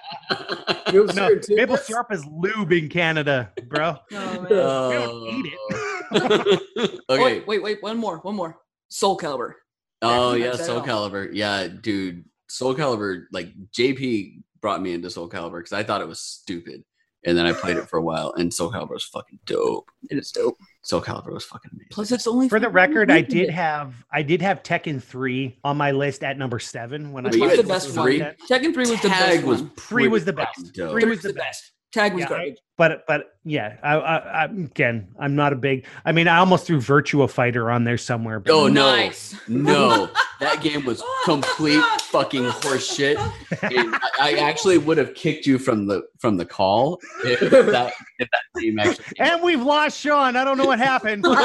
[0.92, 3.96] You know, no, maple syrup is lube in Canada, bro.
[4.12, 4.46] Oh, man.
[4.50, 5.26] Oh.
[5.26, 5.52] eat
[7.10, 7.22] okay.
[7.22, 7.82] Wait, wait, wait.
[7.82, 8.18] One more.
[8.18, 8.56] One more.
[8.88, 9.52] Soul Calibur.
[10.00, 10.86] Oh Yeah, yeah, Soul all.
[10.86, 11.28] Calibur.
[11.32, 13.24] Yeah, dude, Soul Calibur.
[13.32, 16.84] Like JP brought me into Soul Calibur because I thought it was stupid,
[17.24, 19.90] and then I played it for a while, and Soul Calibur was fucking dope.
[20.10, 20.56] It is dope.
[20.82, 21.88] Soul Calibur was fucking amazing.
[21.90, 23.50] Plus, it's only For the record, I did it.
[23.50, 27.36] have I did have Tekken three on my list at number seven when Which I
[27.36, 28.34] You was the best looking one.
[28.48, 29.70] Tekken 3 was the Tag best was one.
[29.76, 30.56] Three was the best.
[30.56, 30.92] fucking dope.
[30.92, 31.72] Three Three was the best.
[31.92, 35.86] Tag was Yeah, I- But but yeah, I, I, I again, I'm not a big.
[36.04, 38.40] I mean, I almost threw Virtua Fighter on there somewhere.
[38.40, 38.86] But Oh, no.
[38.94, 39.34] Nice.
[39.48, 40.08] No,
[40.40, 43.16] that game was complete fucking horse shit.
[43.62, 48.28] I, I actually would have kicked you from the from the call if that if
[48.30, 49.04] that game actually.
[49.18, 50.36] And we've lost Shawn.
[50.36, 51.24] I don't know what happened.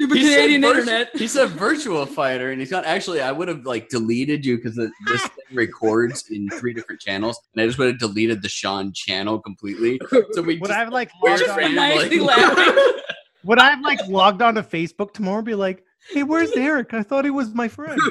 [0.00, 1.16] Stupid He said Canadian virtu- internet.
[1.16, 3.20] He said Virtua Fighter, and he's not actually.
[3.20, 4.90] I would have like deleted you because this
[5.22, 9.40] thing records in three different channels, and I just would have deleted the Shawn channel
[9.40, 10.00] completely.
[10.32, 11.74] So we would just, I have like logged on, random.
[11.74, 12.92] Nicely like- laughing.
[13.42, 16.94] would I have like logged on to Facebook tomorrow and be like, "Hey, where's Eric?
[16.94, 18.00] I thought he was my friend."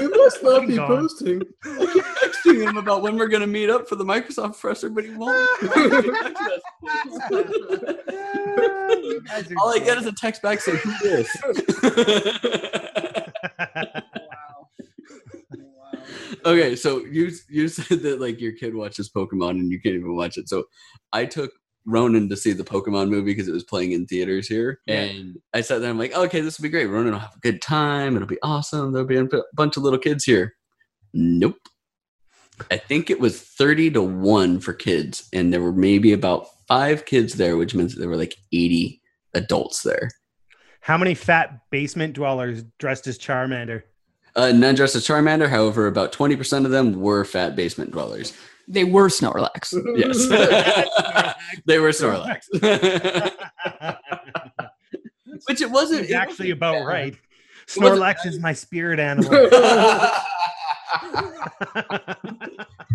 [0.00, 0.88] He must not be Gone.
[0.88, 1.42] posting.
[1.64, 5.04] I keep texting him about when we're gonna meet up for the Microsoft presser, but
[5.04, 5.36] he won't.
[9.50, 11.28] You All I get is a text back saying, "Who this?"
[16.44, 20.14] okay, so you you said that like your kid watches Pokemon and you can't even
[20.14, 20.48] watch it.
[20.48, 20.64] So
[21.12, 21.50] I took
[21.86, 25.02] Ronan to see the Pokemon movie because it was playing in theaters here, Yeah.
[25.02, 25.90] and I sat there.
[25.90, 26.86] I'm like, okay, this will be great.
[26.86, 28.16] Ronan will have a good time.
[28.16, 28.92] It'll be awesome.
[28.92, 30.54] There'll be a bunch of little kids here.
[31.12, 31.56] Nope.
[32.70, 37.06] I think it was 30 to 1 for kids, and there were maybe about five
[37.06, 39.00] kids there, which means there were like 80
[39.34, 40.10] adults there.
[40.82, 43.82] How many fat basement dwellers dressed as Charmander?
[44.36, 48.32] Uh, none dressed as Charmander, however, about 20% of them were fat basement dwellers.
[48.70, 49.72] They were Snorlax.
[49.96, 50.28] Yes.
[51.66, 52.46] they were Snorlax.
[55.48, 56.02] Which it wasn't.
[56.02, 56.86] It's it actually wasn't about bad.
[56.86, 57.12] right.
[57.14, 57.18] It
[57.66, 59.32] Snorlax is my spirit animal.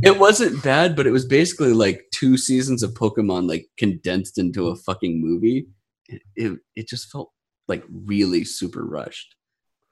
[0.03, 4.67] it wasn't bad, but it was basically like two seasons of Pokemon like condensed into
[4.67, 5.67] a fucking movie.
[6.07, 7.31] It it, it just felt
[7.67, 9.35] like really super rushed,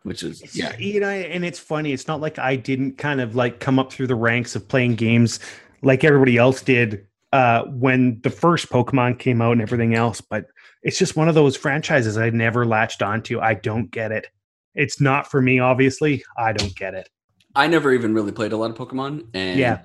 [0.03, 0.77] which is It's- yeah.
[0.77, 1.91] you know, and it's funny.
[1.91, 4.95] It's not like I didn't kind of like come up through the ranks of playing
[4.95, 5.39] games
[5.83, 10.21] like everybody else did uh, when the first Pokemon came out and everything else.
[10.21, 10.45] But
[10.81, 13.39] it's just one of those franchises I never latched onto.
[13.39, 14.27] I don't get it.
[14.75, 16.23] It's not for me, obviously.
[16.37, 17.09] I don't get it.
[17.55, 19.81] I never even really played a lot of Pokemon, and Yeah.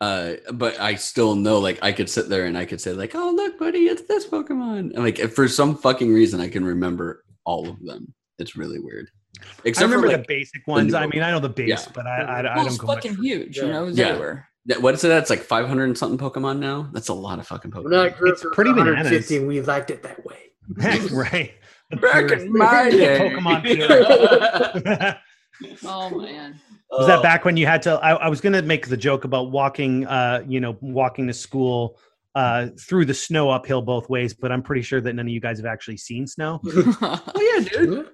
[0.00, 3.14] Uh, but I still know, like, I could sit there and I could say, like,
[3.14, 6.64] "Oh, look, buddy, it's this Pokemon." And like, if for some fucking reason, I can
[6.64, 8.12] remember all of them.
[8.40, 9.08] It's really weird.
[9.40, 10.92] I Except for remember like, the basic ones.
[10.94, 11.92] I mean, I know the base, Yeah.
[11.94, 13.56] but I, I, I Well, don't it's go much fucking for- huge.
[13.56, 13.70] You Yeah.
[13.70, 14.06] know, it's Yeah.
[14.08, 14.48] everywhere.
[14.66, 15.08] That- what is it?
[15.08, 16.88] That's like 500 and something Pokemon now.
[16.92, 17.84] That's a lot of fucking Pokemon.
[17.84, 19.30] When I grew It's pretty 150, bananas.
[19.30, 20.38] and we liked it that way.
[21.12, 21.52] right.
[21.90, 23.18] The Back purest- in my day.
[23.34, 25.18] Pokemon.
[25.84, 26.58] Oh man.
[26.90, 27.92] Was that back when you had to?
[27.92, 31.32] I, I was going to make the joke about walking, uh, you know, walking to
[31.32, 31.98] school
[32.34, 35.40] uh, through the snow uphill both ways, but I'm pretty sure that none of you
[35.40, 36.60] guys have actually seen snow.
[36.64, 37.22] Oh
[37.56, 38.08] yeah, dude.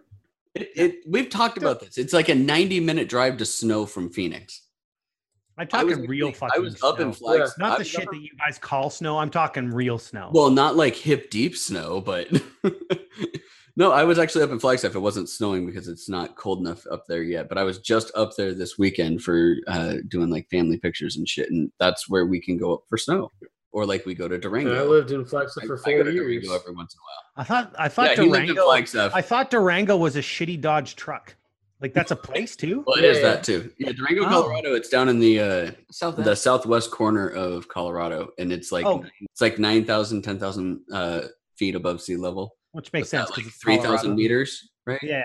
[0.54, 1.96] It, it, we've talked about this.
[1.98, 4.62] It's like a 90 minute drive to snow from Phoenix.
[5.58, 6.56] I'm I was talking real actually- fucking.
[6.56, 7.26] I was up in snow.
[7.26, 7.58] Flagstaff.
[7.58, 9.18] Not I the shit up- that you guys call snow.
[9.18, 10.30] I'm talking real snow.
[10.32, 12.28] Well, not like hip deep snow, but
[13.76, 14.94] no, I was actually up in Flagstaff.
[14.94, 17.48] It wasn't snowing because it's not cold enough up there yet.
[17.48, 21.28] But I was just up there this weekend for uh, doing like family pictures and
[21.28, 23.30] shit, and that's where we can go up for snow,
[23.72, 24.74] or like we go to And Durango.
[24.74, 26.44] I lived in Flagstaff I- for I four go to years.
[26.44, 28.64] Durango every once in a I thought I thought Yeah, he lived in Durango.
[28.64, 29.12] Flagstaff.
[29.14, 31.36] I thought Durango was a shitty Dodge truck.
[31.80, 32.82] Like that's a place too.
[32.86, 33.70] well, it is Yeah, that too.
[33.78, 34.28] Yeah, Durango, Oh.
[34.28, 34.74] Colorado.
[34.74, 39.04] It's down in the uh, South the southwest corner of Colorado, and it's like Oh.
[39.20, 41.20] it's like 9,000, 10,000 uh,
[41.56, 42.56] feet above sea level.
[42.72, 45.00] Which makes What's that, sense like because it's three meters, right?
[45.02, 45.24] Yeah.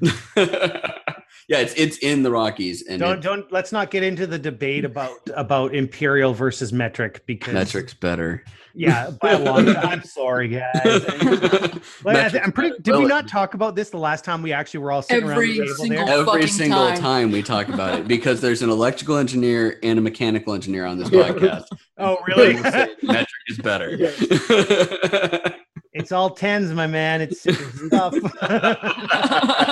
[1.48, 4.38] yeah, it's it's in the Rockies, and Don't it, don't let's not get into the
[4.38, 8.44] debate about about imperial versus metric because metrics better.
[8.74, 9.68] Yeah, by a long.
[9.76, 10.84] I'm sorry, guys.
[12.04, 12.70] And- I th- I'm pretty.
[12.70, 12.82] better.
[12.82, 15.58] Did we not talk about this the last time we actually were all sitting Every
[15.58, 16.18] around the table single- there?
[16.28, 16.96] Every single time.
[16.98, 17.32] time.
[17.32, 21.08] we talk about it because there's an electrical engineer and a mechanical engineer on this
[21.08, 21.64] podcast.
[21.98, 22.54] Oh, really?
[23.02, 23.96] Metric is better.
[26.08, 27.20] it's all tens, my man.
[27.20, 28.14] It's, it's stuff.
[28.40, 29.66] I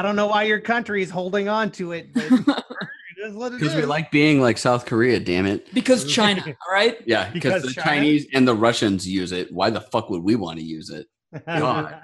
[0.00, 3.58] don't know why your country is holding on to it, but it is what it
[3.58, 5.74] Because we like being like South Korea, damn it.
[5.74, 6.98] because China, all right?
[7.06, 7.96] Yeah, because Because the China?
[7.96, 9.52] Chinese and the Russians use it.
[9.52, 11.08] Why the fuck would we want to use it?
[11.44, 12.02] God.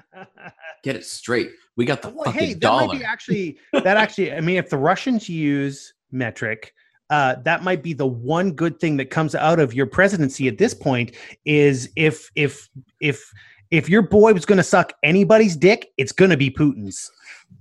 [0.83, 1.51] Get it straight.
[1.77, 2.89] We got the well, fucking hey, that dollar.
[2.89, 4.33] might be actually that actually.
[4.33, 6.75] I mean, if the Russians use metric,
[7.11, 10.59] uh, that might be the one good thing that comes out of your presidency at
[10.59, 11.15] this point.
[11.45, 12.69] Is if if
[13.01, 13.33] if
[13.71, 17.11] if your boy was going to suck anybody's dick, it's going to be Putin's,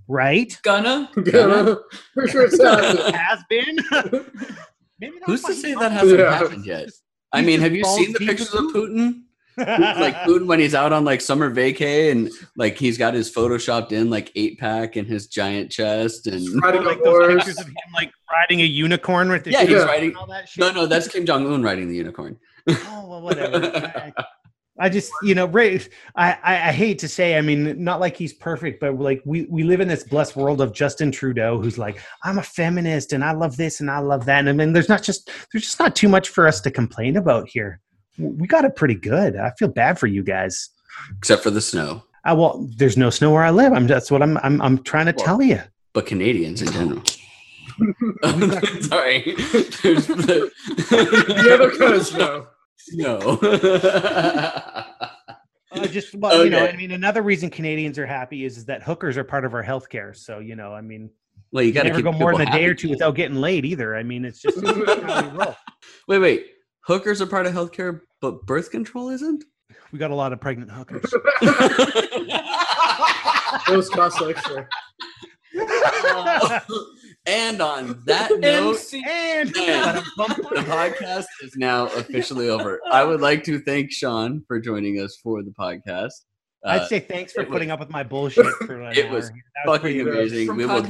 [0.07, 0.57] right?
[0.63, 1.09] Gonna.
[1.25, 1.75] Yeah,
[2.13, 2.61] for sure it's.
[3.15, 3.77] Has been.
[4.99, 6.33] Maybe Who's to say that hasn't Yeah.
[6.37, 6.89] happened yet?
[7.31, 9.23] I mean, have you seen the pictures of Putin.
[9.57, 13.91] Like Putin when he's out on like summer vacay and like he's got his photoshopped
[13.91, 17.75] in like eight pack and his giant chest and Riding like those pictures of him
[17.93, 20.09] like riding a unicorn with the yeah, he's riding.
[20.09, 20.61] and all that shit.
[20.61, 22.37] No, no, that's Kim Jong Un riding the unicorn.
[22.69, 23.65] Oh well, whatever.
[23.65, 24.13] I,
[24.79, 25.81] I just, you know, Ray.
[26.15, 29.47] I, I, I hate to say, I mean, not like he's perfect, but like we
[29.49, 33.23] we live in this blessed world of Justin Trudeau, who's like, I'm a feminist and
[33.23, 34.39] I love this and I love that.
[34.39, 37.17] And I mean, there's not just there's just not too much for us to complain
[37.17, 37.81] about here.
[38.17, 39.35] We got it pretty good.
[39.35, 40.69] I feel bad for you guys.
[41.17, 42.03] Except for the snow.
[42.25, 43.73] Uh, well, there's no snow where I live.
[43.73, 45.61] I'm that's what I'm I'm I'm trying to Well, tell you.
[45.93, 47.03] But Canadians in general.
[48.81, 49.21] Sorry.
[49.83, 50.51] There's the,
[50.89, 52.47] the other kind of snow.
[52.77, 53.17] snow.
[55.71, 58.81] Uh, just well, you know, I mean, another reason Canadians are happy is, is that
[58.81, 60.15] hookers are part of our healthcare.
[60.15, 61.11] So you know, I mean,
[61.51, 63.37] well, you you got to never go more than a day or two without getting
[63.37, 63.95] laid either.
[63.95, 65.55] I mean, it's just how we roll.
[66.07, 66.47] Wait, wait.
[66.87, 69.43] Hookers are part of healthcare, but birth control isn't?
[69.91, 71.03] we got a lot of pregnant hookers.
[73.67, 74.67] Those cost extra.
[77.25, 79.03] and on that note, MC.
[79.07, 80.03] and the
[80.65, 82.79] podcast is now officially over.
[82.89, 86.11] I would like to thank Shawn for joining us for the podcast.
[86.65, 89.09] Uh, I'd say thanks for it was- putting up with my bullshit for an it
[89.09, 89.33] was That
[89.65, 90.55] was fucking pretty amazing.
[90.55, 90.85] We will,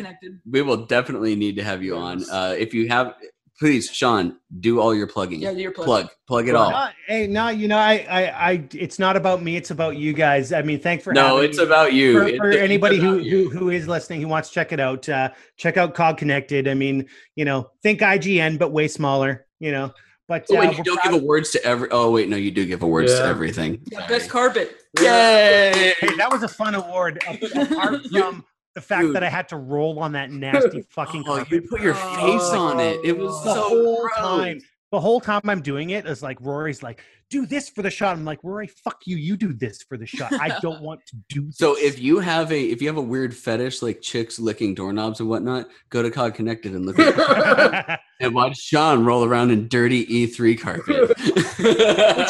[0.49, 2.23] we will definitely need to have you on.
[2.29, 3.15] Uh, if you have,
[3.59, 5.41] please, Shawn, do all your plugging.
[5.41, 6.69] Yeah, you're plug, plug it all.
[6.71, 9.55] No, hey, no, you know, I, I, I, it's not about me.
[9.55, 10.53] It's about you guys.
[10.53, 11.63] I mean, thanks for No, having it's me.
[11.65, 12.13] about you.
[12.13, 13.49] for, for it's anybody who, you.
[13.49, 16.67] who who is listening who wants to check it out uh check out cog connected
[16.67, 17.05] i mean
[17.35, 19.91] you know think ign but way smaller you know
[20.27, 21.87] but Oh, uh, wait, you don't proud- give awards to every.
[21.89, 23.81] Oh wait, no, you do give awards to everything.
[23.89, 24.75] Yeah, best carpet.
[24.99, 25.93] Yay!
[25.99, 28.43] hey that was a fun award a- apart from
[28.77, 29.15] the fact Dude.
[29.15, 32.51] that i had to roll on that nasty fucking Oh, carpet you put your face
[32.53, 32.99] on it.
[33.03, 34.17] It was the so whole gross.
[34.17, 34.59] time
[34.91, 37.01] the whole time i'm doing it's like rory's like
[37.31, 40.05] do this for the shot i'm like rory fuck you you do this for the
[40.05, 41.57] shot i don't want to do this.
[41.57, 45.19] So if you have a if you have a weird fetish like chicks licking doorknobs
[45.19, 49.67] and whatnot, go to Cog Connected and look at and watch Shawn roll around in
[49.67, 51.09] dirty E3 carpet.
[51.09, 51.19] Which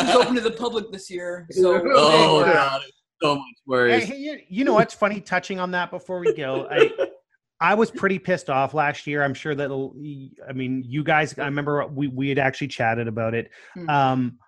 [0.01, 1.45] is open to the public this year.
[1.51, 4.03] So oh god, it's so much Hey, worse.
[4.05, 5.21] hey, you, you know what's funny?
[5.21, 6.91] Touching on that before we go, I
[7.59, 9.23] I was pretty pissed off last year.
[9.23, 9.71] I'm sure that
[10.47, 11.37] I mean you guys.
[11.39, 13.49] I remember we we had actually chatted about it.
[13.73, 13.89] Hmm.
[13.89, 14.39] Um,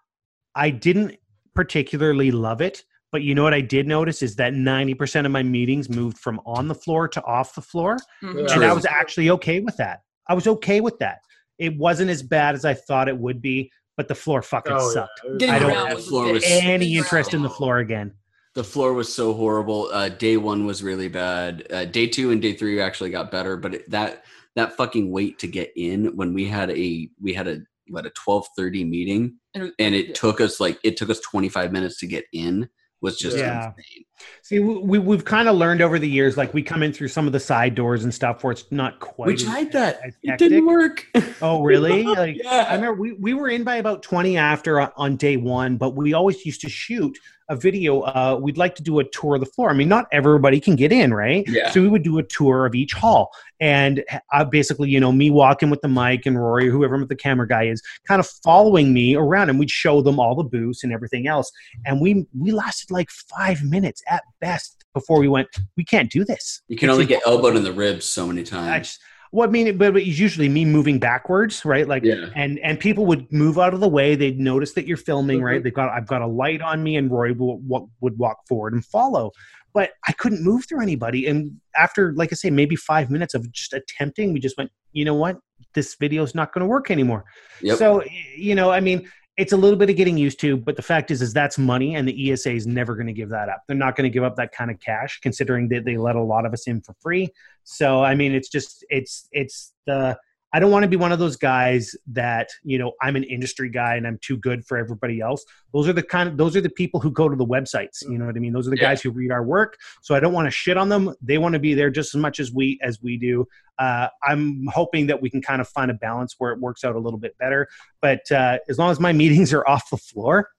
[0.56, 1.18] I didn't
[1.56, 5.44] particularly love it, but you know what I did notice is that 90% of my
[5.44, 8.52] meetings moved from on the floor to off the floor, Mhm.
[8.52, 10.02] and I was actually okay with that.
[10.28, 11.20] I was okay with that.
[11.58, 14.92] It wasn't as bad as I thought it would be, but the floor fucking Oh,
[14.92, 15.22] sucked.
[15.40, 15.56] yeah.
[15.56, 16.34] I don't- around That was a floor bitch.
[16.34, 18.14] was- Any interest in the floor again?
[18.60, 19.88] The floor was so horrible.
[19.94, 21.66] Uh, day one was really bad.
[21.72, 24.26] Uh, day two and day three actually got better, but it, that
[24.58, 28.10] that fucking wait to get in when we had a we had a what a
[28.10, 30.14] twelve thirty meeting And it- and it yeah.
[30.14, 32.68] took us like it took us twenty five minutes to get in
[33.00, 33.68] was just Yeah.
[33.78, 34.04] insane.
[34.42, 37.08] See, we, we we've kind of learned over the years, like we come in through
[37.08, 39.28] some of the side doors and stuff where it's not quite.
[39.28, 40.02] We as- tried that.
[40.06, 41.06] as It didn't work.
[41.42, 42.04] Oh, really?
[42.06, 45.78] Like, I remember we, we were in by about 20 after on, on day one,
[45.78, 47.18] but we always used to shoot
[47.50, 48.02] a video.
[48.02, 49.70] Uh, we'd like to do a tour of the floor.
[49.70, 51.44] I mean, not everybody can get in, right?
[51.48, 51.72] Yeah.
[51.72, 53.32] So we would do a tour of each hall.
[53.60, 57.48] And uh, basically, you know, me walking with the mic and Rory, whoever the camera
[57.48, 60.94] guy is, kind of following me around and we'd show them all the booths and
[60.94, 61.52] everything else.
[61.86, 65.48] And we we lasted like five minutes at best before we went,
[65.78, 66.62] we can't do this.
[66.68, 68.98] You can It's only get elbowed in the ribs so many times.
[69.30, 71.88] Just, well, I mean, but it's usually me moving backwards, right?
[71.88, 72.26] Like, Yeah.
[72.36, 74.16] and and people would move out of the way.
[74.16, 75.60] They'd notice that you're filming, right?
[75.62, 75.64] Mhm.
[75.64, 78.74] They've got I've got a light on me, and Rory will, will, would walk forward
[78.74, 79.32] and follow.
[79.74, 81.28] But I couldn't move through anybody.
[81.28, 85.06] And after, like I say, maybe five minutes of just attempting, we just went, you
[85.06, 85.38] know what?
[85.76, 87.24] This video is not going to work anymore.
[87.62, 87.78] Yep.
[87.78, 88.04] So,
[88.36, 89.08] you know, I mean,
[89.40, 91.96] it's a little bit of getting used to, but the fact is, is that's money,
[91.96, 93.64] and the ESA is never going to give that up.
[93.68, 96.22] They're not going to give up that kind of cash, considering that they let a
[96.22, 97.30] lot of us in for free.
[97.64, 100.20] So, I mean, it's just, it's, it's the.
[100.52, 103.70] I don't want to be one of those guys that you know I'm an industry
[103.70, 105.46] guy and I'm too good for everybody else.
[105.74, 108.02] Those are the kind of those are the people who go to the websites.
[108.02, 108.54] You know what I mean?
[108.54, 108.84] Those are the Yeah.
[108.90, 109.78] guys who read our work.
[110.02, 111.14] So I don't want to shit on them.
[111.22, 113.46] They want to be there just as much as we as we do.
[113.78, 116.96] Uh, I'm hoping that we can kind of find a balance where it works out
[116.96, 117.68] a little bit better.
[118.02, 120.50] But uh, as long as my meetings are off the floor,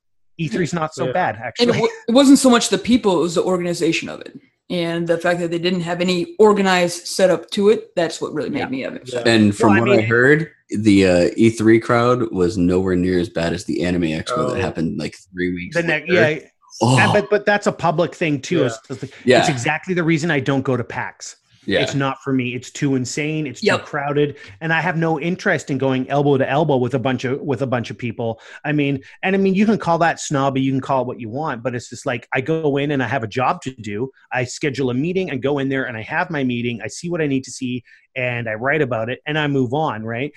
[0.40, 1.12] E3 is not so Yeah.
[1.12, 1.66] bad And actually.
[1.70, 4.38] it, w- it wasn't so much the people; it was the organization of it,
[4.70, 7.94] and the fact that they didn't have any organized setup to it.
[7.96, 8.68] That's what really made Yeah.
[8.68, 9.10] me of it.
[9.12, 9.22] Yeah.
[9.26, 13.28] And from Well, what I mean- heard, the uh, E3 crowd was nowhere near as
[13.28, 14.54] bad as the Anime Expo Oh.
[14.54, 15.74] that happened like three weeks.
[15.76, 16.38] the next, yeah,
[16.80, 18.60] Oh, and- but but that's a public thing too.
[18.60, 18.66] Yeah.
[18.88, 21.36] It's, it's yeah, exactly the reason I don't go to PAX.
[21.66, 21.80] Yeah.
[21.80, 22.54] It's not for me.
[22.54, 23.46] It's too insane.
[23.46, 23.80] It's Yep.
[23.80, 27.24] too crowded, and I have no interest in going elbow to elbow with a bunch
[27.24, 28.40] of with a bunch of people.
[28.64, 30.60] I mean, and I mean, you can call that snobby.
[30.60, 33.02] You can call it what you want, but it's just like I go in and
[33.02, 34.10] I have a job to do.
[34.32, 35.30] I schedule a meeting.
[35.30, 36.80] and go in there and I have my meeting.
[36.82, 37.82] I see what I need to see,
[38.16, 40.02] and I write about it, and I move on.
[40.02, 40.32] Right.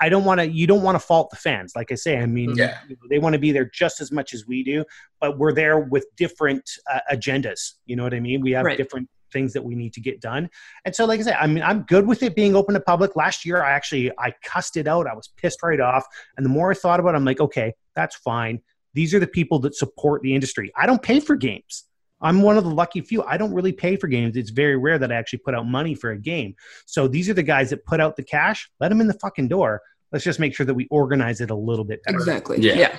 [0.00, 0.46] I don't want to.
[0.46, 1.72] You don't want to fault the fans.
[1.74, 2.78] Like I say, I mean, Yeah.
[3.08, 4.84] they want to be there just as much as we do,
[5.20, 7.72] but we're there with different uh, agendas.
[7.86, 8.42] You know what I mean?
[8.42, 8.76] We have Right.
[8.76, 10.48] different things that we need to get done.
[10.84, 13.16] And so, like I said, I mean, I'm good with it being open to public.
[13.16, 15.06] Last year, I actually I cussed it out.
[15.06, 16.06] I was pissed right off.
[16.36, 18.60] And the more I thought about it, I'm like, okay, that's fine.
[18.94, 20.72] These are the people that support the industry.
[20.76, 21.84] I don't pay for games.
[22.20, 23.22] I'm one of the lucky few.
[23.24, 24.36] I don't really pay for games.
[24.36, 26.54] It's very rare that I actually put out money for a game.
[26.86, 28.70] So these are the guys that put out the cash.
[28.80, 29.82] Let them in the fucking door.
[30.12, 32.16] Let's just make sure that we organize it a little bit better.
[32.16, 32.58] Exactly.
[32.60, 32.74] Yeah.
[32.74, 32.96] Yeah.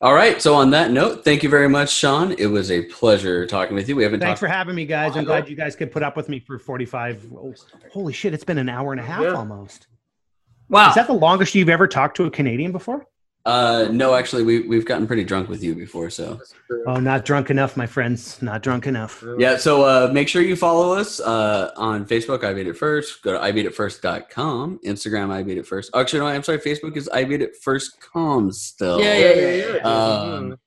[0.00, 0.40] All right.
[0.40, 2.32] So on that note, thank you very much, Shawn.
[2.38, 3.96] It was a pleasure talking with you.
[3.96, 4.40] We haven't Thanks talked.
[4.40, 5.16] for having me, guys.
[5.16, 7.26] I'm glad you guys could put up with me for 45.
[7.34, 7.54] oh,
[7.90, 9.32] holy shit, it's been an hour and a half Yeah.
[9.32, 9.88] almost.
[10.68, 10.90] Wow.
[10.90, 13.06] Is that the longest you've ever talked to a Canadian before?
[13.48, 16.38] Uh, no, actually, we we've gotten pretty drunk with you before, so
[16.86, 18.40] Oh, not drunk enough, my friends.
[18.42, 19.24] Not drunk enough.
[19.38, 19.56] yeah.
[19.56, 22.44] So uh, make sure you follow us uh, on Facebook.
[22.44, 23.22] I beat it first.
[23.22, 24.80] Go to ibeatitfirst.com.
[24.84, 25.30] Instagram.
[25.30, 25.90] I beat it first.
[25.94, 26.58] Actually, no, I'm sorry.
[26.58, 28.00] Facebook is I beat it first.
[28.00, 29.00] Com still.
[29.00, 29.82] Yeah, yeah, yeah, yeah.
[29.82, 30.58] Um,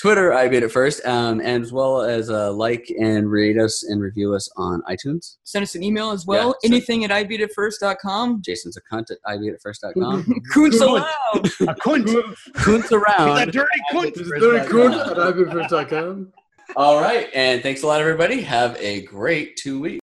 [0.00, 3.82] Twitter, I beat it first, um, and as well as uh, like and rate us
[3.82, 5.36] and review us on iTunes.
[5.44, 6.48] Send us an email as well.
[6.62, 8.40] Yeah, send- Anything at ibeatitfirst.com.
[8.42, 10.40] Jason's a cunt at ibeatitfirst.com.
[10.54, 10.96] Coons Cool.
[10.96, 11.06] allowed.
[11.34, 12.34] A cunt.
[12.54, 13.52] Kunt's a around.
[13.52, 14.14] dirty cunt.
[14.14, 16.32] This is very cool at iBeatFirst.com.
[16.76, 18.40] All right, and thanks a lot, everybody.
[18.42, 20.00] Have a great two weeks.